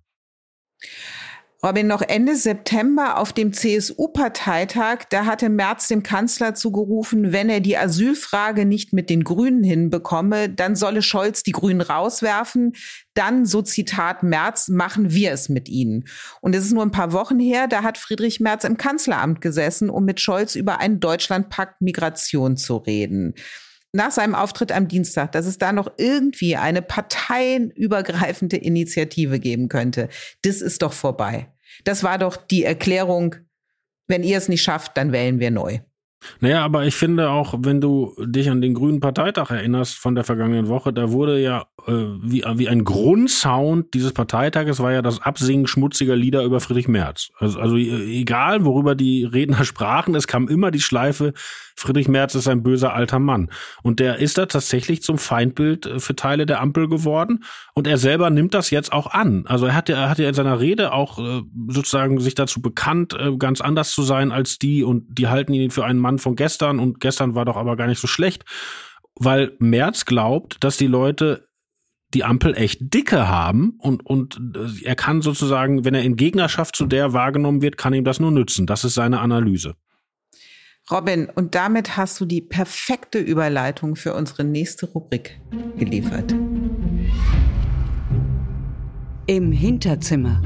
Robin, 1.64 1.86
noch 1.86 2.02
Ende 2.02 2.36
September 2.36 3.18
auf 3.18 3.32
dem 3.32 3.54
CSU-Parteitag, 3.54 5.04
da 5.08 5.24
hatte 5.24 5.48
Merz 5.48 5.88
dem 5.88 6.02
Kanzler 6.02 6.54
zugerufen, 6.54 7.32
wenn 7.32 7.48
er 7.48 7.60
die 7.60 7.78
Asylfrage 7.78 8.66
nicht 8.66 8.92
mit 8.92 9.08
den 9.08 9.24
Grünen 9.24 9.64
hinbekomme, 9.64 10.50
dann 10.50 10.76
solle 10.76 11.00
Scholz 11.00 11.42
die 11.42 11.52
Grünen 11.52 11.80
rauswerfen. 11.80 12.74
Dann, 13.14 13.46
so 13.46 13.62
Zitat 13.62 14.22
Merz, 14.22 14.68
machen 14.68 15.12
wir 15.12 15.32
es 15.32 15.48
mit 15.48 15.70
ihnen. 15.70 16.04
Und 16.42 16.54
es 16.54 16.66
ist 16.66 16.72
nur 16.72 16.82
ein 16.82 16.90
paar 16.90 17.12
Wochen 17.12 17.40
her, 17.40 17.68
da 17.68 17.82
hat 17.82 17.96
Friedrich 17.96 18.38
Merz 18.38 18.64
im 18.64 18.76
Kanzleramt 18.76 19.40
gesessen, 19.40 19.88
um 19.88 20.04
mit 20.04 20.20
Scholz 20.20 20.56
über 20.56 20.80
einen 20.80 21.00
Deutschlandpakt 21.00 21.80
Migration 21.80 22.58
zu 22.58 22.76
reden 22.76 23.34
nach 23.92 24.10
seinem 24.10 24.34
Auftritt 24.34 24.72
am 24.72 24.88
Dienstag, 24.88 25.32
dass 25.32 25.46
es 25.46 25.58
da 25.58 25.72
noch 25.72 25.92
irgendwie 25.96 26.56
eine 26.56 26.82
parteienübergreifende 26.82 28.56
Initiative 28.56 29.40
geben 29.40 29.68
könnte. 29.68 30.08
Das 30.42 30.60
ist 30.60 30.82
doch 30.82 30.92
vorbei. 30.92 31.52
Das 31.84 32.02
war 32.02 32.18
doch 32.18 32.36
die 32.36 32.64
Erklärung, 32.64 33.36
wenn 34.06 34.22
ihr 34.22 34.38
es 34.38 34.48
nicht 34.48 34.62
schafft, 34.62 34.96
dann 34.96 35.12
wählen 35.12 35.40
wir 35.40 35.50
neu. 35.50 35.80
Naja, 36.40 36.64
aber 36.64 36.86
ich 36.86 36.94
finde 36.94 37.30
auch, 37.30 37.54
wenn 37.58 37.80
du 37.80 38.14
dich 38.24 38.50
an 38.50 38.60
den 38.60 38.74
Grünen 38.74 39.00
Parteitag 39.00 39.50
erinnerst 39.50 39.94
von 39.94 40.14
der 40.14 40.24
vergangenen 40.24 40.68
Woche, 40.68 40.92
da 40.92 41.12
wurde 41.12 41.40
ja 41.40 41.66
äh, 41.86 41.92
wie, 41.92 42.42
wie 42.54 42.68
ein 42.68 42.84
Grundsound 42.84 43.94
dieses 43.94 44.12
Parteitages 44.12 44.80
war 44.80 44.92
ja 44.92 45.02
das 45.02 45.22
Absingen 45.22 45.66
schmutziger 45.66 46.16
Lieder 46.16 46.42
über 46.42 46.60
Friedrich 46.60 46.88
Merz. 46.88 47.30
Also, 47.38 47.60
also 47.60 47.76
äh, 47.76 48.20
egal, 48.20 48.64
worüber 48.64 48.94
die 48.94 49.24
Redner 49.24 49.64
sprachen, 49.66 50.14
es 50.14 50.26
kam 50.26 50.48
immer 50.48 50.70
die 50.70 50.80
Schleife, 50.80 51.32
Friedrich 51.78 52.08
Merz 52.08 52.34
ist 52.34 52.48
ein 52.48 52.62
böser 52.62 52.94
alter 52.94 53.18
Mann. 53.18 53.50
Und 53.82 54.00
der 54.00 54.16
ist 54.18 54.38
da 54.38 54.46
tatsächlich 54.46 55.02
zum 55.02 55.18
Feindbild 55.18 55.86
äh, 55.86 56.00
für 56.00 56.16
Teile 56.16 56.46
der 56.46 56.60
Ampel 56.60 56.88
geworden. 56.88 57.44
Und 57.74 57.86
er 57.86 57.98
selber 57.98 58.30
nimmt 58.30 58.54
das 58.54 58.70
jetzt 58.70 58.92
auch 58.92 59.08
an. 59.08 59.44
Also 59.46 59.66
er 59.66 59.74
hat 59.74 59.90
ja, 59.90 59.96
er 59.96 60.10
hat 60.10 60.18
ja 60.18 60.28
in 60.28 60.34
seiner 60.34 60.58
Rede 60.58 60.92
auch 60.92 61.18
äh, 61.18 61.42
sozusagen 61.68 62.18
sich 62.18 62.34
dazu 62.34 62.62
bekannt, 62.62 63.14
äh, 63.14 63.36
ganz 63.36 63.60
anders 63.60 63.92
zu 63.92 64.02
sein 64.02 64.32
als 64.32 64.58
die. 64.58 64.82
Und 64.82 65.04
die 65.18 65.28
halten 65.28 65.52
ihn 65.52 65.70
für 65.70 65.84
einen 65.84 66.00
Mann 66.06 66.18
von 66.18 66.36
gestern. 66.36 66.78
Und 66.78 67.00
gestern 67.00 67.34
war 67.34 67.44
doch 67.44 67.56
aber 67.56 67.76
gar 67.76 67.88
nicht 67.88 68.00
so 68.00 68.06
schlecht. 68.06 68.44
Weil 69.16 69.56
Merz 69.58 70.04
glaubt, 70.04 70.62
dass 70.62 70.76
die 70.76 70.86
Leute 70.86 71.48
die 72.14 72.22
Ampel 72.22 72.54
echt 72.56 72.78
dicke 72.80 73.28
haben 73.28 73.74
und, 73.78 74.06
und 74.06 74.40
er 74.82 74.94
kann 74.94 75.22
sozusagen, 75.22 75.84
wenn 75.84 75.94
er 75.94 76.02
in 76.02 76.14
Gegnerschaft 76.14 76.76
zu 76.76 76.86
der 76.86 77.12
wahrgenommen 77.12 77.62
wird, 77.62 77.76
kann 77.76 77.94
ihm 77.94 78.04
das 78.04 78.20
nur 78.20 78.30
nützen. 78.30 78.66
Das 78.66 78.84
ist 78.84 78.94
seine 78.94 79.20
Analyse. 79.20 79.74
Robin, 80.88 81.28
und 81.34 81.56
damit 81.56 81.96
hast 81.96 82.20
du 82.20 82.24
die 82.24 82.40
perfekte 82.40 83.18
Überleitung 83.18 83.96
für 83.96 84.14
unsere 84.14 84.44
nächste 84.44 84.86
Rubrik 84.86 85.40
geliefert. 85.76 86.32
Im 89.26 89.50
Hinterzimmer. 89.50 90.40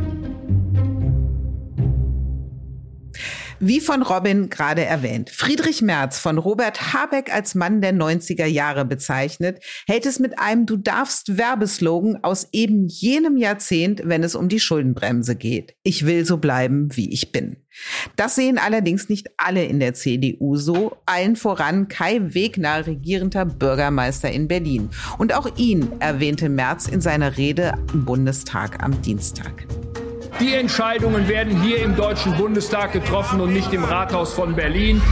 Wie 3.62 3.80
von 3.80 4.00
Robin 4.00 4.48
gerade 4.48 4.86
erwähnt, 4.86 5.28
Friedrich 5.28 5.82
Merz 5.82 6.18
von 6.18 6.38
Robert 6.38 6.94
Habeck 6.94 7.30
als 7.30 7.54
Mann 7.54 7.82
der 7.82 7.92
90er 7.92 8.46
Jahre 8.46 8.86
bezeichnet, 8.86 9.62
hält 9.86 10.06
es 10.06 10.18
mit 10.18 10.38
einem 10.38 10.64
Du 10.64 10.78
darfst 10.78 11.36
Werbeslogan 11.36 12.20
aus 12.22 12.48
eben 12.52 12.88
jenem 12.88 13.36
Jahrzehnt, 13.36 14.00
wenn 14.02 14.24
es 14.24 14.34
um 14.34 14.48
die 14.48 14.60
Schuldenbremse 14.60 15.36
geht. 15.36 15.74
Ich 15.82 16.06
will 16.06 16.24
so 16.24 16.38
bleiben, 16.38 16.88
wie 16.96 17.12
ich 17.12 17.32
bin. 17.32 17.58
Das 18.16 18.34
sehen 18.34 18.56
allerdings 18.56 19.10
nicht 19.10 19.28
alle 19.36 19.66
in 19.66 19.78
der 19.78 19.92
CDU 19.92 20.56
so, 20.56 20.96
allen 21.04 21.36
voran 21.36 21.88
Kai 21.88 22.18
Wegner, 22.32 22.86
regierender 22.86 23.44
Bürgermeister 23.44 24.30
in 24.30 24.48
Berlin. 24.48 24.88
Und 25.18 25.34
auch 25.34 25.58
ihn 25.58 25.86
erwähnte 26.00 26.48
Merz 26.48 26.88
in 26.88 27.02
seiner 27.02 27.36
Rede 27.36 27.74
im 27.92 28.06
Bundestag 28.06 28.82
am 28.82 29.02
Dienstag. 29.02 29.66
Die 30.38 30.54
Entscheidungen 30.54 31.28
werden 31.28 31.60
hier 31.62 31.78
im 31.82 31.96
Deutschen 31.96 32.36
Bundestag 32.36 32.92
getroffen 32.92 33.40
und 33.40 33.52
nicht 33.52 33.72
im 33.72 33.84
Rathaus 33.84 34.32
von 34.32 34.54
Berlin. 34.54 35.02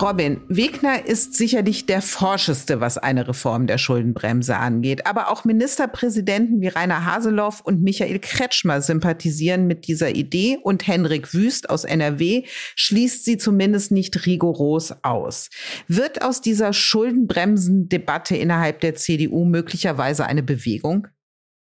Robin, 0.00 0.40
Wegner 0.48 1.06
ist 1.06 1.34
sicherlich 1.34 1.84
der 1.84 2.00
forscheste, 2.00 2.80
was 2.80 2.96
eine 2.96 3.28
Reform 3.28 3.66
der 3.66 3.76
Schuldenbremse 3.76 4.56
angeht. 4.56 5.06
Aber 5.06 5.30
auch 5.30 5.44
Ministerpräsidenten 5.44 6.62
wie 6.62 6.68
Rainer 6.68 7.04
Haseloff 7.04 7.60
und 7.60 7.82
Michael 7.82 8.18
Kretschmer 8.18 8.80
sympathisieren 8.80 9.66
mit 9.66 9.86
dieser 9.86 10.14
Idee 10.14 10.58
und 10.62 10.86
Henrik 10.86 11.34
Wüst 11.34 11.68
aus 11.68 11.84
NRW 11.84 12.44
schließt 12.74 13.24
sie 13.24 13.36
zumindest 13.36 13.92
nicht 13.92 14.24
rigoros 14.24 14.94
aus. 15.02 15.50
Wird 15.88 16.22
aus 16.22 16.40
dieser 16.40 16.72
Schuldenbremsendebatte 16.72 18.34
innerhalb 18.34 18.80
der 18.80 18.94
CDU 18.94 19.44
möglicherweise 19.44 20.24
eine 20.24 20.42
Bewegung? 20.42 21.06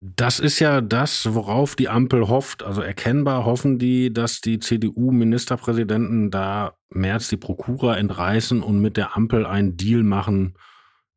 Das 0.03 0.39
ist 0.39 0.59
ja 0.59 0.81
das, 0.81 1.35
worauf 1.35 1.75
die 1.75 1.87
Ampel 1.87 2.27
hofft. 2.27 2.63
Also 2.63 2.81
erkennbar 2.81 3.45
hoffen 3.45 3.77
die, 3.77 4.11
dass 4.11 4.41
die 4.41 4.57
CDU-Ministerpräsidenten 4.57 6.31
da 6.31 6.73
März 6.89 7.29
die 7.29 7.37
Prokura 7.37 7.95
entreißen 7.97 8.63
und 8.63 8.81
mit 8.81 8.97
der 8.97 9.15
Ampel 9.15 9.45
einen 9.45 9.77
Deal 9.77 10.01
machen. 10.01 10.55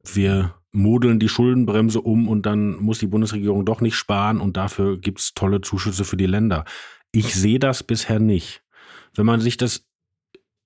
Wir 0.05 0.55
modeln 0.71 1.19
die 1.19 1.31
Schuldenbremse 1.31 2.03
um 2.03 2.29
und 2.29 2.45
dann 2.45 2.77
muss 2.77 2.99
die 2.99 3.07
Bundesregierung 3.07 3.65
doch 3.65 3.81
nicht 3.81 3.95
sparen 3.95 4.39
und 4.39 4.59
dafür 4.59 4.99
gibt's 4.99 5.33
tolle 5.33 5.63
Zuschüsse 5.63 6.05
für 6.05 6.19
die 6.19 6.27
Länder. 6.27 6.67
Ich 7.11 7.35
sehe 7.35 7.59
das 7.59 7.85
bisher 7.85 8.19
nicht. 8.19 8.63
Wenn 9.15 9.25
man 9.25 9.41
sich 9.41 9.57
das 9.57 9.87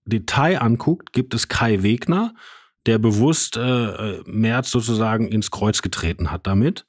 Detail 0.07 0.61
anguckt, 0.61 1.13
gibt 1.13 1.35
es 1.35 1.47
Kai 1.47 1.85
Wegner, 1.85 2.35
der 2.87 2.99
bewusst 2.99 3.57
äh, 3.57 4.23
März 4.25 4.73
sozusagen 4.73 5.29
ins 5.29 5.53
Kreuz 5.53 5.83
getreten 5.83 6.33
hat 6.33 6.49
damit 6.49 6.85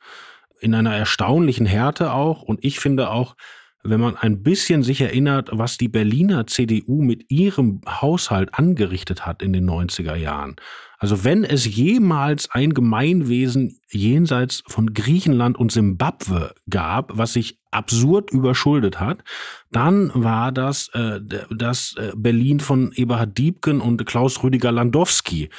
in 0.59 0.73
einer 0.73 0.95
erstaunlichen 0.95 1.65
Härte 1.65 2.13
auch. 2.13 2.41
Und 2.41 2.63
ich 2.63 2.79
finde 2.79 3.09
auch, 3.09 3.35
wenn 3.83 4.01
man 4.01 4.17
ein 4.17 4.43
bisschen 4.43 4.83
sich 4.83 5.01
erinnert, 5.01 5.49
was 5.53 5.77
die 5.77 5.87
Berliner 5.87 6.47
CDU 6.47 7.01
mit 7.01 7.31
ihrem 7.31 7.81
Haushalt 7.87 8.53
angerichtet 8.53 9.25
hat 9.25 9.41
in 9.41 9.53
den 9.53 9.69
90er 9.69 10.15
Jahren. 10.15 10.57
Also 10.97 11.23
wenn 11.23 11.45
es 11.45 11.65
jemals 11.65 12.51
ein 12.51 12.73
Gemeinwesen 12.73 13.79
jenseits 13.89 14.63
von 14.67 14.93
Griechenland 14.93 15.57
und 15.57 15.71
Simbabwe 15.71 16.53
gab, 16.69 17.17
was 17.17 17.33
sich 17.33 17.57
absurd 17.71 18.31
überschuldet 18.31 18.99
hat, 18.99 19.23
dann 19.71 20.11
war 20.13 20.51
das 20.51 20.89
äh, 20.89 21.21
das 21.49 21.95
äh, 21.97 22.11
Berlin 22.15 22.59
von 22.59 22.91
Eberhard 22.91 23.37
Diebken 23.37 23.79
und 23.79 24.05
Klaus 24.05 24.43
Rüdiger 24.43 24.73
Landowski 24.73 25.49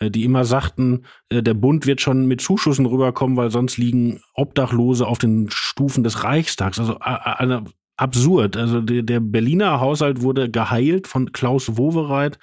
die 0.00 0.24
immer 0.24 0.44
sagten, 0.44 1.04
äh, 1.28 1.42
der 1.42 1.54
Bund 1.54 1.86
wird 1.86 2.00
schon 2.00 2.26
mit 2.26 2.40
Zuschüssen 2.40 2.86
rüberkommen, 2.86 3.36
weil 3.36 3.50
sonst 3.50 3.76
liegen 3.78 4.20
Obdachlose 4.34 5.06
auf 5.06 5.18
den 5.18 5.48
Stufen 5.50 6.04
des 6.04 6.24
Reichstags. 6.24 6.78
Also 6.78 6.98
äh, 7.00 7.60
absurd. 7.96 8.56
Also 8.56 8.80
der 8.80 9.20
Berliner 9.20 9.80
Haushalt 9.80 10.22
wurde 10.22 10.50
geheilt 10.50 11.06
von 11.08 11.32
Klaus 11.32 11.76
Wowereit 11.76 12.38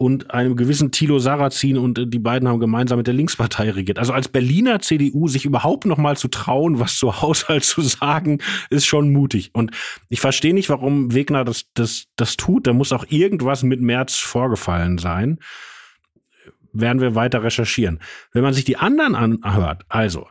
und 0.00 0.30
einem 0.30 0.56
gewissen 0.56 0.92
Thilo 0.92 1.18
Sarrazin 1.18 1.76
und 1.76 1.98
äh, 1.98 2.06
die 2.06 2.18
beiden 2.18 2.48
haben 2.48 2.58
gemeinsam 2.58 2.96
mit 2.96 3.06
der 3.06 3.12
Linkspartei 3.12 3.70
regiert. 3.70 3.98
Also 3.98 4.14
als 4.14 4.28
Berliner 4.28 4.80
CDU 4.80 5.28
sich 5.28 5.44
überhaupt 5.44 5.84
noch 5.84 5.98
mal 5.98 6.16
zu 6.16 6.28
trauen, 6.28 6.80
was 6.80 6.96
zu 6.96 7.20
Haushalt 7.20 7.64
zu 7.64 7.82
sagen, 7.82 8.38
ist 8.70 8.86
schon 8.86 9.12
mutig. 9.12 9.50
Und 9.52 9.72
ich 10.08 10.20
verstehe 10.20 10.54
nicht, 10.54 10.70
warum 10.70 11.12
Wegner 11.12 11.44
das, 11.44 11.66
das, 11.74 12.06
das 12.16 12.38
tut. 12.38 12.66
Da 12.66 12.72
muss 12.72 12.92
auch 12.92 13.04
irgendwas 13.10 13.62
mit 13.62 13.82
März 13.82 14.16
vorgefallen 14.16 14.96
sein. 14.96 15.38
Werden 16.72 17.00
wir 17.00 17.14
weiter 17.14 17.42
recherchieren. 17.42 18.00
Wenn 18.32 18.42
man 18.42 18.54
sich 18.54 18.64
die 18.64 18.76
anderen 18.76 19.14
anhört, 19.14 19.82
also 19.88 20.28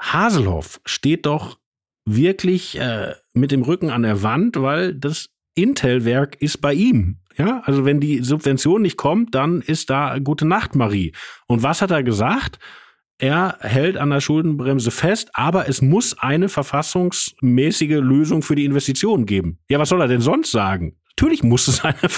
Haselhoff 0.00 0.80
steht 0.84 1.26
doch 1.26 1.58
wirklich 2.04 2.78
äh, 2.78 3.14
mit 3.34 3.52
dem 3.52 3.62
Rücken 3.62 3.90
an 3.90 4.02
der 4.02 4.22
Wand, 4.22 4.60
weil 4.60 4.94
das 4.94 5.28
Intel-Werk 5.54 6.40
ist 6.40 6.60
bei 6.60 6.74
ihm. 6.74 7.18
Ja, 7.36 7.62
also 7.64 7.84
wenn 7.84 8.00
die 8.00 8.22
Subvention 8.22 8.82
nicht 8.82 8.96
kommt, 8.96 9.34
dann 9.34 9.62
ist 9.62 9.88
da 9.90 10.18
gute 10.18 10.46
Nacht, 10.46 10.74
Marie. 10.74 11.12
Und 11.46 11.62
was 11.62 11.80
hat 11.80 11.90
er 11.90 12.02
gesagt? 12.02 12.58
Er 13.18 13.58
hält 13.60 13.96
an 13.96 14.10
der 14.10 14.20
Schuldenbremse 14.20 14.90
fest, 14.90 15.30
aber 15.34 15.68
es 15.68 15.80
muss 15.80 16.18
eine 16.18 16.48
verfassungsmäßige 16.48 18.00
Lösung 18.00 18.42
für 18.42 18.56
die 18.56 18.64
Investitionen 18.64 19.26
geben. 19.26 19.58
Ja, 19.68 19.78
was 19.78 19.90
soll 19.90 20.00
er 20.00 20.08
denn 20.08 20.20
sonst 20.20 20.50
sagen? 20.50 20.98
Natürlich 21.10 21.42
muss 21.42 21.68
es 21.68 21.84
eine 21.84 21.96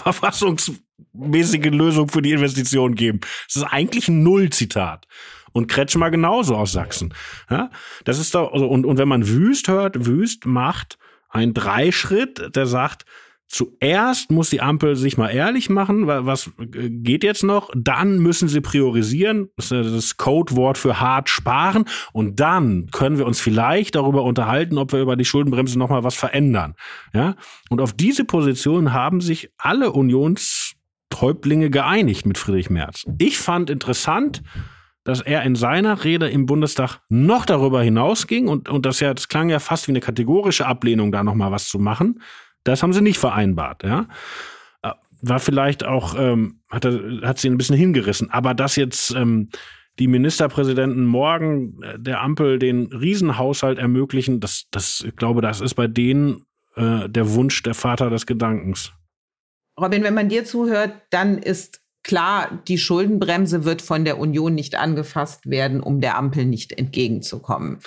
verfassungsmäßige 1.15 1.71
Lösung 1.71 2.09
für 2.09 2.23
die 2.23 2.33
Investitionen 2.33 2.95
geben. 2.95 3.21
Das 3.47 3.57
ist 3.57 3.65
eigentlich 3.65 4.09
ein 4.09 4.23
Nullzitat. 4.23 5.07
Und 5.53 5.69
Kretschmer 5.69 6.11
genauso 6.11 6.57
aus 6.57 6.73
Sachsen. 6.73 7.15
Ja, 7.49 7.71
das 8.05 8.19
ist 8.19 8.35
doch, 8.35 8.53
also, 8.53 8.67
und, 8.67 8.85
und 8.85 8.99
wenn 8.99 9.07
man 9.07 9.29
Wüst 9.29 9.69
hört, 9.69 10.07
Wüst 10.07 10.47
macht 10.47 10.99
einen 11.29 11.55
Dreischritt, 11.55 12.57
der 12.57 12.67
sagt, 12.67 13.05
Zuerst 13.47 14.31
muss 14.31 14.51
die 14.51 14.63
Ampel 14.63 14.97
sich 14.97 15.19
mal 15.19 15.29
ehrlich 15.29 15.69
machen, 15.69 16.07
was 16.07 16.51
geht 16.59 17.23
jetzt 17.23 17.45
noch? 17.45 17.71
Dann 17.77 18.19
müssen 18.19 18.49
sie 18.49 18.63
priorisieren, 18.63 19.51
das 19.57 19.71
ist 19.71 19.95
das 19.95 20.17
Codewort 20.17 20.79
für 20.79 20.99
hart 20.99 21.29
sparen. 21.29 21.85
Und 22.13 22.41
dann 22.41 22.89
können 22.91 23.19
wir 23.19 23.27
uns 23.27 23.41
vielleicht 23.41 23.95
darüber 23.95 24.25
unterhalten, 24.25 24.79
ob 24.79 24.93
wir 24.93 25.01
über 25.01 25.15
die 25.15 25.27
Schuldenbremse 25.27 25.79
nochmal 25.79 26.03
was 26.03 26.15
verändern. 26.17 26.75
Ja? 27.13 27.37
Und 27.69 27.81
auf 27.81 27.93
diese 27.93 28.25
Position 28.25 28.93
haben 28.93 29.21
sich 29.21 29.53
alle 29.59 29.93
Unionstäublinge 31.15 31.71
geeinigt 31.71 32.27
mit 32.27 32.39
Friedrich 32.39 32.71
Merz. 32.71 33.05
Ich 33.19 33.39
fand 33.39 33.71
interessant, 33.71 34.43
dass 35.05 35.21
er 35.21 35.43
in 35.43 35.55
seiner 35.55 36.05
Rede 36.05 36.29
im 36.29 36.47
Bundestag 36.47 37.01
noch 37.09 37.45
darüber 37.45 37.83
hinausging 37.83 38.49
und, 38.49 38.69
und 38.69 38.87
das 38.87 39.01
ja, 39.01 39.13
das 39.13 39.29
klang 39.29 39.51
ja 39.51 39.59
fast 39.59 39.87
wie 39.87 39.93
eine 39.93 40.01
kategorische 40.01 40.67
Ablehnung, 40.67 41.13
da 41.13 41.23
nochmal 41.23 41.53
was 41.53 41.69
zu 41.69 41.79
machen. 41.79 42.21
Das 42.65 42.83
haben 42.83 42.95
sie 42.95 43.03
nicht 43.03 43.19
vereinbart, 43.19 43.83
ja. 43.83 44.07
Äh, 44.83 44.93
war 45.21 45.41
vielleicht 45.41 45.85
auch, 45.85 46.15
ähm, 46.19 46.61
hat, 46.71 46.87
er, 46.87 47.21
hat 47.23 47.39
sie 47.39 47.51
ein 47.51 47.59
bisschen 47.59 47.77
hingerissen. 47.77 48.31
Aber 48.31 48.55
dass 48.55 48.77
jetzt 48.77 49.11
ähm, 49.15 49.51
die 49.99 50.09
Ministerpräsidenten 50.09 51.05
morgen 51.05 51.83
äh, 51.83 51.99
der 51.99 52.23
Ampel 52.23 52.59
den 52.59 52.87
Riesenhaushalt 52.87 53.79
ermöglichen, 53.79 54.41
das, 54.41 54.65
das, 54.71 55.05
ich 55.07 55.17
glaube, 55.17 55.43
das 55.43 55.61
ist 55.61 55.75
bei 55.75 55.87
denen 55.87 56.47
äh, 56.77 57.11
der 57.11 57.35
Wunsch 57.35 57.63
der 57.63 57.75
Vater 57.75 58.09
des 58.09 58.25
Gedankens. 58.25 58.95
Robin, 59.81 60.03
wenn 60.03 60.15
man 60.15 60.29
dir 60.29 60.45
zuhört, 60.45 60.93
dann 61.11 61.39
ist 61.39 61.81
klar, 62.03 62.63
die 62.69 62.79
Schuldenbremse 62.79 63.65
wird 63.65 63.83
von 63.83 64.05
der 64.05 64.19
Union 64.19 64.55
nicht 64.55 64.77
angefasst 64.77 65.49
werden, 65.49 65.81
um 65.81 66.01
der 66.01 66.17
Ampel 66.17 66.45
nicht 66.45 66.73
entgegenzukommen. 66.73 67.79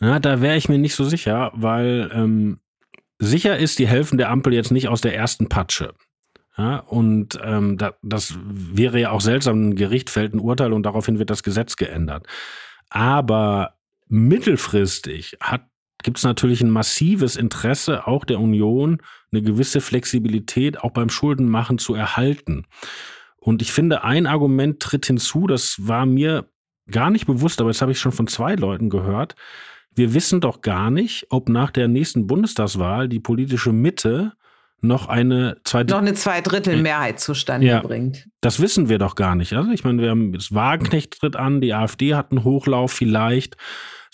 Ja, 0.00 0.18
da 0.18 0.40
wäre 0.40 0.56
ich 0.56 0.68
mir 0.68 0.78
nicht 0.78 0.94
so 0.94 1.04
sicher, 1.04 1.52
weil 1.54 2.10
ähm, 2.12 2.58
Sicher 3.24 3.56
ist 3.56 3.78
die 3.78 3.86
Helfen 3.86 4.18
der 4.18 4.30
Ampel 4.30 4.52
jetzt 4.52 4.72
nicht 4.72 4.88
aus 4.88 5.00
der 5.00 5.14
ersten 5.14 5.48
Patsche. 5.48 5.94
Ja, 6.58 6.78
und 6.78 7.38
ähm, 7.44 7.78
da, 7.78 7.94
das 8.02 8.36
wäre 8.44 8.98
ja 8.98 9.10
auch 9.12 9.20
seltsam, 9.20 9.68
ein 9.68 9.76
Gericht 9.76 10.10
fällt 10.10 10.34
ein 10.34 10.40
Urteil 10.40 10.72
und 10.72 10.82
daraufhin 10.82 11.20
wird 11.20 11.30
das 11.30 11.44
Gesetz 11.44 11.76
geändert. 11.76 12.26
Aber 12.90 13.74
mittelfristig 14.08 15.36
hat 15.40 15.62
gibt 16.02 16.18
es 16.18 16.24
natürlich 16.24 16.60
ein 16.60 16.70
massives 16.70 17.36
Interesse 17.36 18.06
auch 18.06 18.24
der 18.24 18.40
Union, 18.40 18.98
eine 19.32 19.42
gewisse 19.42 19.80
Flexibilität 19.80 20.80
auch 20.80 20.90
beim 20.90 21.08
Schuldenmachen 21.08 21.78
zu 21.78 21.94
erhalten. 21.94 22.66
Und 23.38 23.62
ich 23.62 23.72
finde, 23.72 24.04
ein 24.04 24.26
Argument 24.26 24.80
tritt 24.80 25.06
hinzu, 25.06 25.46
das 25.46 25.76
war 25.86 26.06
mir 26.06 26.48
gar 26.90 27.10
nicht 27.10 27.26
bewusst, 27.26 27.60
aber 27.60 27.70
das 27.70 27.82
habe 27.82 27.92
ich 27.92 27.98
schon 27.98 28.12
von 28.12 28.26
zwei 28.26 28.54
Leuten 28.54 28.90
gehört 28.90 29.34
wir 29.94 30.14
wissen 30.14 30.40
doch 30.40 30.60
gar 30.60 30.90
nicht, 30.90 31.26
ob 31.30 31.48
nach 31.48 31.70
der 31.70 31.88
nächsten 31.88 32.26
Bundestagswahl 32.26 33.08
die 33.08 33.20
politische 33.20 33.72
Mitte 33.72 34.32
noch 34.80 35.06
eine 35.06 35.58
zwei 35.64 35.84
noch 35.84 35.98
eine 35.98 36.14
Zweidrittelmehrheit 36.14 37.20
zustande 37.20 37.68
ja, 37.68 37.80
bringt. 37.80 38.28
Das 38.40 38.60
wissen 38.60 38.88
wir 38.88 38.98
doch 38.98 39.14
gar 39.14 39.36
nicht. 39.36 39.52
Also 39.52 39.70
ich 39.70 39.84
meine, 39.84 40.02
wir 40.02 40.10
haben 40.10 40.32
das 40.32 40.52
Wagenknecht 40.52 41.20
tritt 41.20 41.36
an, 41.36 41.60
die 41.60 41.72
AfD 41.72 42.14
hat 42.14 42.32
einen 42.32 42.42
Hochlauf 42.42 42.90
vielleicht. 42.92 43.56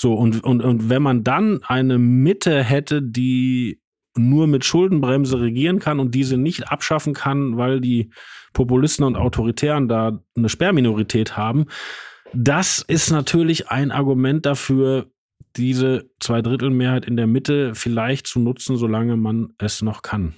So 0.01 0.15
und 0.15 0.45
und 0.45 0.63
und 0.63 0.89
wenn 0.89 1.03
man 1.03 1.25
dann 1.25 1.61
eine 1.65 1.99
Mitte 1.99 2.63
hätte, 2.63 3.03
die 3.03 3.81
nur 4.17 4.47
mit 4.47 4.65
Schuldenbremse 4.65 5.41
regieren 5.41 5.81
kann 5.81 5.99
und 5.99 6.15
diese 6.15 6.37
nicht 6.37 6.71
abschaffen 6.71 7.15
kann, 7.15 7.57
weil 7.57 7.81
die 7.81 8.11
Populisten 8.53 9.05
und 9.05 9.17
Autoritären 9.17 9.89
da 9.89 10.21
eine 10.37 10.49
Sperrminorität 10.49 11.37
haben, 11.37 11.67
das 12.33 12.81
ist 12.81 13.11
natürlich 13.11 13.71
ein 13.71 13.91
Argument 13.91 14.47
dafür, 14.47 15.11
diese 15.57 16.11
Zweidrittelmehrheit 16.21 17.05
in 17.05 17.17
der 17.17 17.27
Mitte 17.27 17.75
vielleicht 17.75 18.27
zu 18.27 18.39
nutzen, 18.39 18.77
solange 18.77 19.17
man 19.17 19.55
es 19.59 19.83
noch 19.83 20.03
kann. 20.03 20.35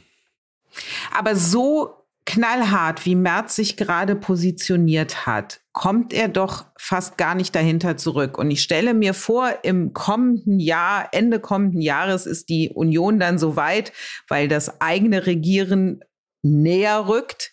Aber 1.13 1.37
so 1.37 2.07
knallhart, 2.25 3.05
wie 3.07 3.15
Merz 3.15 3.57
sich 3.57 3.77
gerade 3.77 4.17
positioniert 4.17 5.27
hat, 5.27 5.60
kommt 5.73 6.13
er 6.13 6.29
doch 6.29 6.67
fast 6.79 7.17
gar 7.17 7.35
nicht 7.35 7.55
dahinter 7.55 7.97
zurück. 7.97 8.39
Und 8.39 8.51
ich 8.51 8.63
stelle 8.63 8.93
mir 8.93 9.15
vor, 9.15 9.51
im 9.63 9.93
kommenden 9.93 10.59
Jahr, 10.59 11.09
Ende 11.13 11.39
kommenden 11.39 11.81
Jahres 11.81 12.27
ist 12.27 12.49
die 12.49 12.71
Union 12.71 13.21
dann 13.21 13.39
so 13.39 13.57
weit, 13.57 13.93
weil 14.29 14.49
das 14.49 14.81
eigene 14.81 15.27
Regieren 15.27 16.01
näher 16.43 17.07
rückt, 17.07 17.53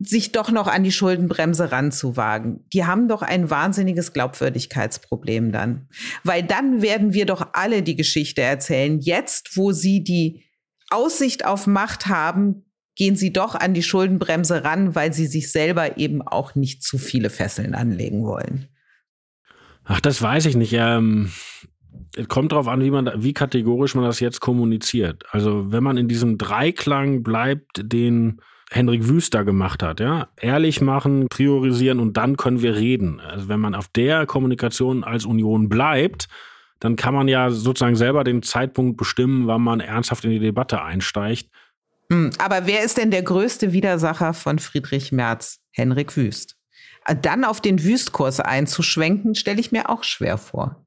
sich 0.00 0.30
doch 0.30 0.52
noch 0.52 0.68
an 0.68 0.84
die 0.84 0.92
Schuldenbremse 0.92 1.72
ranzuwagen. 1.72 2.64
Die 2.72 2.84
haben 2.84 3.08
doch 3.08 3.22
ein 3.22 3.50
wahnsinniges 3.50 4.12
Glaubwürdigkeitsproblem 4.12 5.50
dann. 5.50 5.88
Weil 6.22 6.44
dann 6.44 6.82
werden 6.82 7.14
wir 7.14 7.26
doch 7.26 7.48
alle 7.54 7.82
die 7.82 7.96
Geschichte 7.96 8.42
erzählen. 8.42 9.00
Jetzt, 9.00 9.56
wo 9.56 9.72
sie 9.72 10.04
die 10.04 10.44
Aussicht 10.90 11.44
auf 11.44 11.66
Macht 11.66 12.06
haben, 12.06 12.67
gehen 12.98 13.16
sie 13.16 13.32
doch 13.32 13.54
an 13.54 13.72
die 13.72 13.82
Schuldenbremse 13.82 14.64
ran, 14.64 14.94
weil 14.94 15.12
sie 15.12 15.26
sich 15.26 15.50
selber 15.50 15.98
eben 15.98 16.20
auch 16.20 16.56
nicht 16.56 16.82
zu 16.82 16.98
viele 16.98 17.30
Fesseln 17.30 17.74
anlegen 17.74 18.24
wollen. 18.24 18.66
Ach, 19.84 20.00
das 20.00 20.20
weiß 20.20 20.46
ich 20.46 20.56
nicht. 20.56 20.74
Ähm, 20.74 21.30
kommt 22.26 22.52
darauf 22.52 22.66
an, 22.66 22.82
wie 22.82 22.90
man, 22.90 23.10
wie 23.16 23.32
kategorisch 23.32 23.94
man 23.94 24.04
das 24.04 24.18
jetzt 24.18 24.40
kommuniziert. 24.40 25.22
Also, 25.30 25.70
wenn 25.70 25.84
man 25.84 25.96
in 25.96 26.08
diesem 26.08 26.38
Dreiklang 26.38 27.22
bleibt, 27.22 27.80
den 27.80 28.40
Henrik 28.70 29.08
Wüster 29.08 29.44
gemacht 29.44 29.82
hat, 29.82 30.00
ja. 30.00 30.28
Ehrlich 30.36 30.80
machen, 30.80 31.28
priorisieren 31.28 32.00
und 32.00 32.16
dann 32.16 32.36
können 32.36 32.62
wir 32.62 32.74
reden. 32.76 33.20
Also 33.20 33.48
wenn 33.48 33.60
man 33.60 33.74
auf 33.74 33.88
der 33.88 34.26
Kommunikation 34.26 35.04
als 35.04 35.24
Union 35.24 35.68
bleibt, 35.68 36.28
dann 36.80 36.96
kann 36.96 37.14
man 37.14 37.28
ja 37.28 37.50
sozusagen 37.50 37.96
selber 37.96 38.24
den 38.24 38.42
Zeitpunkt 38.42 38.98
bestimmen, 38.98 39.46
wann 39.46 39.62
man 39.62 39.80
ernsthaft 39.80 40.24
in 40.24 40.32
die 40.32 40.38
Debatte 40.38 40.82
einsteigt. 40.82 41.48
Hm, 42.10 42.30
aber 42.38 42.66
wer 42.66 42.84
ist 42.84 42.98
denn 42.98 43.10
der 43.10 43.22
größte 43.22 43.72
Widersacher 43.72 44.34
von 44.34 44.58
Friedrich 44.58 45.12
Merz? 45.12 45.60
Henrik 45.72 46.16
Wüst. 46.16 46.56
Dann 47.22 47.44
auf 47.44 47.60
den 47.60 47.82
Wüstkurs 47.82 48.40
einzuschwenken, 48.40 49.34
stelle 49.34 49.60
ich 49.60 49.72
mir 49.72 49.88
auch 49.88 50.04
schwer 50.04 50.38
vor. 50.38 50.84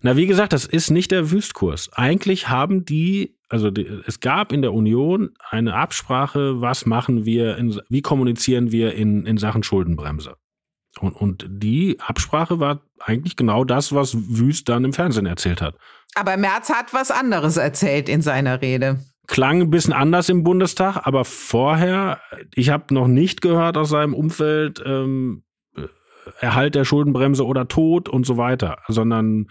Na, 0.00 0.16
wie 0.16 0.26
gesagt, 0.26 0.52
das 0.52 0.64
ist 0.64 0.90
nicht 0.90 1.10
der 1.10 1.30
Wüstkurs. 1.30 1.92
Eigentlich 1.92 2.48
haben 2.48 2.84
die 2.84 3.36
also 3.52 3.70
die, 3.70 3.86
es 4.06 4.20
gab 4.20 4.50
in 4.50 4.62
der 4.62 4.72
Union 4.72 5.34
eine 5.50 5.74
Absprache, 5.74 6.62
was 6.62 6.86
machen 6.86 7.26
wir, 7.26 7.58
in, 7.58 7.78
wie 7.90 8.00
kommunizieren 8.00 8.72
wir 8.72 8.94
in, 8.94 9.26
in 9.26 9.36
Sachen 9.36 9.62
Schuldenbremse. 9.62 10.36
Und, 10.98 11.12
und 11.12 11.44
die 11.48 12.00
Absprache 12.00 12.60
war 12.60 12.80
eigentlich 12.98 13.36
genau 13.36 13.64
das, 13.64 13.94
was 13.94 14.14
Wüst 14.16 14.70
dann 14.70 14.86
im 14.86 14.94
Fernsehen 14.94 15.26
erzählt 15.26 15.60
hat. 15.60 15.76
Aber 16.14 16.38
Merz 16.38 16.70
hat 16.70 16.94
was 16.94 17.10
anderes 17.10 17.58
erzählt 17.58 18.08
in 18.08 18.22
seiner 18.22 18.62
Rede. 18.62 19.00
Klang 19.26 19.62
ein 19.62 19.70
bisschen 19.70 19.92
anders 19.92 20.28
im 20.28 20.42
Bundestag, 20.42 21.06
aber 21.06 21.24
vorher, 21.24 22.20
ich 22.54 22.70
habe 22.70 22.92
noch 22.92 23.06
nicht 23.06 23.40
gehört 23.40 23.76
aus 23.76 23.90
seinem 23.90 24.14
Umfeld, 24.14 24.82
ähm, 24.84 25.44
Erhalt 26.40 26.74
der 26.74 26.84
Schuldenbremse 26.84 27.44
oder 27.44 27.66
Tod 27.68 28.08
und 28.08 28.26
so 28.26 28.36
weiter, 28.36 28.78
sondern 28.88 29.48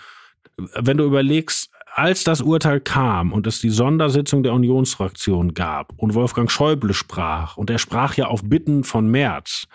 wenn 0.57 0.97
du 0.97 1.05
überlegst, 1.05 1.69
als 1.93 2.24
das 2.24 2.41
Urteil 2.41 2.80
kam 2.80 3.34
und 3.34 3.47
es 3.47 3.59
die 3.59 3.69
Sondersitzung 3.69 4.43
der 4.43 4.53
Unionsfraktion 4.53 5.53
gab 5.53 5.91
und 5.97 6.13
Wolfgang 6.13 6.49
Schäuble 6.49 6.93
sprach, 6.93 7.57
und 7.57 7.69
er 7.69 7.80
sprach 7.80 8.15
ja 8.15 8.28
auf 8.28 8.41
Bitten 8.43 8.84
von 8.84 9.09
Merz, 9.09 9.67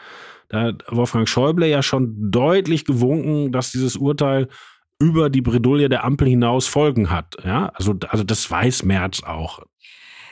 Da 0.48 0.62
hat 0.62 0.84
Wolfgang 0.90 1.28
Schäuble 1.28 1.68
ja 1.68 1.82
schon 1.82 2.30
deutlich 2.30 2.84
gewunken, 2.84 3.52
dass 3.52 3.72
dieses 3.72 3.96
Urteil 3.96 4.48
über 4.98 5.28
die 5.28 5.42
Bredouille 5.42 5.88
der 5.88 6.04
Ampel 6.04 6.28
hinaus 6.28 6.66
Folgen 6.66 7.10
hat. 7.10 7.36
Ja, 7.44 7.66
also, 7.74 7.94
also 8.08 8.24
das 8.24 8.50
weiß 8.50 8.84
Merz 8.84 9.22
auch. 9.22 9.60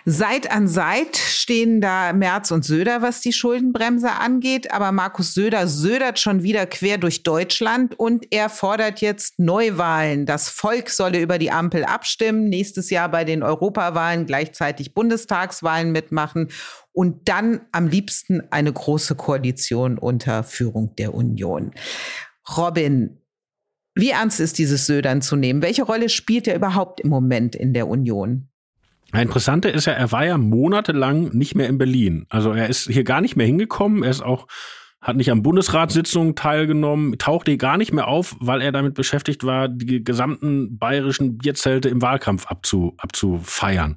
Seit 0.07 0.51
an 0.51 0.69
Seit 0.69 1.17
stehen 1.17 1.81
da 1.81 2.13
Merz 2.13 2.51
und 2.51 2.63
Söder, 2.63 3.01
was 3.01 3.23
die 3.23 3.33
Schuldenbremse 3.33 4.11
angeht. 4.13 4.71
Aber 4.71 4.93
Markus 4.93 5.33
Söder 5.33 5.67
södert 5.67 6.19
schon 6.19 6.43
wieder 6.43 6.67
quer 6.67 6.99
durch 6.99 7.23
Deutschland 7.23 7.99
und 7.99 8.27
er 8.31 8.51
fordert 8.51 9.01
jetzt 9.01 9.39
Neuwahlen. 9.39 10.27
Das 10.27 10.51
Volk 10.51 10.91
solle 10.91 11.23
über 11.23 11.39
die 11.39 11.51
Ampel 11.51 11.85
abstimmen, 11.85 12.51
nächstes 12.51 12.91
Jahr 12.91 13.09
bei 13.09 13.25
den 13.25 13.43
Europawahlen 13.43 14.27
gleichzeitig 14.27 14.93
Bundestagswahlen 14.93 15.91
mitmachen 15.91 16.49
und 16.93 17.27
dann 17.31 17.63
am 17.73 17.89
liebsten 17.89 18.43
eine 18.51 18.75
große 18.75 19.15
Koalition 19.15 19.97
unter 19.97 20.45
Führung 20.45 20.95
der 20.97 21.15
Union. 21.15 21.73
Robin, 22.59 23.23
wie 23.95 24.11
ernst 24.11 24.39
ist 24.39 24.59
dieses 24.59 24.85
Södern 24.85 25.23
zu 25.23 25.37
nehmen? 25.37 25.63
Welche 25.63 25.85
Rolle 25.85 26.11
spielt 26.11 26.47
er 26.47 26.57
überhaupt 26.57 27.01
im 27.01 27.09
Moment 27.09 27.57
in 27.57 27.73
der 27.73 27.89
Union? 27.89 28.51
Interessante 29.23 29.69
ist 29.69 29.87
ja, 29.87 29.93
er 29.93 30.11
war 30.13 30.25
ja 30.27 30.39
monatelang 30.39 31.31
nicht 31.35 31.55
mehr 31.55 31.69
in 31.69 31.79
Berlin. 31.79 32.27
Also 32.29 32.53
er 32.53 32.69
ist 32.69 32.91
hier 32.91 33.05
gar 33.05 33.21
nicht 33.21 33.37
mehr 33.37 33.47
hingekommen. 33.47 34.03
Er 34.03 34.11
ist 34.11 34.23
auch, 34.23 34.47
hat 35.01 35.17
nicht 35.17 35.31
an 35.31 35.43
Bundesratssitzungen 35.43 36.35
teilgenommen, 36.35 37.17
tauchte 37.19 37.53
hier 37.53 37.59
gar 37.59 37.77
nicht 37.77 37.93
mehr 37.93 38.09
auf, 38.09 38.37
weil 38.41 38.61
er 38.61 38.73
damit 38.73 38.95
beschäftigt 38.95 39.45
war, 39.45 39.69
die 39.69 40.03
gesamten 40.03 40.79
bayerischen 40.79 41.39
Bierzelte 41.39 41.89
im 41.89 42.03
Wahlkampf 42.03 42.47
abzu, 42.47 42.95
abzufeiern. 42.99 43.97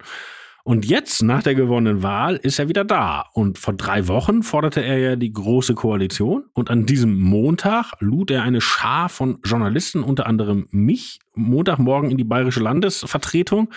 Und 0.68 0.86
jetzt, 0.86 1.24
nach 1.24 1.44
der 1.44 1.56
gewonnenen 1.56 2.04
Wahl, 2.04 2.36
ist 2.36 2.60
er 2.60 2.68
wieder 2.68 2.84
da. 2.84 3.24
Und 3.32 3.58
vor 3.58 3.74
drei 3.74 4.10
Wochen 4.10 4.44
forderte 4.44 4.84
er 4.84 4.98
ja 4.98 5.16
die 5.16 5.32
Große 5.32 5.76
Koalition. 5.76 6.44
Und 6.52 6.70
an 6.70 6.86
diesem 6.86 7.18
Montag 7.18 7.94
lud 8.02 8.32
er 8.32 8.44
eine 8.44 8.60
Schar 8.60 9.08
von 9.08 9.40
Journalisten, 9.46 10.04
unter 10.04 10.26
anderem 10.26 10.68
mich, 10.72 11.20
Montagmorgen 11.36 12.12
in 12.12 12.18
die 12.18 12.26
bayerische 12.26 12.60
Landesvertretung 12.60 13.70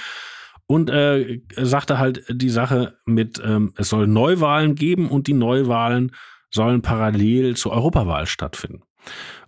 und 0.71 0.89
äh, 0.89 1.41
sagte 1.57 1.99
halt 1.99 2.23
die 2.29 2.49
Sache 2.49 2.95
mit, 3.05 3.43
ähm, 3.45 3.73
es 3.77 3.89
soll 3.89 4.07
Neuwahlen 4.07 4.77
geben 4.77 5.09
und 5.09 5.27
die 5.27 5.33
Neuwahlen 5.33 6.13
sollen 6.49 6.81
parallel 6.81 7.57
zur 7.57 7.73
Europawahl 7.73 8.27
stattfinden. 8.27 8.85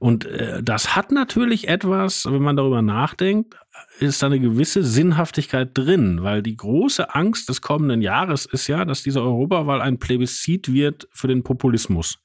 Und 0.00 0.24
äh, 0.24 0.64
das 0.64 0.96
hat 0.96 1.12
natürlich 1.12 1.68
etwas, 1.68 2.26
wenn 2.28 2.42
man 2.42 2.56
darüber 2.56 2.82
nachdenkt, 2.82 3.54
ist 4.00 4.20
da 4.20 4.26
eine 4.26 4.40
gewisse 4.40 4.82
Sinnhaftigkeit 4.82 5.70
drin, 5.74 6.24
weil 6.24 6.42
die 6.42 6.56
große 6.56 7.14
Angst 7.14 7.48
des 7.48 7.60
kommenden 7.60 8.02
Jahres 8.02 8.44
ist 8.44 8.66
ja, 8.66 8.84
dass 8.84 9.04
diese 9.04 9.22
Europawahl 9.22 9.80
ein 9.80 10.00
Plebiszit 10.00 10.72
wird 10.72 11.06
für 11.12 11.28
den 11.28 11.44
Populismus. 11.44 12.18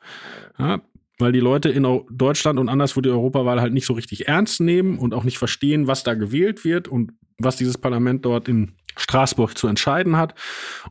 Ja, 0.58 0.82
weil 1.20 1.34
die 1.34 1.39
Leute 1.39 1.70
in 1.70 1.86
Deutschland 2.10 2.58
und 2.58 2.68
anderswo 2.68 3.02
die 3.02 3.10
Europawahl 3.10 3.62
halt 3.62 3.74
nicht 3.74 3.86
so 3.86 3.93
richtig 3.93 4.28
ernst 4.28 4.60
nehmen 4.60 4.98
und 4.98 5.14
auch 5.14 5.24
nicht 5.24 5.38
verstehen, 5.38 5.86
was 5.86 6.04
da 6.04 6.16
gewählt 6.16 6.66
wird 6.66 6.88
und 6.88 7.12
was 7.38 7.58
dieses 7.58 7.78
Parlament 7.78 8.26
dort 8.26 8.48
in 8.48 8.74
Straßburg 8.98 9.58
zu 9.58 9.68
entscheiden 9.68 10.18
hat 10.18 10.36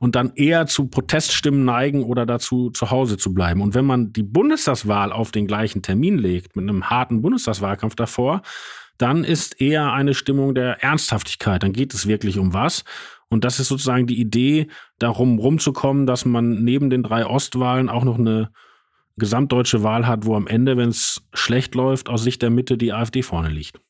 und 0.01 0.15
dann 0.15 0.33
eher 0.35 0.67
zu 0.67 0.87
Proteststimmen 0.89 1.65
neigen 1.65 2.05
oder 2.05 2.27
dazu 2.27 2.71
zu 2.71 2.91
Hause 2.91 3.17
zu 3.19 3.35
bleiben. 3.35 3.61
Und 3.61 3.75
wenn 3.75 3.85
man 3.85 4.13
die 4.13 4.23
Bundestagswahl 4.23 5.13
auf 5.13 5.31
den 5.33 5.47
gleichen 5.47 5.83
Termin 5.83 6.19
legt, 6.19 6.57
mit 6.57 6.69
einem 6.69 6.89
harten 6.89 7.23
Bundestagswahlkampf 7.23 7.97
davor, 7.97 8.43
dann 8.99 9.25
ist 9.25 9.61
eher 9.61 9.93
eine 9.93 10.15
Stimmung 10.15 10.55
der 10.55 10.83
Ernsthaftigkeit. 10.83 11.63
Dann 11.63 11.73
geht 11.73 11.93
es 11.93 12.07
wirklich 12.07 12.39
um 12.39 12.55
was. 12.55 12.85
Und 13.29 13.45
das 13.45 13.61
ist 13.61 13.69
sozusagen 13.69 14.07
die 14.07 14.21
Idee, 14.21 14.69
darum 14.99 15.39
rumzukommen, 15.39 16.07
dass 16.07 16.25
man 16.25 16.63
neben 16.63 16.91
den 16.91 17.03
drei 17.03 17.27
Ostwahlen 17.27 17.89
auch 17.89 18.05
noch 18.05 18.19
eine 18.19 18.51
gesamtdeutsche 19.17 19.83
Wahl 19.83 20.07
hat, 20.07 20.27
wo 20.27 20.37
am 20.37 20.47
Ende, 20.47 20.77
wenn 20.77 20.91
es 20.91 21.23
schlecht 21.33 21.75
läuft, 21.75 22.09
aus 22.09 22.23
Sicht 22.23 22.43
der 22.43 22.51
Mitte 22.51 22.77
die 22.77 22.93
AfD 22.93 23.23
vorne 23.23 23.49
liegt. 23.49 23.81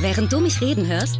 Während 0.00 0.32
du 0.32 0.40
mich 0.40 0.60
reden 0.60 0.86
hörst, 0.86 1.18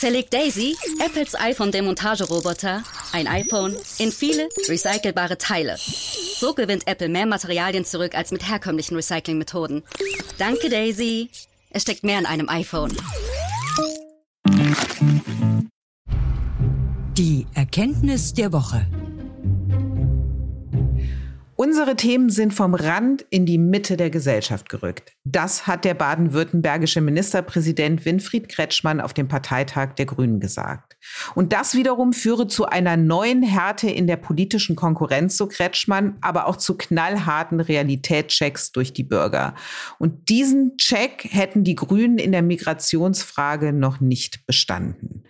zerlegt 0.00 0.32
Daisy, 0.32 0.76
Apples 0.98 1.34
iPhone-Demontageroboter, 1.38 2.82
ein 3.12 3.26
iPhone 3.26 3.76
in 3.98 4.10
viele 4.10 4.48
recycelbare 4.66 5.36
Teile. 5.36 5.76
So 5.76 6.54
gewinnt 6.54 6.86
Apple 6.86 7.10
mehr 7.10 7.26
Materialien 7.26 7.84
zurück 7.84 8.14
als 8.14 8.32
mit 8.32 8.48
herkömmlichen 8.48 8.96
Recyclingmethoden. 8.96 9.82
Danke, 10.38 10.70
Daisy. 10.70 11.28
Es 11.68 11.82
steckt 11.82 12.02
mehr 12.02 12.18
in 12.18 12.24
einem 12.24 12.48
iPhone. 12.48 12.96
Die 17.18 17.46
Erkenntnis 17.54 18.32
der 18.32 18.54
Woche. 18.54 18.86
Unsere 21.62 21.94
Themen 21.94 22.30
sind 22.30 22.54
vom 22.54 22.72
Rand 22.72 23.26
in 23.28 23.44
die 23.44 23.58
Mitte 23.58 23.98
der 23.98 24.08
Gesellschaft 24.08 24.70
gerückt. 24.70 25.12
Das 25.24 25.66
hat 25.66 25.84
der 25.84 25.92
baden-württembergische 25.92 27.02
Ministerpräsident 27.02 28.06
Winfried 28.06 28.48
Kretschmann 28.48 28.98
auf 28.98 29.12
dem 29.12 29.28
Parteitag 29.28 29.92
der 29.92 30.06
Grünen 30.06 30.40
gesagt. 30.40 30.96
Und 31.34 31.52
das 31.52 31.74
wiederum 31.74 32.14
führe 32.14 32.46
zu 32.46 32.64
einer 32.64 32.96
neuen 32.96 33.42
Härte 33.42 33.90
in 33.90 34.06
der 34.06 34.16
politischen 34.16 34.74
Konkurrenz, 34.74 35.36
so 35.36 35.48
Kretschmann, 35.48 36.16
aber 36.22 36.46
auch 36.46 36.56
zu 36.56 36.78
knallharten 36.78 37.60
Realitätschecks 37.60 38.72
durch 38.72 38.94
die 38.94 39.04
Bürger. 39.04 39.54
Und 39.98 40.30
diesen 40.30 40.78
Check 40.78 41.28
hätten 41.30 41.62
die 41.62 41.74
Grünen 41.74 42.16
in 42.16 42.32
der 42.32 42.42
Migrationsfrage 42.42 43.74
noch 43.74 44.00
nicht 44.00 44.46
bestanden. 44.46 45.24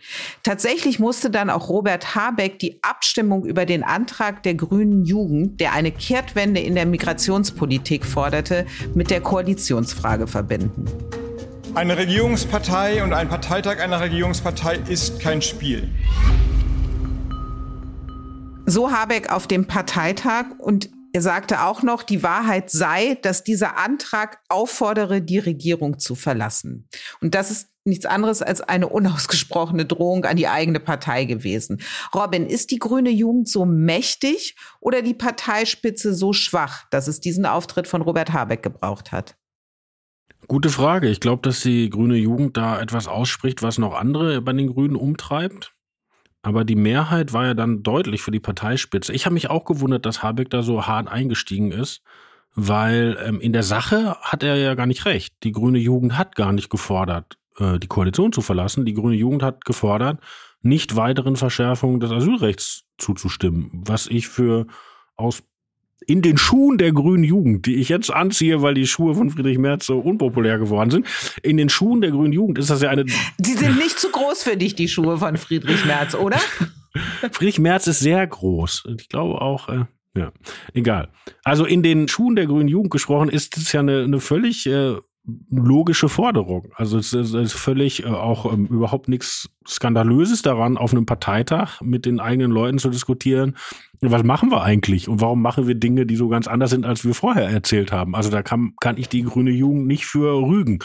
Tatsächlich 0.44 1.00
musste 1.00 1.28
dann 1.28 1.50
auch 1.50 1.68
Robert 1.68 2.14
Habeck 2.14 2.60
die 2.60 2.84
Abstimmung 2.84 3.44
über 3.44 3.66
den 3.66 3.82
Antrag 3.82 4.44
der 4.44 4.54
Grünen 4.54 5.04
Jugend, 5.04 5.60
der 5.60 5.72
eine 5.72 5.90
Kehr 5.90 6.19
Kehrtwende 6.20 6.60
in 6.60 6.74
der 6.74 6.84
Migrationspolitik 6.84 8.04
forderte, 8.04 8.66
mit 8.94 9.10
der 9.10 9.22
Koalitionsfrage 9.22 10.26
verbinden. 10.26 10.84
Eine 11.74 11.96
Regierungspartei 11.96 13.02
und 13.02 13.14
ein 13.14 13.30
Parteitag 13.30 13.80
einer 13.80 14.00
Regierungspartei 14.00 14.80
ist 14.86 15.18
kein 15.20 15.40
Spiel. 15.40 15.88
So 18.66 18.92
Habeck 18.92 19.32
auf 19.32 19.46
dem 19.46 19.66
Parteitag 19.66 20.44
und 20.58 20.90
er 21.14 21.22
sagte 21.22 21.62
auch 21.62 21.82
noch, 21.82 22.02
die 22.02 22.22
Wahrheit 22.22 22.70
sei, 22.70 23.16
dass 23.22 23.42
dieser 23.42 23.78
Antrag 23.78 24.40
auffordere, 24.50 25.22
die 25.22 25.38
Regierung 25.38 25.98
zu 25.98 26.14
verlassen. 26.14 26.86
Und 27.22 27.34
das 27.34 27.50
ist 27.50 27.70
nichts 27.90 28.06
anderes 28.06 28.40
als 28.40 28.62
eine 28.62 28.88
unausgesprochene 28.88 29.84
Drohung 29.84 30.24
an 30.24 30.38
die 30.38 30.48
eigene 30.48 30.80
Partei 30.80 31.26
gewesen. 31.26 31.82
Robin, 32.14 32.46
ist 32.46 32.70
die 32.70 32.78
grüne 32.78 33.10
Jugend 33.10 33.48
so 33.48 33.66
mächtig 33.66 34.56
oder 34.80 35.02
die 35.02 35.14
Parteispitze 35.14 36.14
so 36.14 36.32
schwach, 36.32 36.84
dass 36.90 37.06
es 37.06 37.20
diesen 37.20 37.44
Auftritt 37.44 37.86
von 37.86 38.00
Robert 38.00 38.32
Habeck 38.32 38.62
gebraucht 38.62 39.12
hat? 39.12 39.36
Gute 40.48 40.70
Frage. 40.70 41.08
Ich 41.08 41.20
glaube, 41.20 41.42
dass 41.42 41.60
die 41.60 41.90
grüne 41.90 42.16
Jugend 42.16 42.56
da 42.56 42.80
etwas 42.80 43.06
ausspricht, 43.06 43.62
was 43.62 43.78
noch 43.78 43.94
andere 43.94 44.40
bei 44.40 44.52
den 44.52 44.68
Grünen 44.68 44.96
umtreibt. 44.96 45.74
Aber 46.42 46.64
die 46.64 46.76
Mehrheit 46.76 47.32
war 47.32 47.46
ja 47.46 47.54
dann 47.54 47.82
deutlich 47.82 48.22
für 48.22 48.30
die 48.30 48.40
Parteispitze. 48.40 49.12
Ich 49.12 49.26
habe 49.26 49.34
mich 49.34 49.50
auch 49.50 49.64
gewundert, 49.64 50.06
dass 50.06 50.22
Habeck 50.22 50.48
da 50.50 50.62
so 50.62 50.86
hart 50.86 51.08
eingestiegen 51.08 51.70
ist, 51.70 52.02
weil 52.54 53.18
ähm, 53.24 53.40
in 53.40 53.52
der 53.52 53.62
Sache 53.62 54.16
hat 54.22 54.42
er 54.42 54.56
ja 54.56 54.74
gar 54.74 54.86
nicht 54.86 55.04
recht. 55.04 55.34
Die 55.42 55.52
grüne 55.52 55.78
Jugend 55.78 56.16
hat 56.16 56.34
gar 56.34 56.52
nicht 56.52 56.70
gefordert, 56.70 57.36
äh, 57.60 57.78
die 57.78 57.86
Koalition 57.86 58.32
zu 58.32 58.40
verlassen. 58.40 58.84
Die 58.84 58.94
grüne 58.94 59.16
Jugend 59.16 59.42
hat 59.42 59.64
gefordert, 59.64 60.20
nicht 60.62 60.96
weiteren 60.96 61.36
Verschärfungen 61.36 62.00
des 62.00 62.10
Asylrechts 62.10 62.84
zuzustimmen, 62.98 63.70
was 63.72 64.06
ich 64.06 64.28
für 64.28 64.66
aus 65.16 65.42
in 66.06 66.22
den 66.22 66.38
Schuhen 66.38 66.78
der 66.78 66.92
grünen 66.92 67.24
Jugend, 67.24 67.66
die 67.66 67.76
ich 67.76 67.90
jetzt 67.90 68.10
anziehe, 68.10 68.62
weil 68.62 68.74
die 68.74 68.86
Schuhe 68.86 69.14
von 69.14 69.30
Friedrich 69.30 69.58
Merz 69.58 69.86
so 69.86 69.98
unpopulär 69.98 70.58
geworden 70.58 70.90
sind, 70.90 71.06
in 71.42 71.56
den 71.56 71.68
Schuhen 71.68 72.00
der 72.00 72.10
grünen 72.10 72.32
Jugend 72.32 72.58
ist 72.58 72.70
das 72.70 72.80
ja 72.80 72.90
eine. 72.90 73.04
Sie 73.38 73.52
sind 73.52 73.76
nicht 73.76 73.98
zu 73.98 74.10
groß 74.10 74.42
für 74.42 74.56
dich, 74.56 74.74
die 74.74 74.88
Schuhe 74.88 75.18
von 75.18 75.36
Friedrich 75.36 75.84
Merz, 75.84 76.14
oder? 76.14 76.40
Friedrich 77.32 77.58
Merz 77.58 77.86
ist 77.86 78.00
sehr 78.00 78.26
groß. 78.26 78.84
Ich 78.98 79.08
glaube 79.08 79.40
auch, 79.40 79.68
äh, 79.68 79.84
ja, 80.16 80.32
egal. 80.74 81.10
Also 81.44 81.64
in 81.64 81.82
den 81.82 82.08
Schuhen 82.08 82.34
der 82.34 82.46
grünen 82.46 82.68
Jugend 82.68 82.90
gesprochen 82.90 83.28
ist 83.28 83.56
es 83.56 83.72
ja 83.72 83.80
eine, 83.80 84.02
eine 84.02 84.20
völlig 84.20 84.66
äh, 84.66 84.96
logische 85.50 86.08
Forderung. 86.08 86.72
Also 86.74 86.98
es 86.98 87.12
ist 87.12 87.52
völlig 87.52 88.04
äh, 88.04 88.08
auch 88.08 88.50
ähm, 88.50 88.66
überhaupt 88.66 89.08
nichts 89.08 89.50
Skandalöses 89.68 90.42
daran, 90.42 90.78
auf 90.78 90.92
einem 90.92 91.06
Parteitag 91.06 91.80
mit 91.82 92.06
den 92.06 92.20
eigenen 92.20 92.50
Leuten 92.50 92.78
zu 92.78 92.88
diskutieren, 92.88 93.56
was 94.00 94.24
machen 94.24 94.50
wir 94.50 94.62
eigentlich 94.62 95.08
und 95.08 95.20
warum 95.20 95.42
machen 95.42 95.66
wir 95.68 95.74
Dinge, 95.74 96.06
die 96.06 96.16
so 96.16 96.28
ganz 96.28 96.48
anders 96.48 96.70
sind, 96.70 96.86
als 96.86 97.04
wir 97.04 97.14
vorher 97.14 97.48
erzählt 97.48 97.92
haben. 97.92 98.16
Also 98.16 98.30
da 98.30 98.42
kann, 98.42 98.72
kann 98.80 98.96
ich 98.96 99.08
die 99.08 99.22
grüne 99.22 99.50
Jugend 99.50 99.86
nicht 99.86 100.06
für 100.06 100.42
rügen. 100.42 100.78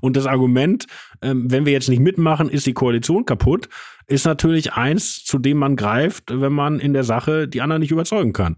Und 0.00 0.16
das 0.16 0.26
Argument, 0.26 0.86
ähm, 1.20 1.50
wenn 1.50 1.66
wir 1.66 1.72
jetzt 1.72 1.90
nicht 1.90 2.00
mitmachen, 2.00 2.48
ist 2.48 2.66
die 2.66 2.72
Koalition 2.72 3.26
kaputt, 3.26 3.68
ist 4.06 4.24
natürlich 4.24 4.72
eins, 4.72 5.22
zu 5.22 5.38
dem 5.38 5.58
man 5.58 5.76
greift, 5.76 6.24
wenn 6.30 6.52
man 6.52 6.80
in 6.80 6.94
der 6.94 7.04
Sache 7.04 7.46
die 7.46 7.60
anderen 7.60 7.80
nicht 7.80 7.92
überzeugen 7.92 8.32
kann. 8.32 8.56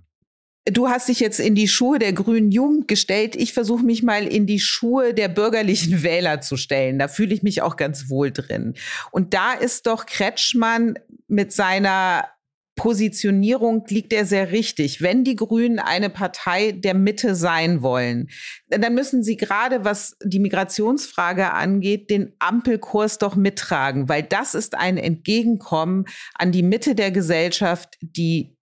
Du 0.67 0.89
hast 0.89 1.09
dich 1.09 1.21
jetzt 1.21 1.41
in 1.41 1.55
die 1.55 1.69
Schuhe 1.69 1.99
der 1.99 2.15
grünen 2.15 2.51
Jugend 2.51 2.89
gestellt. 2.89 3.37
Ich 3.37 3.53
versuche 3.53 3.85
mich 3.85 4.03
mal 4.03 4.27
in 4.27 4.47
die 4.47 4.61
Schuhe 4.61 5.13
der 5.13 5.29
bürgerlichen 5.29 6.03
Wähler 6.03 6.41
zu 6.41 6.57
stellen. 6.57 6.99
Da 6.99 7.09
fühle 7.09 7.35
ich 7.35 7.43
mich 7.43 7.61
auch 7.61 7.77
ganz 7.77 8.09
wohl 8.09 8.31
drin. 8.31 8.75
Und 9.11 9.35
da 9.35 9.53
ist 9.53 9.87
doch 9.87 10.07
Kretschmann 10.07 10.99
mit 11.29 11.53
seiner 11.53 12.29
Positionierung 12.77 13.85
liegt 13.89 14.13
er 14.13 14.27
sehr 14.27 14.51
richtig. 14.51 15.01
Wenn 15.01 15.23
die 15.23 15.37
Grünen 15.37 15.79
eine 15.79 16.11
Partei 16.11 16.73
der 16.73 16.95
Mitte 16.95 17.37
sein 17.37 17.83
wollen, 17.83 18.31
dann 18.69 18.95
müssen 18.95 19.23
sie 19.23 19.37
gerade, 19.37 19.85
was 19.85 20.17
die 20.25 20.41
Migrationsfrage 20.41 21.53
angeht, 21.53 22.11
den 22.11 22.33
Ampelkurs 22.41 23.19
doch 23.19 23.37
mittragen, 23.37 24.09
weil 24.09 24.25
das 24.25 24.55
ist 24.55 24.75
ein 24.75 24.97
Entgegenkommen 24.97 26.07
an 26.35 26.51
die 26.51 26.65
Mitte 26.65 26.97
der 26.97 27.13
Gesellschaft, 27.13 27.97
die 28.01 28.54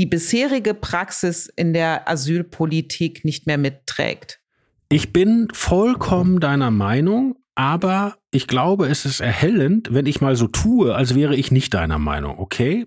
die 0.00 0.06
bisherige 0.06 0.72
Praxis 0.72 1.46
in 1.56 1.74
der 1.74 2.08
Asylpolitik 2.08 3.22
nicht 3.22 3.46
mehr 3.46 3.58
mitträgt. 3.58 4.40
Ich 4.88 5.12
bin 5.12 5.48
vollkommen 5.52 6.40
deiner 6.40 6.70
Meinung, 6.70 7.36
aber 7.54 8.16
ich 8.30 8.46
glaube, 8.46 8.86
es 8.86 9.04
ist 9.04 9.20
erhellend, 9.20 9.92
wenn 9.92 10.06
ich 10.06 10.22
mal 10.22 10.36
so 10.36 10.46
tue, 10.46 10.94
als 10.94 11.14
wäre 11.14 11.36
ich 11.36 11.50
nicht 11.50 11.74
deiner 11.74 11.98
Meinung, 11.98 12.38
okay? 12.38 12.86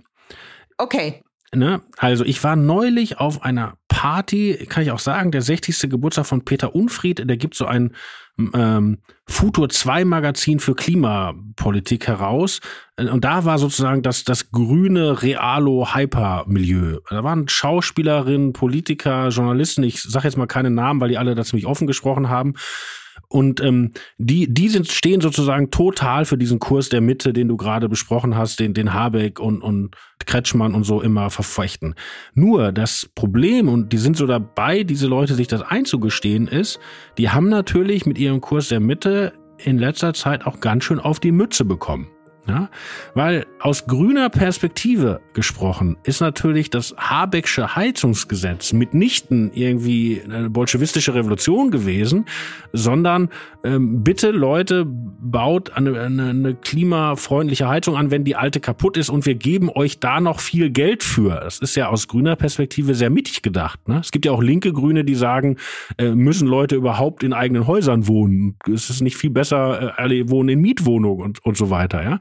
Okay. 0.79 1.21
Ne? 1.53 1.83
Also 1.97 2.25
ich 2.25 2.43
war 2.43 2.55
neulich 2.55 3.19
auf 3.19 3.43
einer 3.43 3.77
Party, 4.03 4.65
kann 4.67 4.83
ich 4.83 4.91
auch 4.91 4.99
sagen, 4.99 5.31
der 5.31 5.41
60. 5.41 5.89
Geburtstag 5.89 6.25
von 6.25 6.43
Peter 6.43 6.75
Unfried, 6.75 7.23
der 7.25 7.37
gibt 7.37 7.55
so 7.55 7.65
ein 7.65 7.95
ähm, 8.53 8.97
Futur 9.25 9.69
2 9.69 10.03
Magazin 10.03 10.59
für 10.59 10.75
Klimapolitik 10.75 12.07
heraus. 12.07 12.59
Und 12.97 13.23
da 13.23 13.45
war 13.45 13.57
sozusagen 13.59 14.01
das, 14.01 14.25
das 14.25 14.51
grüne 14.51 15.21
Realo-Hyper-Milieu. 15.21 16.99
Da 17.09 17.23
waren 17.23 17.47
Schauspielerinnen, 17.47 18.51
Politiker, 18.51 19.29
Journalisten, 19.29 19.83
ich 19.83 20.01
sage 20.01 20.27
jetzt 20.27 20.35
mal 20.35 20.47
keine 20.47 20.69
Namen, 20.69 20.99
weil 20.99 21.07
die 21.07 21.17
alle 21.17 21.33
da 21.33 21.45
ziemlich 21.45 21.65
offen 21.65 21.87
gesprochen 21.87 22.27
haben. 22.27 22.55
Und 23.33 23.61
ähm, 23.61 23.93
die, 24.19 24.53
die 24.53 24.69
sind, 24.69 24.87
stehen 24.87 25.19
sozusagen 25.19 25.71
total 25.71 26.25
für 26.25 26.37
diesen 26.37 26.59
Kurs 26.59 26.89
der 26.89 27.01
Mitte, 27.01 27.33
den 27.33 27.47
du 27.47 27.57
gerade 27.57 27.89
besprochen 27.89 28.37
hast, 28.37 28.59
den, 28.59 28.75
den 28.75 28.93
Habeck 28.93 29.39
und, 29.39 29.63
und 29.63 29.95
Kretschmann 30.23 30.75
und 30.75 30.83
so 30.83 31.01
immer 31.01 31.31
verfechten. 31.31 31.95
Nur 32.35 32.71
das 32.71 33.09
Problem, 33.15 33.69
und 33.69 33.91
die 33.91 33.97
sind 33.97 34.17
so 34.17 34.27
dabei, 34.27 34.83
diese 34.83 35.07
Leute 35.07 35.33
sich 35.33 35.47
das 35.47 35.63
einzugestehen, 35.63 36.47
ist, 36.47 36.79
die 37.17 37.31
haben 37.31 37.49
natürlich 37.49 38.05
mit 38.05 38.19
ihrem 38.19 38.39
Kurs 38.39 38.67
der 38.67 38.79
Mitte 38.79 39.33
in 39.57 39.79
letzter 39.79 40.13
Zeit 40.13 40.45
auch 40.45 40.59
ganz 40.59 40.83
schön 40.83 40.99
auf 40.99 41.19
die 41.19 41.31
Mütze 41.31 41.65
bekommen. 41.65 42.12
Ja? 42.47 42.69
Weil 43.13 43.45
aus 43.59 43.85
grüner 43.85 44.29
Perspektive 44.29 45.21
gesprochen 45.33 45.97
ist 46.03 46.19
natürlich 46.19 46.69
das 46.69 46.93
Habecksche 46.97 47.75
Heizungsgesetz 47.75 48.73
mitnichten 48.73 49.51
irgendwie 49.53 50.21
eine 50.23 50.49
bolschewistische 50.49 51.13
Revolution 51.13 51.71
gewesen, 51.71 52.25
sondern 52.73 53.29
ähm, 53.63 54.03
bitte 54.03 54.31
Leute, 54.31 54.85
baut 54.85 55.73
eine, 55.73 55.99
eine, 55.99 56.29
eine 56.29 56.55
klimafreundliche 56.55 57.67
Heizung 57.67 57.95
an, 57.95 58.11
wenn 58.11 58.25
die 58.25 58.35
alte 58.35 58.59
kaputt 58.59 58.97
ist 58.97 59.09
und 59.09 59.25
wir 59.25 59.35
geben 59.35 59.69
euch 59.69 59.99
da 59.99 60.19
noch 60.19 60.41
viel 60.41 60.69
Geld 60.69 61.03
für. 61.03 61.39
Das 61.41 61.59
ist 61.59 61.75
ja 61.75 61.87
aus 61.87 62.07
grüner 62.07 62.35
Perspektive 62.35 62.93
sehr 62.93 63.09
mittig 63.09 63.41
gedacht. 63.41 63.87
Ne? 63.87 63.99
Es 63.99 64.11
gibt 64.11 64.25
ja 64.25 64.33
auch 64.33 64.41
linke 64.41 64.73
Grüne, 64.73 65.05
die 65.05 65.15
sagen, 65.15 65.57
äh, 65.97 66.11
müssen 66.11 66.47
Leute 66.47 66.75
überhaupt 66.75 67.23
in 67.23 67.31
eigenen 67.31 67.67
Häusern 67.67 68.07
wohnen? 68.07 68.57
Es 68.71 68.89
ist 68.89 69.01
nicht 69.01 69.15
viel 69.15 69.29
besser, 69.29 69.81
äh, 69.97 70.01
alle 70.01 70.29
wohnen 70.29 70.49
in 70.49 70.59
Mietwohnungen 70.59 71.23
und, 71.23 71.45
und 71.45 71.55
so 71.55 71.69
weiter. 71.69 72.03
Ja? 72.03 72.19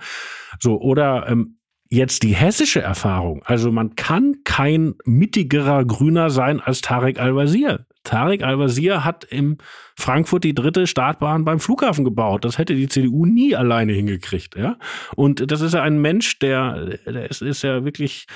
So, 0.61 0.81
oder 0.81 1.29
ähm, 1.29 1.59
jetzt 1.93 2.23
die 2.23 2.35
hessische 2.35 2.81
Erfahrung. 2.81 3.43
Also 3.45 3.71
man 3.71 3.95
kann 3.97 4.37
kein 4.45 4.95
mittigerer 5.05 5.85
Grüner 5.85 6.31
sein 6.31 6.59
als 6.61 6.81
Tarek 6.81 7.21
Al-Wazir. 7.21 7.87
Tarek 8.03 8.43
Al-Wazir 8.43 9.05
hat 9.05 9.25
im 9.25 9.59
Frankfurt 9.95 10.45
die 10.45 10.55
dritte 10.55 10.87
Startbahn 10.87 11.45
beim 11.45 11.61
Flughafen 11.61 12.05
gebaut. 12.05 12.47
Das 12.47 12.57
hätte 12.57 12.75
die 12.75 12.89
CDU 12.89 13.27
nie 13.27 13.55
alleine 13.55 13.93
hingekriegt, 13.93 14.57
ja. 14.57 14.79
Und 15.17 15.51
das 15.53 15.61
ist 15.61 15.75
ja 15.75 15.83
ein 15.83 16.01
Mensch, 16.01 16.39
der, 16.39 16.99
der 17.05 17.31
ist, 17.31 17.43
ist 17.43 17.63
ja 17.63 17.85
wirklich 17.85 18.27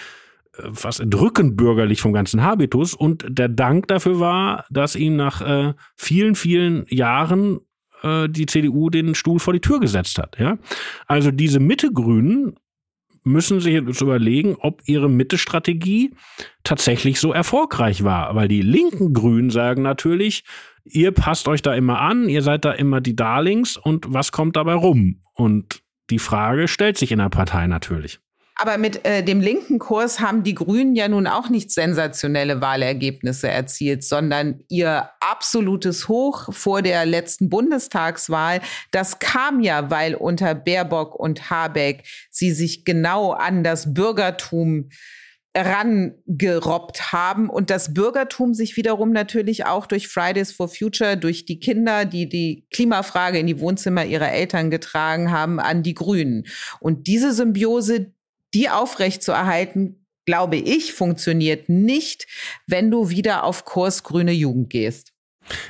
äh, 0.59 0.69
fast 0.75 1.01
entrückend 1.01 1.57
bürgerlich 1.57 2.03
vom 2.03 2.13
ganzen 2.13 2.43
Habitus. 2.43 2.93
Und 2.93 3.25
der 3.27 3.49
Dank 3.49 3.89
dafür 3.89 4.21
war, 4.21 4.67
dass 4.71 4.97
ihm 4.97 5.17
nach 5.17 5.41
äh, 5.41 5.73
vielen, 5.97 6.35
vielen 6.35 6.85
Jahren 6.89 7.61
äh, 8.03 8.29
die 8.29 8.47
CDU 8.47 8.91
den 8.91 9.15
Stuhl 9.15 9.39
vor 9.39 9.53
die 9.53 9.61
Tür 9.61 9.81
gesetzt 9.81 10.19
hat. 10.19 10.39
Ja? 10.39 10.59
Also 11.07 11.31
diese 11.31 11.61
Mitte-Grünen 11.61 12.57
müssen 13.27 13.61
sich 13.61 13.75
jetzt 13.75 14.01
überlegen, 14.01 14.57
ob 14.61 14.83
ihre 14.87 15.11
Mitte-Strategie 15.11 16.15
tatsächlich 16.63 17.19
so 17.19 17.33
erfolgreich 17.33 18.05
war. 18.05 18.35
Weil 18.37 18.47
die 18.47 18.63
linken 18.63 19.13
Grünen 19.13 19.51
sagen 19.51 19.83
natürlich, 19.83 20.45
ihr 20.85 21.11
passt 21.11 21.49
euch 21.49 21.61
da 21.61 21.75
immer 21.75 22.01
an, 22.01 22.29
ihr 22.29 22.43
seid 22.43 22.65
da 22.65 22.73
immer 22.73 23.01
die 23.01 23.17
Darlings 23.17 23.77
und 23.77 24.07
was 24.13 24.31
kommt 24.31 24.57
dabei 24.57 24.75
rum? 24.75 25.23
Und 25.35 25.83
die 26.11 26.21
Frage 26.21 26.69
stellt 26.69 26.97
sich 26.97 27.11
in 27.11 27.19
der 27.19 27.29
Partei 27.29 27.67
natürlich. 27.67 28.21
Aber 28.59 28.79
mit 28.79 29.05
äh, 29.05 29.23
dem 29.23 29.43
linken 29.43 29.79
Kurs 29.79 30.21
haben 30.21 30.43
die 30.43 30.55
Grünen 30.55 30.95
ja 30.95 31.09
nun 31.09 31.27
auch 31.27 31.51
nicht 31.51 31.71
sensationelle 31.71 32.63
Wahlergebnisse 32.63 33.49
erzielt, 33.49 34.03
sondern 34.03 34.61
ihr 34.69 35.11
absolutes 35.21 36.09
Hoch 36.09 36.55
vor 36.55 36.81
der 36.81 37.05
letzten 37.05 37.51
Bundestagswahl, 37.51 38.63
das 38.93 39.19
kam 39.19 39.61
ja, 39.61 39.91
weil 39.91 40.15
unter 40.15 40.55
Baerbock 40.55 41.15
und 41.15 41.51
Habeck 41.51 42.05
sie 42.31 42.53
sich 42.53 42.87
genau 42.87 43.33
an 43.33 43.63
das 43.63 43.93
Bürgertum 43.93 44.89
rangerobbt 45.57 47.13
haben 47.13 47.49
und 47.49 47.71
das 47.71 47.95
Bürgertum 47.95 48.53
sich 48.53 48.77
wiederum 48.77 49.11
natürlich 49.13 49.65
auch 49.65 49.87
durch 49.87 50.09
Fridays 50.09 50.53
for 50.53 50.69
Future, 50.69 51.17
durch 51.17 51.47
die 51.47 51.59
Kinder, 51.59 52.05
die 52.05 52.29
die 52.29 52.67
Klimafrage 52.71 53.39
in 53.39 53.47
die 53.47 53.59
Wohnzimmer 53.61 54.05
ihrer 54.05 54.31
Eltern 54.33 54.71
getragen 54.71 55.33
haben, 55.33 55.59
an 55.59 55.83
die 55.83 55.95
Grünen. 55.95 56.45
Und 56.81 57.07
diese 57.07 57.33
Symbiose, 57.33 58.13
die 58.55 58.71
aufrechtzuerhalten, 58.71 60.07
glaube 60.25 60.57
ich, 60.57 60.93
funktioniert 60.93 61.69
nicht, 61.69 62.27
wenn 62.67 62.91
du 62.91 63.11
wieder 63.11 63.45
auf 63.45 63.65
Kurs 63.65 64.03
grüne 64.03 64.33
Jugend 64.33 64.71
gehst. 64.71 65.13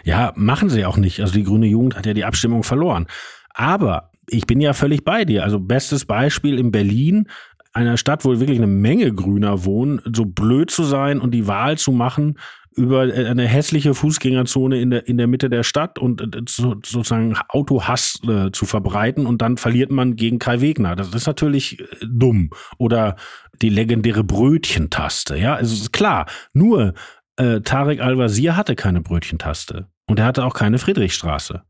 Ja, 0.04 0.32
machen 0.36 0.70
sie 0.70 0.84
auch 0.84 0.96
nicht. 0.96 1.20
Also 1.20 1.34
die 1.34 1.44
grüne 1.44 1.66
Jugend 1.66 1.96
hat 1.96 2.06
ja 2.06 2.14
die 2.14 2.24
Abstimmung 2.24 2.62
verloren. 2.62 3.06
Aber 3.50 4.10
ich 4.28 4.46
bin 4.46 4.60
ja 4.60 4.72
völlig 4.72 5.04
bei 5.04 5.24
dir. 5.24 5.44
Also 5.44 5.60
bestes 5.60 6.06
Beispiel 6.06 6.58
in 6.58 6.70
Berlin, 6.70 7.28
einer 7.76 7.96
Stadt, 7.96 8.24
wo 8.24 8.30
wirklich 8.40 8.58
eine 8.58 8.66
Menge 8.66 9.12
Grüner 9.12 9.64
wohnen, 9.64 10.00
so 10.12 10.24
blöd 10.24 10.70
zu 10.70 10.82
sein 10.82 11.20
und 11.20 11.32
die 11.32 11.46
Wahl 11.46 11.78
zu 11.78 11.92
machen 11.92 12.38
über 12.74 13.02
eine 13.02 13.46
hässliche 13.46 13.94
Fußgängerzone 13.94 14.78
in 14.78 14.90
der, 14.90 15.08
in 15.08 15.16
der 15.16 15.26
Mitte 15.26 15.48
der 15.48 15.62
Stadt 15.62 15.98
und 15.98 16.20
äh, 16.20 16.42
so, 16.46 16.74
sozusagen 16.84 17.34
Autohass 17.48 18.20
äh, 18.28 18.50
zu 18.50 18.66
verbreiten 18.66 19.26
und 19.26 19.40
dann 19.40 19.56
verliert 19.56 19.90
man 19.90 20.16
gegen 20.16 20.38
Kai 20.38 20.60
Wegner. 20.60 20.94
Das 20.94 21.14
ist 21.14 21.26
natürlich 21.26 21.80
äh, 21.80 21.84
dumm. 22.06 22.50
Oder 22.76 23.16
die 23.62 23.70
legendäre 23.70 24.24
Brötchentaste. 24.24 25.38
Ja, 25.38 25.58
es 25.58 25.72
ist 25.72 25.92
klar. 25.92 26.26
Nur 26.52 26.92
äh, 27.36 27.60
Tarek 27.60 28.00
Al-Wazir 28.00 28.56
hatte 28.56 28.74
keine 28.74 29.00
Brötchentaste 29.00 29.86
und 30.06 30.18
er 30.18 30.26
hatte 30.26 30.44
auch 30.44 30.54
keine 30.54 30.78
Friedrichstraße. 30.78 31.62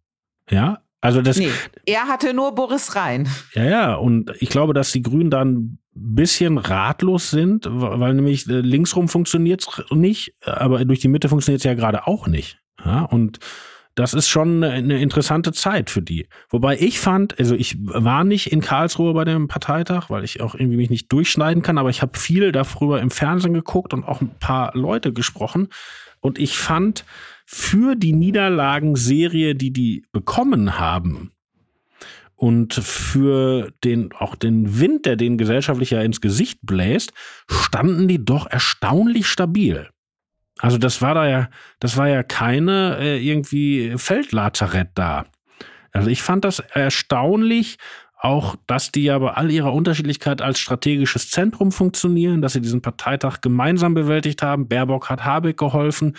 Ja, 0.51 0.79
also 1.01 1.23
das. 1.23 1.37
Nee, 1.37 1.51
er 1.85 2.09
hatte 2.09 2.35
nur 2.35 2.55
Boris 2.55 2.95
Rhein. 2.97 3.29
Ja, 3.55 3.65
ja. 3.65 3.95
Und 3.95 4.33
ich 4.41 4.49
glaube, 4.49 4.75
dass 4.75 4.93
die 4.93 5.03
Grünen 5.03 5.31
dann 5.31 5.79
bisschen 5.97 6.59
ratlos 6.59 7.31
sind, 7.31 7.67
weil 7.71 8.15
nämlich 8.15 8.49
äh, 8.49 8.61
linksrum 8.61 9.09
funktioniert 9.09 9.67
nicht, 9.91 10.35
aber 10.45 10.85
durch 10.85 11.01
die 11.01 11.09
Mitte 11.09 11.29
funktioniert 11.29 11.61
es 11.61 11.65
ja 11.65 11.75
gerade 11.75 12.07
auch 12.07 12.27
nicht. 12.27 12.59
Ja, 12.85 13.03
und 13.03 13.39
das 13.95 14.13
ist 14.13 14.29
schon 14.29 14.63
eine 14.63 15.01
interessante 15.01 15.53
Zeit 15.53 15.89
für 15.89 16.03
die. 16.03 16.29
Wobei 16.51 16.77
ich 16.79 17.01
fand, 17.01 17.39
also 17.39 17.55
ich 17.55 17.79
war 17.81 18.25
nicht 18.25 18.53
in 18.53 18.61
Karlsruhe 18.61 19.15
bei 19.15 19.25
dem 19.25 19.49
Parteitag, 19.49 20.11
weil 20.11 20.23
ich 20.23 20.43
auch 20.43 20.55
irgendwie 20.55 20.77
mich 20.77 20.91
nicht 20.91 21.11
durchschneiden 21.11 21.63
kann, 21.63 21.79
aber 21.79 21.89
ich 21.89 22.03
habe 22.03 22.19
viel 22.19 22.53
darüber 22.53 23.01
im 23.01 23.11
Fernsehen 23.11 23.55
geguckt 23.55 23.95
und 23.95 24.05
auch 24.05 24.21
ein 24.21 24.35
paar 24.39 24.73
Leute 24.77 25.15
gesprochen. 25.15 25.71
Und 26.21 26.39
ich 26.39 26.59
fand 26.59 27.07
für 27.47 27.95
die 27.95 28.13
Niederlagenserie, 28.13 29.55
die 29.55 29.73
die 29.73 30.05
bekommen 30.13 30.79
haben, 30.79 31.33
und 32.37 32.75
für 32.75 33.73
den, 33.83 34.13
auch 34.13 34.35
den 34.35 34.79
Wind, 34.79 35.07
der 35.07 35.17
den 35.17 35.39
gesellschaftlich 35.39 35.91
ja 35.91 36.03
ins 36.03 36.21
Gesicht 36.21 36.59
bläst, 36.63 37.13
standen 37.49 38.09
die 38.09 38.23
doch 38.25 38.47
erstaunlich 38.47 39.27
stabil. 39.27 39.89
Also 40.59 40.79
das 40.79 41.03
war 41.03 41.15
da 41.15 41.27
ja, 41.27 41.49
das 41.81 41.97
war 41.97 42.09
ja 42.09 42.23
keine 42.23 42.99
äh, 43.01 43.27
irgendwie 43.27 43.95
Feldlazarett 43.97 44.91
da. 44.95 45.27
Also 45.93 46.11
ich 46.11 46.23
fand 46.23 46.45
das 46.45 46.61
erstaunlich, 46.61 47.79
auch, 48.27 48.57
dass 48.67 48.91
die 48.91 49.05
ja 49.05 49.19
bei 49.19 49.31
all 49.31 49.51
ihrer 49.51 49.73
Unterschiedlichkeit 49.73 50.43
als 50.43 50.59
strategisches 50.59 51.31
Zentrum 51.31 51.71
funktionieren, 51.71 52.43
dass 52.43 52.55
sie 52.55 52.61
diesen 52.61 52.83
Parteitag 52.83 53.41
gemeinsam 53.41 53.95
bewältigt 53.95 54.43
haben. 54.43 54.69
Baerbock 54.69 55.09
hat 55.09 55.25
Habeck 55.25 55.57
geholfen. 55.57 56.17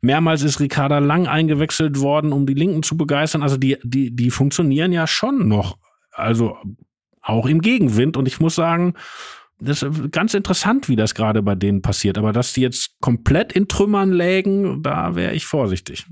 Mehrmals 0.00 0.42
ist 0.42 0.60
Ricarda 0.60 0.98
Lang 0.98 1.26
eingewechselt 1.26 2.00
worden, 2.00 2.32
um 2.32 2.46
die 2.46 2.54
Linken 2.54 2.82
zu 2.82 2.96
begeistern. 2.96 3.42
Also 3.42 3.56
die, 3.56 3.76
die, 3.82 4.14
die 4.14 4.30
funktionieren 4.30 4.92
ja 4.92 5.06
schon 5.06 5.48
noch. 5.48 5.76
Also 6.12 6.56
auch 7.20 7.46
im 7.46 7.60
Gegenwind. 7.60 8.16
Und 8.16 8.26
ich 8.26 8.40
muss 8.40 8.54
sagen, 8.54 8.94
das 9.60 9.82
ist 9.82 10.12
ganz 10.12 10.32
interessant, 10.32 10.88
wie 10.88 10.96
das 10.96 11.14
gerade 11.14 11.42
bei 11.42 11.54
denen 11.54 11.82
passiert. 11.82 12.16
Aber 12.16 12.32
dass 12.32 12.54
die 12.54 12.62
jetzt 12.62 12.98
komplett 13.00 13.52
in 13.52 13.68
Trümmern 13.68 14.10
lägen, 14.10 14.82
da 14.82 15.14
wäre 15.14 15.34
ich 15.34 15.44
vorsichtig. 15.44 16.06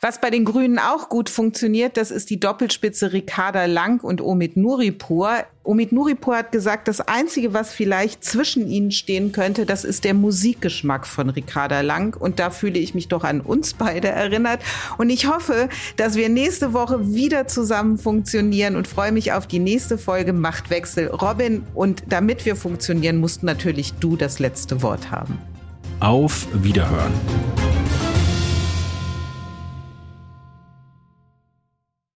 Was 0.00 0.20
bei 0.20 0.30
den 0.30 0.44
Grünen 0.44 0.78
auch 0.78 1.08
gut 1.08 1.28
funktioniert, 1.28 1.96
das 1.96 2.10
ist 2.10 2.30
die 2.30 2.40
Doppelspitze 2.40 3.12
Ricarda 3.12 3.66
Lang 3.66 4.02
und 4.02 4.20
Omid 4.20 4.56
Nuripur. 4.56 5.44
Omid 5.64 5.92
Nuripur 5.92 6.36
hat 6.36 6.50
gesagt, 6.52 6.88
das 6.88 7.00
Einzige, 7.00 7.54
was 7.54 7.72
vielleicht 7.72 8.24
zwischen 8.24 8.68
ihnen 8.68 8.90
stehen 8.90 9.30
könnte, 9.30 9.64
das 9.64 9.84
ist 9.84 10.04
der 10.04 10.14
Musikgeschmack 10.14 11.06
von 11.06 11.30
Ricarda 11.30 11.82
Lang. 11.82 12.16
Und 12.18 12.40
da 12.40 12.50
fühle 12.50 12.78
ich 12.78 12.94
mich 12.94 13.08
doch 13.08 13.22
an 13.22 13.40
uns 13.40 13.74
beide 13.74 14.08
erinnert. 14.08 14.60
Und 14.98 15.10
ich 15.10 15.28
hoffe, 15.28 15.68
dass 15.96 16.16
wir 16.16 16.28
nächste 16.28 16.72
Woche 16.72 17.14
wieder 17.14 17.46
zusammen 17.46 17.98
funktionieren 17.98 18.74
und 18.76 18.88
freue 18.88 19.12
mich 19.12 19.32
auf 19.32 19.46
die 19.46 19.60
nächste 19.60 19.98
Folge 19.98 20.32
Machtwechsel. 20.32 21.08
Robin, 21.08 21.64
und 21.74 22.02
damit 22.08 22.44
wir 22.44 22.56
funktionieren, 22.56 23.18
musst 23.18 23.42
natürlich 23.42 23.94
du 23.94 24.16
das 24.16 24.40
letzte 24.40 24.82
Wort 24.82 25.10
haben. 25.10 25.38
Auf 26.00 26.48
Wiederhören. 26.52 27.12